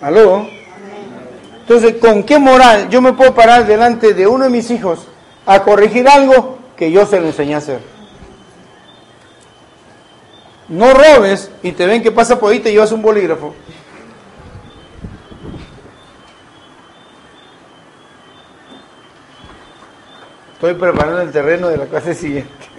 ¿Aló? 0.01 0.49
Entonces, 1.67 1.95
¿con 2.01 2.23
qué 2.23 2.39
moral 2.39 2.89
yo 2.91 3.01
me 3.01 3.15
puedo 3.15 3.35
parar 3.35 3.67
delante 3.67 4.15
de 4.15 4.27
uno 4.27 4.45
de 4.45 4.51
mis 4.51 4.71
hijos 4.71 5.07
a 5.47 5.63
corregir 5.63 6.09
algo 6.09 6.59
que 6.77 6.91
yo 6.91 7.07
se 7.07 7.21
lo 7.21 7.27
enseñé 7.27 7.55
a 7.55 7.59
hacer? 7.59 7.95
no 10.69 10.93
robes 10.95 11.51
y 11.63 11.73
te 11.73 11.87
ven 11.87 12.03
que 12.03 12.11
pasa 12.11 12.39
por 12.39 12.53
ahí 12.53 12.61
te 12.61 12.73
llevas 12.73 12.93
un 12.93 13.03
bolígrafo. 13.03 13.55
Estoy 20.55 20.75
preparando 20.75 21.21
el 21.21 21.31
terreno 21.31 21.69
de 21.69 21.77
la 21.77 21.87
clase 21.87 22.15
siguiente. 22.15 22.74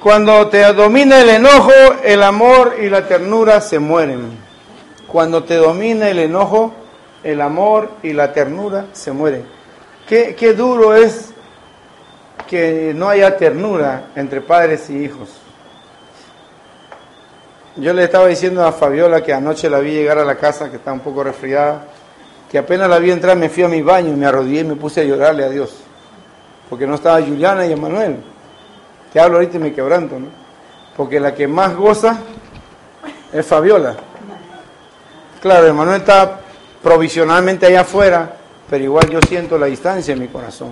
Cuando 0.00 0.48
te 0.48 0.72
domina 0.72 1.20
el 1.20 1.28
enojo, 1.28 1.72
el 2.02 2.22
amor 2.22 2.76
y 2.80 2.88
la 2.88 3.06
ternura 3.06 3.60
se 3.60 3.78
mueren. 3.78 4.36
Cuando 5.06 5.44
te 5.44 5.54
domina 5.54 6.08
el 6.08 6.18
enojo, 6.18 6.74
el 7.22 7.40
amor 7.40 7.90
y 8.02 8.12
la 8.12 8.32
ternura 8.32 8.86
se 8.92 9.12
mueren. 9.12 9.46
Qué, 10.08 10.34
qué 10.34 10.54
duro 10.54 10.94
es 10.94 11.30
que 12.48 12.92
no 12.94 13.08
haya 13.08 13.36
ternura 13.36 14.08
entre 14.16 14.40
padres 14.40 14.90
y 14.90 15.04
hijos. 15.04 15.30
Yo 17.76 17.92
le 17.92 18.04
estaba 18.04 18.26
diciendo 18.26 18.66
a 18.66 18.72
Fabiola 18.72 19.22
que 19.22 19.32
anoche 19.32 19.70
la 19.70 19.78
vi 19.78 19.92
llegar 19.92 20.18
a 20.18 20.24
la 20.24 20.36
casa, 20.36 20.70
que 20.70 20.76
está 20.76 20.92
un 20.92 21.00
poco 21.00 21.22
resfriada, 21.22 21.86
que 22.50 22.58
apenas 22.58 22.88
la 22.88 22.98
vi 22.98 23.10
entrar 23.10 23.36
me 23.36 23.48
fui 23.48 23.62
a 23.62 23.68
mi 23.68 23.82
baño 23.82 24.12
y 24.12 24.16
me 24.16 24.26
arrodillé 24.26 24.60
y 24.60 24.64
me 24.64 24.76
puse 24.76 25.02
a 25.02 25.04
llorarle 25.04 25.44
a 25.44 25.48
Dios, 25.48 25.76
porque 26.68 26.86
no 26.86 26.94
estaba 26.96 27.20
Juliana 27.20 27.66
y 27.66 27.72
Emanuel. 27.72 28.35
Hablo 29.18 29.36
ahorita 29.36 29.56
y 29.56 29.60
me 29.60 29.72
quebranto, 29.72 30.18
¿no? 30.18 30.26
Porque 30.96 31.20
la 31.20 31.34
que 31.34 31.46
más 31.46 31.74
goza 31.76 32.18
es 33.32 33.46
Fabiola. 33.46 33.96
Claro, 35.40 35.66
Emanuel 35.66 36.00
está 36.00 36.40
provisionalmente 36.82 37.66
allá 37.66 37.82
afuera, 37.82 38.36
pero 38.68 38.82
igual 38.84 39.08
yo 39.10 39.20
siento 39.28 39.58
la 39.58 39.66
distancia 39.66 40.12
en 40.12 40.20
mi 40.20 40.28
corazón. 40.28 40.70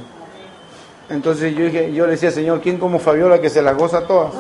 Entonces 1.11 1.55
yo, 1.55 1.65
dije, 1.65 1.93
yo 1.93 2.07
le 2.07 2.13
decía, 2.13 2.31
Señor, 2.31 2.61
¿quién 2.61 2.79
como 2.79 2.99
Fabiola 2.99 3.41
que 3.41 3.51
se 3.51 3.63
las 3.63 3.77
goza 3.77 4.07
todas? 4.07 4.33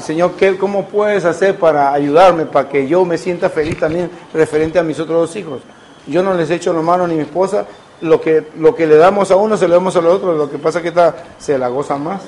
Señor, 0.00 0.32
¿qué, 0.32 0.58
¿cómo 0.58 0.86
puedes 0.86 1.24
hacer 1.24 1.58
para 1.58 1.92
ayudarme, 1.92 2.44
para 2.44 2.68
que 2.68 2.86
yo 2.86 3.04
me 3.04 3.16
sienta 3.16 3.48
feliz 3.48 3.78
también 3.78 4.10
referente 4.34 4.78
a 4.78 4.82
mis 4.82 4.98
otros 4.98 5.28
dos 5.28 5.36
hijos? 5.36 5.62
Yo 6.06 6.22
no 6.22 6.34
les 6.34 6.50
echo 6.50 6.72
la 6.72 6.82
mano 6.82 7.06
ni 7.06 7.14
mi 7.14 7.22
esposa, 7.22 7.64
lo 8.00 8.20
que, 8.20 8.46
lo 8.58 8.74
que 8.74 8.86
le 8.86 8.96
damos 8.96 9.30
a 9.30 9.36
uno 9.36 9.56
se 9.56 9.68
lo 9.68 9.74
damos 9.74 9.96
al 9.96 10.06
otro, 10.06 10.34
lo 10.34 10.50
que 10.50 10.58
pasa 10.58 10.78
es 10.78 10.82
que 10.82 10.88
está, 10.88 11.14
se 11.38 11.58
la 11.58 11.68
goza 11.68 11.96
más. 11.96 12.22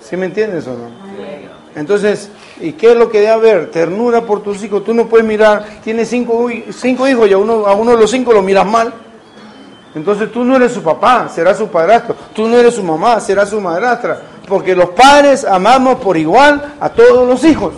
¿Sí 0.00 0.16
me 0.16 0.26
entiendes 0.26 0.66
o 0.66 0.72
no? 0.72 0.90
Entonces, 1.74 2.30
¿y 2.60 2.72
qué 2.72 2.92
es 2.92 2.98
lo 2.98 3.10
que 3.10 3.20
debe 3.20 3.32
haber? 3.32 3.70
Ternura 3.70 4.22
por 4.22 4.42
tus 4.42 4.62
hijos. 4.62 4.84
Tú 4.84 4.92
no 4.92 5.06
puedes 5.06 5.26
mirar, 5.26 5.64
tienes 5.82 6.08
cinco, 6.08 6.48
cinco 6.70 7.08
hijos 7.08 7.28
y 7.28 7.32
a 7.32 7.38
uno, 7.38 7.66
a 7.66 7.74
uno 7.74 7.92
de 7.92 7.98
los 7.98 8.10
cinco 8.10 8.32
lo 8.32 8.42
miras 8.42 8.66
mal. 8.66 8.92
Entonces 9.94 10.30
tú 10.32 10.44
no 10.44 10.56
eres 10.56 10.72
su 10.72 10.82
papá, 10.82 11.28
será 11.28 11.54
su 11.54 11.68
padrastro. 11.68 12.14
Tú 12.34 12.48
no 12.48 12.56
eres 12.56 12.74
su 12.74 12.82
mamá, 12.82 13.20
será 13.20 13.46
su 13.46 13.60
madrastra. 13.60 14.20
Porque 14.46 14.74
los 14.74 14.90
padres 14.90 15.44
amamos 15.44 15.96
por 15.96 16.16
igual 16.16 16.74
a 16.80 16.88
todos 16.90 17.26
los 17.26 17.44
hijos. 17.44 17.74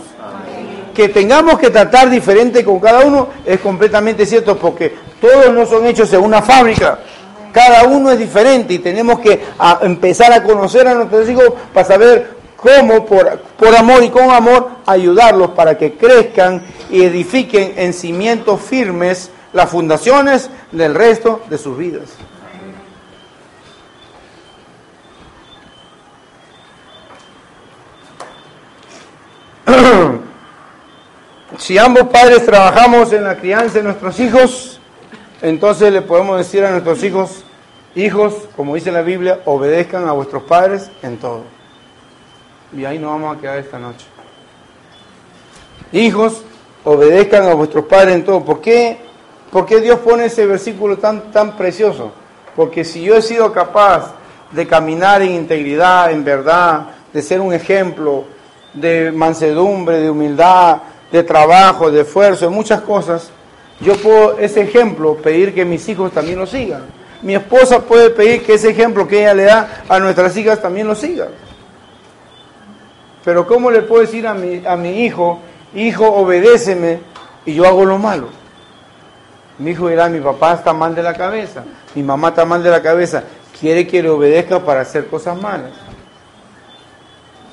Que 0.94 1.08
tengamos 1.08 1.58
que 1.58 1.70
tratar 1.70 2.08
diferente 2.08 2.64
con 2.64 2.78
cada 2.78 3.04
uno 3.04 3.28
es 3.44 3.58
completamente 3.60 4.24
cierto 4.24 4.56
porque 4.56 4.94
todos 5.20 5.52
no 5.52 5.66
son 5.66 5.86
hechos 5.86 6.12
en 6.12 6.22
una 6.22 6.40
fábrica. 6.40 7.00
Cada 7.52 7.84
uno 7.84 8.10
es 8.10 8.18
diferente 8.18 8.74
y 8.74 8.78
tenemos 8.78 9.20
que 9.20 9.40
empezar 9.82 10.32
a 10.32 10.42
conocer 10.42 10.88
a 10.88 10.94
nuestros 10.94 11.28
hijos 11.28 11.52
para 11.72 11.86
saber 11.86 12.34
cómo 12.56 13.04
por, 13.04 13.40
amor 13.76 14.02
y 14.02 14.08
con 14.08 14.30
amor 14.30 14.70
ayudarlos 14.86 15.50
para 15.50 15.76
que 15.76 15.94
crezcan 15.94 16.62
y 16.90 17.02
edifiquen 17.02 17.74
en 17.76 17.92
cimientos 17.92 18.60
firmes 18.60 19.30
las 19.52 19.68
fundaciones 19.70 20.48
del 20.72 20.94
resto 20.94 21.42
de 21.50 21.58
sus 21.58 21.76
vidas. 21.76 22.10
si 31.58 31.78
ambos 31.78 32.08
padres 32.08 32.44
trabajamos 32.44 33.12
en 33.12 33.24
la 33.24 33.36
crianza 33.36 33.78
de 33.78 33.84
nuestros 33.84 34.18
hijos, 34.20 34.80
entonces 35.42 35.92
le 35.92 36.02
podemos 36.02 36.38
decir 36.38 36.64
a 36.64 36.70
nuestros 36.70 37.02
hijos, 37.04 37.44
hijos, 37.94 38.34
como 38.56 38.74
dice 38.74 38.90
la 38.90 39.02
Biblia, 39.02 39.40
obedezcan 39.44 40.08
a 40.08 40.12
vuestros 40.12 40.44
padres 40.44 40.90
en 41.02 41.18
todo. 41.18 41.42
Y 42.76 42.84
ahí 42.84 42.98
nos 42.98 43.12
vamos 43.12 43.36
a 43.36 43.40
quedar 43.40 43.58
esta 43.58 43.78
noche. 43.78 44.06
Hijos, 45.92 46.42
obedezcan 46.82 47.48
a 47.48 47.54
vuestros 47.54 47.84
padres 47.84 48.16
en 48.16 48.24
todo. 48.24 48.44
¿Por 48.44 48.60
qué? 48.60 48.98
¿Por 49.50 49.66
Dios 49.66 50.00
pone 50.00 50.24
ese 50.24 50.46
versículo 50.46 50.98
tan, 50.98 51.30
tan 51.30 51.56
precioso? 51.56 52.10
Porque 52.56 52.84
si 52.84 53.02
yo 53.02 53.16
he 53.16 53.22
sido 53.22 53.52
capaz 53.52 54.14
de 54.50 54.66
caminar 54.66 55.22
en 55.22 55.32
integridad, 55.32 56.10
en 56.10 56.24
verdad, 56.24 56.86
de 57.12 57.22
ser 57.22 57.40
un 57.40 57.52
ejemplo 57.52 58.24
de 58.72 59.12
mansedumbre, 59.12 60.00
de 60.00 60.10
humildad, 60.10 60.78
de 61.14 61.22
trabajo, 61.22 61.92
de 61.92 62.00
esfuerzo, 62.00 62.46
de 62.46 62.50
muchas 62.50 62.80
cosas, 62.80 63.30
yo 63.80 63.94
puedo 63.94 64.36
ese 64.36 64.62
ejemplo 64.62 65.14
pedir 65.14 65.54
que 65.54 65.64
mis 65.64 65.88
hijos 65.88 66.10
también 66.10 66.40
lo 66.40 66.44
sigan. 66.44 66.82
Mi 67.22 67.36
esposa 67.36 67.82
puede 67.82 68.10
pedir 68.10 68.42
que 68.42 68.54
ese 68.54 68.70
ejemplo 68.70 69.06
que 69.06 69.20
ella 69.20 69.32
le 69.32 69.44
da 69.44 69.84
a 69.88 70.00
nuestras 70.00 70.36
hijas 70.36 70.60
también 70.60 70.88
lo 70.88 70.96
sigan. 70.96 71.28
Pero 73.24 73.46
¿cómo 73.46 73.70
le 73.70 73.82
puedo 73.82 74.00
decir 74.00 74.26
a 74.26 74.34
mi, 74.34 74.66
a 74.66 74.74
mi 74.74 75.04
hijo, 75.04 75.38
hijo, 75.72 76.04
obedéceme 76.04 76.98
y 77.46 77.54
yo 77.54 77.64
hago 77.64 77.84
lo 77.84 77.96
malo? 77.96 78.26
Mi 79.60 79.70
hijo 79.70 79.88
dirá, 79.88 80.08
mi 80.08 80.18
papá 80.18 80.54
está 80.54 80.72
mal 80.72 80.96
de 80.96 81.02
la 81.04 81.14
cabeza, 81.14 81.62
mi 81.94 82.02
mamá 82.02 82.30
está 82.30 82.44
mal 82.44 82.60
de 82.60 82.70
la 82.70 82.82
cabeza, 82.82 83.22
quiere 83.60 83.86
que 83.86 84.02
le 84.02 84.08
obedezca 84.08 84.58
para 84.58 84.80
hacer 84.80 85.06
cosas 85.06 85.40
malas. 85.40 85.70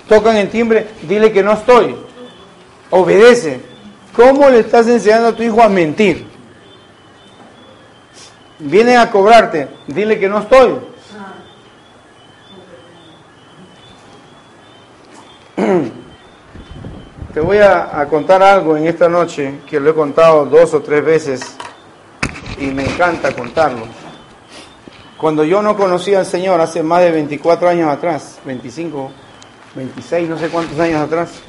Tocan 0.09 0.35
el 0.37 0.49
timbre, 0.49 0.87
dile 1.03 1.31
que 1.31 1.43
no 1.43 1.53
estoy, 1.53 1.95
obedece. 2.91 3.61
¿Cómo 4.15 4.49
le 4.49 4.59
estás 4.59 4.87
enseñando 4.87 5.29
a 5.29 5.35
tu 5.35 5.41
hijo 5.41 5.61
a 5.61 5.69
mentir? 5.69 6.27
Vienen 8.59 8.97
a 8.97 9.09
cobrarte, 9.09 9.67
dile 9.87 10.19
que 10.19 10.29
no 10.29 10.37
estoy. 10.39 10.75
Te 17.33 17.39
voy 17.39 17.57
a, 17.59 18.05
contar 18.09 18.43
algo 18.43 18.75
en 18.75 18.85
esta 18.87 19.07
noche 19.07 19.61
que 19.67 19.79
lo 19.79 19.91
he 19.91 19.93
contado 19.93 20.45
dos 20.45 20.73
o 20.73 20.81
tres 20.81 21.03
veces 21.03 21.55
y 22.59 22.65
me 22.65 22.83
encanta 22.83 23.33
contarlo. 23.33 23.85
Cuando 25.17 25.43
yo 25.45 25.61
no 25.61 25.77
conocía 25.77 26.19
al 26.19 26.25
Señor 26.25 26.59
hace 26.59 26.83
más 26.83 27.01
de 27.01 27.11
24 27.11 27.69
años 27.69 27.89
atrás, 27.89 28.39
25, 28.43 29.11
26, 29.75 30.29
no 30.29 30.37
sé 30.37 30.49
cuántos 30.49 30.77
años 30.79 30.99
atrás, 30.99 31.41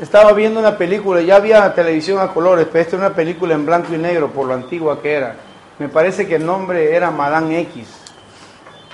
estaba 0.00 0.32
viendo 0.32 0.60
una 0.60 0.76
película, 0.76 1.20
ya 1.20 1.36
había 1.36 1.72
televisión 1.74 2.18
a 2.18 2.28
colores, 2.28 2.66
pero 2.70 2.82
esta 2.82 2.96
es 2.96 3.00
una 3.00 3.14
película 3.14 3.54
en 3.54 3.66
blanco 3.66 3.94
y 3.94 3.98
negro 3.98 4.30
por 4.30 4.46
lo 4.46 4.54
antigua 4.54 5.00
que 5.00 5.12
era. 5.12 5.36
Me 5.78 5.88
parece 5.88 6.26
que 6.26 6.36
el 6.36 6.46
nombre 6.46 6.94
era 6.94 7.10
Madame 7.10 7.60
X. 7.60 7.86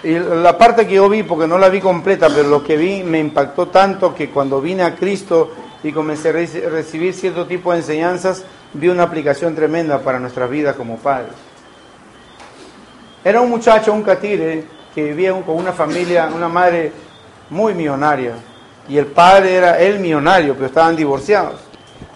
Y 0.02 0.18
la 0.18 0.56
parte 0.56 0.86
que 0.86 0.94
yo 0.94 1.08
vi, 1.08 1.22
porque 1.22 1.48
no 1.48 1.58
la 1.58 1.68
vi 1.68 1.80
completa, 1.80 2.28
pero 2.28 2.48
lo 2.48 2.62
que 2.62 2.76
vi 2.76 3.02
me 3.02 3.18
impactó 3.18 3.68
tanto 3.68 4.14
que 4.14 4.30
cuando 4.30 4.60
vine 4.60 4.84
a 4.84 4.94
Cristo 4.94 5.52
y 5.82 5.92
comencé 5.92 6.28
a 6.28 6.32
recibir 6.70 7.14
cierto 7.14 7.46
tipo 7.46 7.72
de 7.72 7.78
enseñanzas, 7.78 8.44
vi 8.72 8.88
una 8.88 9.04
aplicación 9.04 9.54
tremenda 9.54 9.98
para 10.00 10.20
nuestras 10.20 10.48
vidas 10.48 10.76
como 10.76 10.98
padres. 10.98 11.32
Era 13.24 13.40
un 13.40 13.50
muchacho, 13.50 13.92
un 13.92 14.02
catire, 14.02 14.64
que 14.94 15.02
vivía 15.02 15.32
con 15.42 15.56
una 15.56 15.72
familia, 15.72 16.30
una 16.34 16.48
madre 16.48 16.92
muy 17.50 17.74
millonaria, 17.74 18.34
y 18.88 18.96
el 18.96 19.06
padre 19.06 19.54
era 19.54 19.78
el 19.78 20.00
millonario, 20.00 20.54
pero 20.54 20.66
estaban 20.66 20.96
divorciados. 20.96 21.60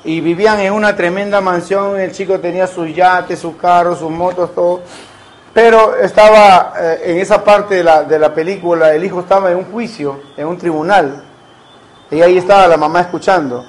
Y 0.04 0.20
vivían 0.20 0.60
en 0.60 0.72
una 0.72 0.96
tremenda 0.96 1.40
mansión, 1.40 2.00
el 2.00 2.12
chico 2.12 2.40
tenía 2.40 2.66
sus 2.66 2.94
yates, 2.94 3.38
sus 3.38 3.56
carros, 3.56 3.98
sus 3.98 4.10
motos, 4.10 4.54
todo. 4.54 4.80
Pero 5.52 5.96
estaba 5.96 6.72
eh, 6.78 7.00
en 7.04 7.18
esa 7.18 7.44
parte 7.44 7.76
de 7.76 7.84
la, 7.84 8.04
de 8.04 8.18
la 8.18 8.32
película, 8.34 8.94
el 8.94 9.04
hijo 9.04 9.20
estaba 9.20 9.50
en 9.50 9.58
un 9.58 9.64
juicio, 9.70 10.20
en 10.36 10.46
un 10.46 10.56
tribunal, 10.56 11.22
y 12.10 12.20
ahí 12.22 12.38
estaba 12.38 12.66
la 12.66 12.76
mamá 12.76 13.02
escuchando. 13.02 13.64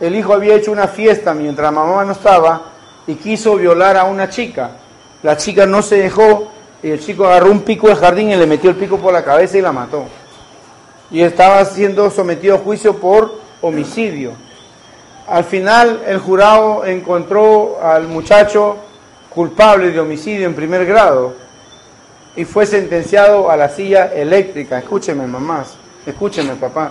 El 0.00 0.14
hijo 0.16 0.34
había 0.34 0.54
hecho 0.54 0.72
una 0.72 0.88
fiesta 0.88 1.32
mientras 1.34 1.66
la 1.66 1.70
mamá 1.70 2.04
no 2.04 2.12
estaba 2.12 2.62
y 3.06 3.14
quiso 3.14 3.56
violar 3.56 3.96
a 3.96 4.04
una 4.04 4.28
chica. 4.28 4.70
La 5.22 5.36
chica 5.36 5.66
no 5.66 5.82
se 5.82 5.96
dejó 5.96 6.50
y 6.82 6.90
el 6.90 7.00
chico 7.00 7.26
agarró 7.26 7.50
un 7.50 7.60
pico 7.60 7.88
del 7.88 7.96
jardín 7.96 8.30
y 8.30 8.36
le 8.36 8.46
metió 8.46 8.70
el 8.70 8.76
pico 8.76 8.98
por 8.98 9.12
la 9.12 9.24
cabeza 9.24 9.56
y 9.56 9.62
la 9.62 9.72
mató. 9.72 10.04
Y 11.14 11.22
estaba 11.22 11.64
siendo 11.64 12.10
sometido 12.10 12.56
a 12.56 12.58
juicio 12.58 12.96
por 12.96 13.38
homicidio. 13.60 14.32
Al 15.28 15.44
final 15.44 16.02
el 16.08 16.18
jurado 16.18 16.84
encontró 16.84 17.78
al 17.80 18.08
muchacho 18.08 18.78
culpable 19.30 19.92
de 19.92 20.00
homicidio 20.00 20.44
en 20.44 20.54
primer 20.54 20.84
grado 20.84 21.34
y 22.34 22.44
fue 22.44 22.66
sentenciado 22.66 23.48
a 23.48 23.56
la 23.56 23.68
silla 23.68 24.12
eléctrica. 24.12 24.76
Escúcheme, 24.76 25.24
mamás, 25.24 25.76
escúcheme, 26.04 26.56
papás. 26.56 26.90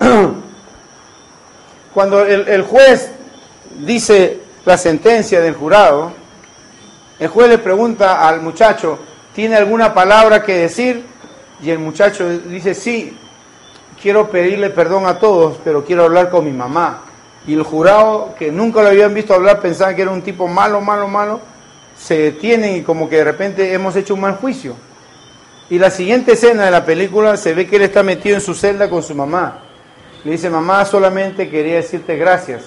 Cuando 1.92 2.24
el, 2.24 2.62
juez 2.62 3.10
dice 3.80 4.40
la 4.64 4.78
sentencia 4.78 5.42
del 5.42 5.52
jurado, 5.52 6.10
el 7.18 7.28
juez 7.28 7.50
le 7.50 7.58
pregunta 7.58 8.26
al 8.26 8.40
muchacho, 8.40 8.98
¿tiene 9.34 9.56
alguna 9.56 9.92
palabra 9.92 10.42
que 10.42 10.56
decir? 10.56 11.12
Y 11.64 11.70
el 11.70 11.78
muchacho 11.78 12.28
dice, 12.40 12.74
sí, 12.74 13.16
quiero 14.00 14.28
pedirle 14.28 14.68
perdón 14.68 15.06
a 15.06 15.18
todos, 15.18 15.56
pero 15.64 15.82
quiero 15.82 16.04
hablar 16.04 16.28
con 16.28 16.44
mi 16.44 16.52
mamá. 16.52 17.04
Y 17.46 17.54
el 17.54 17.62
jurado, 17.62 18.34
que 18.38 18.52
nunca 18.52 18.82
lo 18.82 18.88
habían 18.88 19.14
visto 19.14 19.32
hablar, 19.32 19.60
pensaban 19.60 19.96
que 19.96 20.02
era 20.02 20.10
un 20.10 20.20
tipo 20.20 20.46
malo, 20.46 20.82
malo, 20.82 21.08
malo, 21.08 21.40
se 21.96 22.18
detienen 22.18 22.76
y 22.76 22.82
como 22.82 23.08
que 23.08 23.16
de 23.16 23.24
repente 23.24 23.72
hemos 23.72 23.96
hecho 23.96 24.12
un 24.12 24.20
mal 24.20 24.36
juicio. 24.36 24.76
Y 25.70 25.78
la 25.78 25.90
siguiente 25.90 26.32
escena 26.32 26.66
de 26.66 26.70
la 26.70 26.84
película 26.84 27.38
se 27.38 27.54
ve 27.54 27.66
que 27.66 27.76
él 27.76 27.82
está 27.82 28.02
metido 28.02 28.34
en 28.34 28.42
su 28.42 28.52
celda 28.52 28.90
con 28.90 29.02
su 29.02 29.14
mamá. 29.14 29.60
Le 30.22 30.32
dice, 30.32 30.50
mamá, 30.50 30.84
solamente 30.84 31.48
quería 31.48 31.76
decirte 31.76 32.16
gracias, 32.16 32.64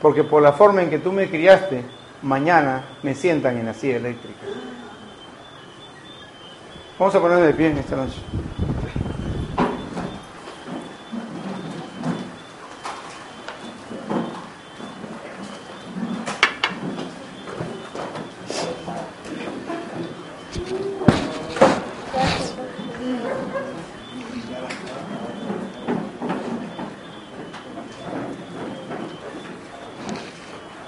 porque 0.00 0.22
por 0.22 0.42
la 0.42 0.52
forma 0.52 0.82
en 0.82 0.90
que 0.90 0.98
tú 0.98 1.10
me 1.10 1.28
criaste, 1.28 1.82
mañana 2.22 2.84
me 3.02 3.16
sientan 3.16 3.58
en 3.58 3.66
la 3.66 3.74
silla 3.74 3.96
eléctrica. 3.96 4.46
Vamos 7.00 7.14
a 7.14 7.20
ponernos 7.22 7.46
de 7.46 7.54
pie 7.54 7.68
en 7.68 7.78
esta 7.78 7.96
noche. 7.96 8.20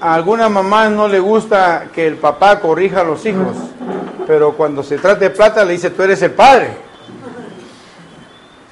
A 0.03 0.15
algunas 0.15 0.51
mamás 0.51 0.91
no 0.91 1.07
le 1.07 1.21
gusta 1.21 1.87
que 1.95 2.09
el 2.09 2.17
papá 2.17 2.59
corrija 2.59 3.03
a 3.03 3.05
los 3.05 3.25
hijos, 3.25 3.57
pero 4.27 4.53
cuando 4.55 4.83
se 4.83 4.99
trata 4.99 5.21
de 5.21 5.31
plata 5.31 5.65
le 5.65 5.75
dice, 5.75 5.91
tú 5.91 6.03
eres 6.03 6.21
el 6.23 6.33
padre. 6.33 6.77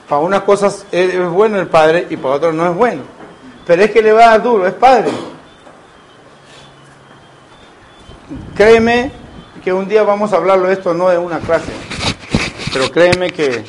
Para 0.08 0.22
unas 0.22 0.40
cosas 0.40 0.84
es 0.90 1.24
bueno 1.30 1.60
el 1.60 1.68
padre 1.68 2.08
y 2.10 2.16
para 2.16 2.34
otras 2.34 2.52
no 2.52 2.68
es 2.68 2.74
bueno. 2.74 3.02
Pero 3.64 3.80
es 3.80 3.92
que 3.92 4.02
le 4.02 4.10
va 4.10 4.24
a 4.24 4.30
dar 4.30 4.42
duro, 4.42 4.66
es 4.66 4.74
padre. 4.74 5.12
Créeme 8.56 9.12
que 9.62 9.72
un 9.72 9.86
día 9.86 10.02
vamos 10.02 10.32
a 10.32 10.36
hablarlo 10.36 10.68
esto 10.68 10.94
no 10.94 11.10
de 11.10 11.18
una 11.18 11.38
clase, 11.38 11.70
pero 12.72 12.90
créeme 12.90 13.30
que 13.30 13.64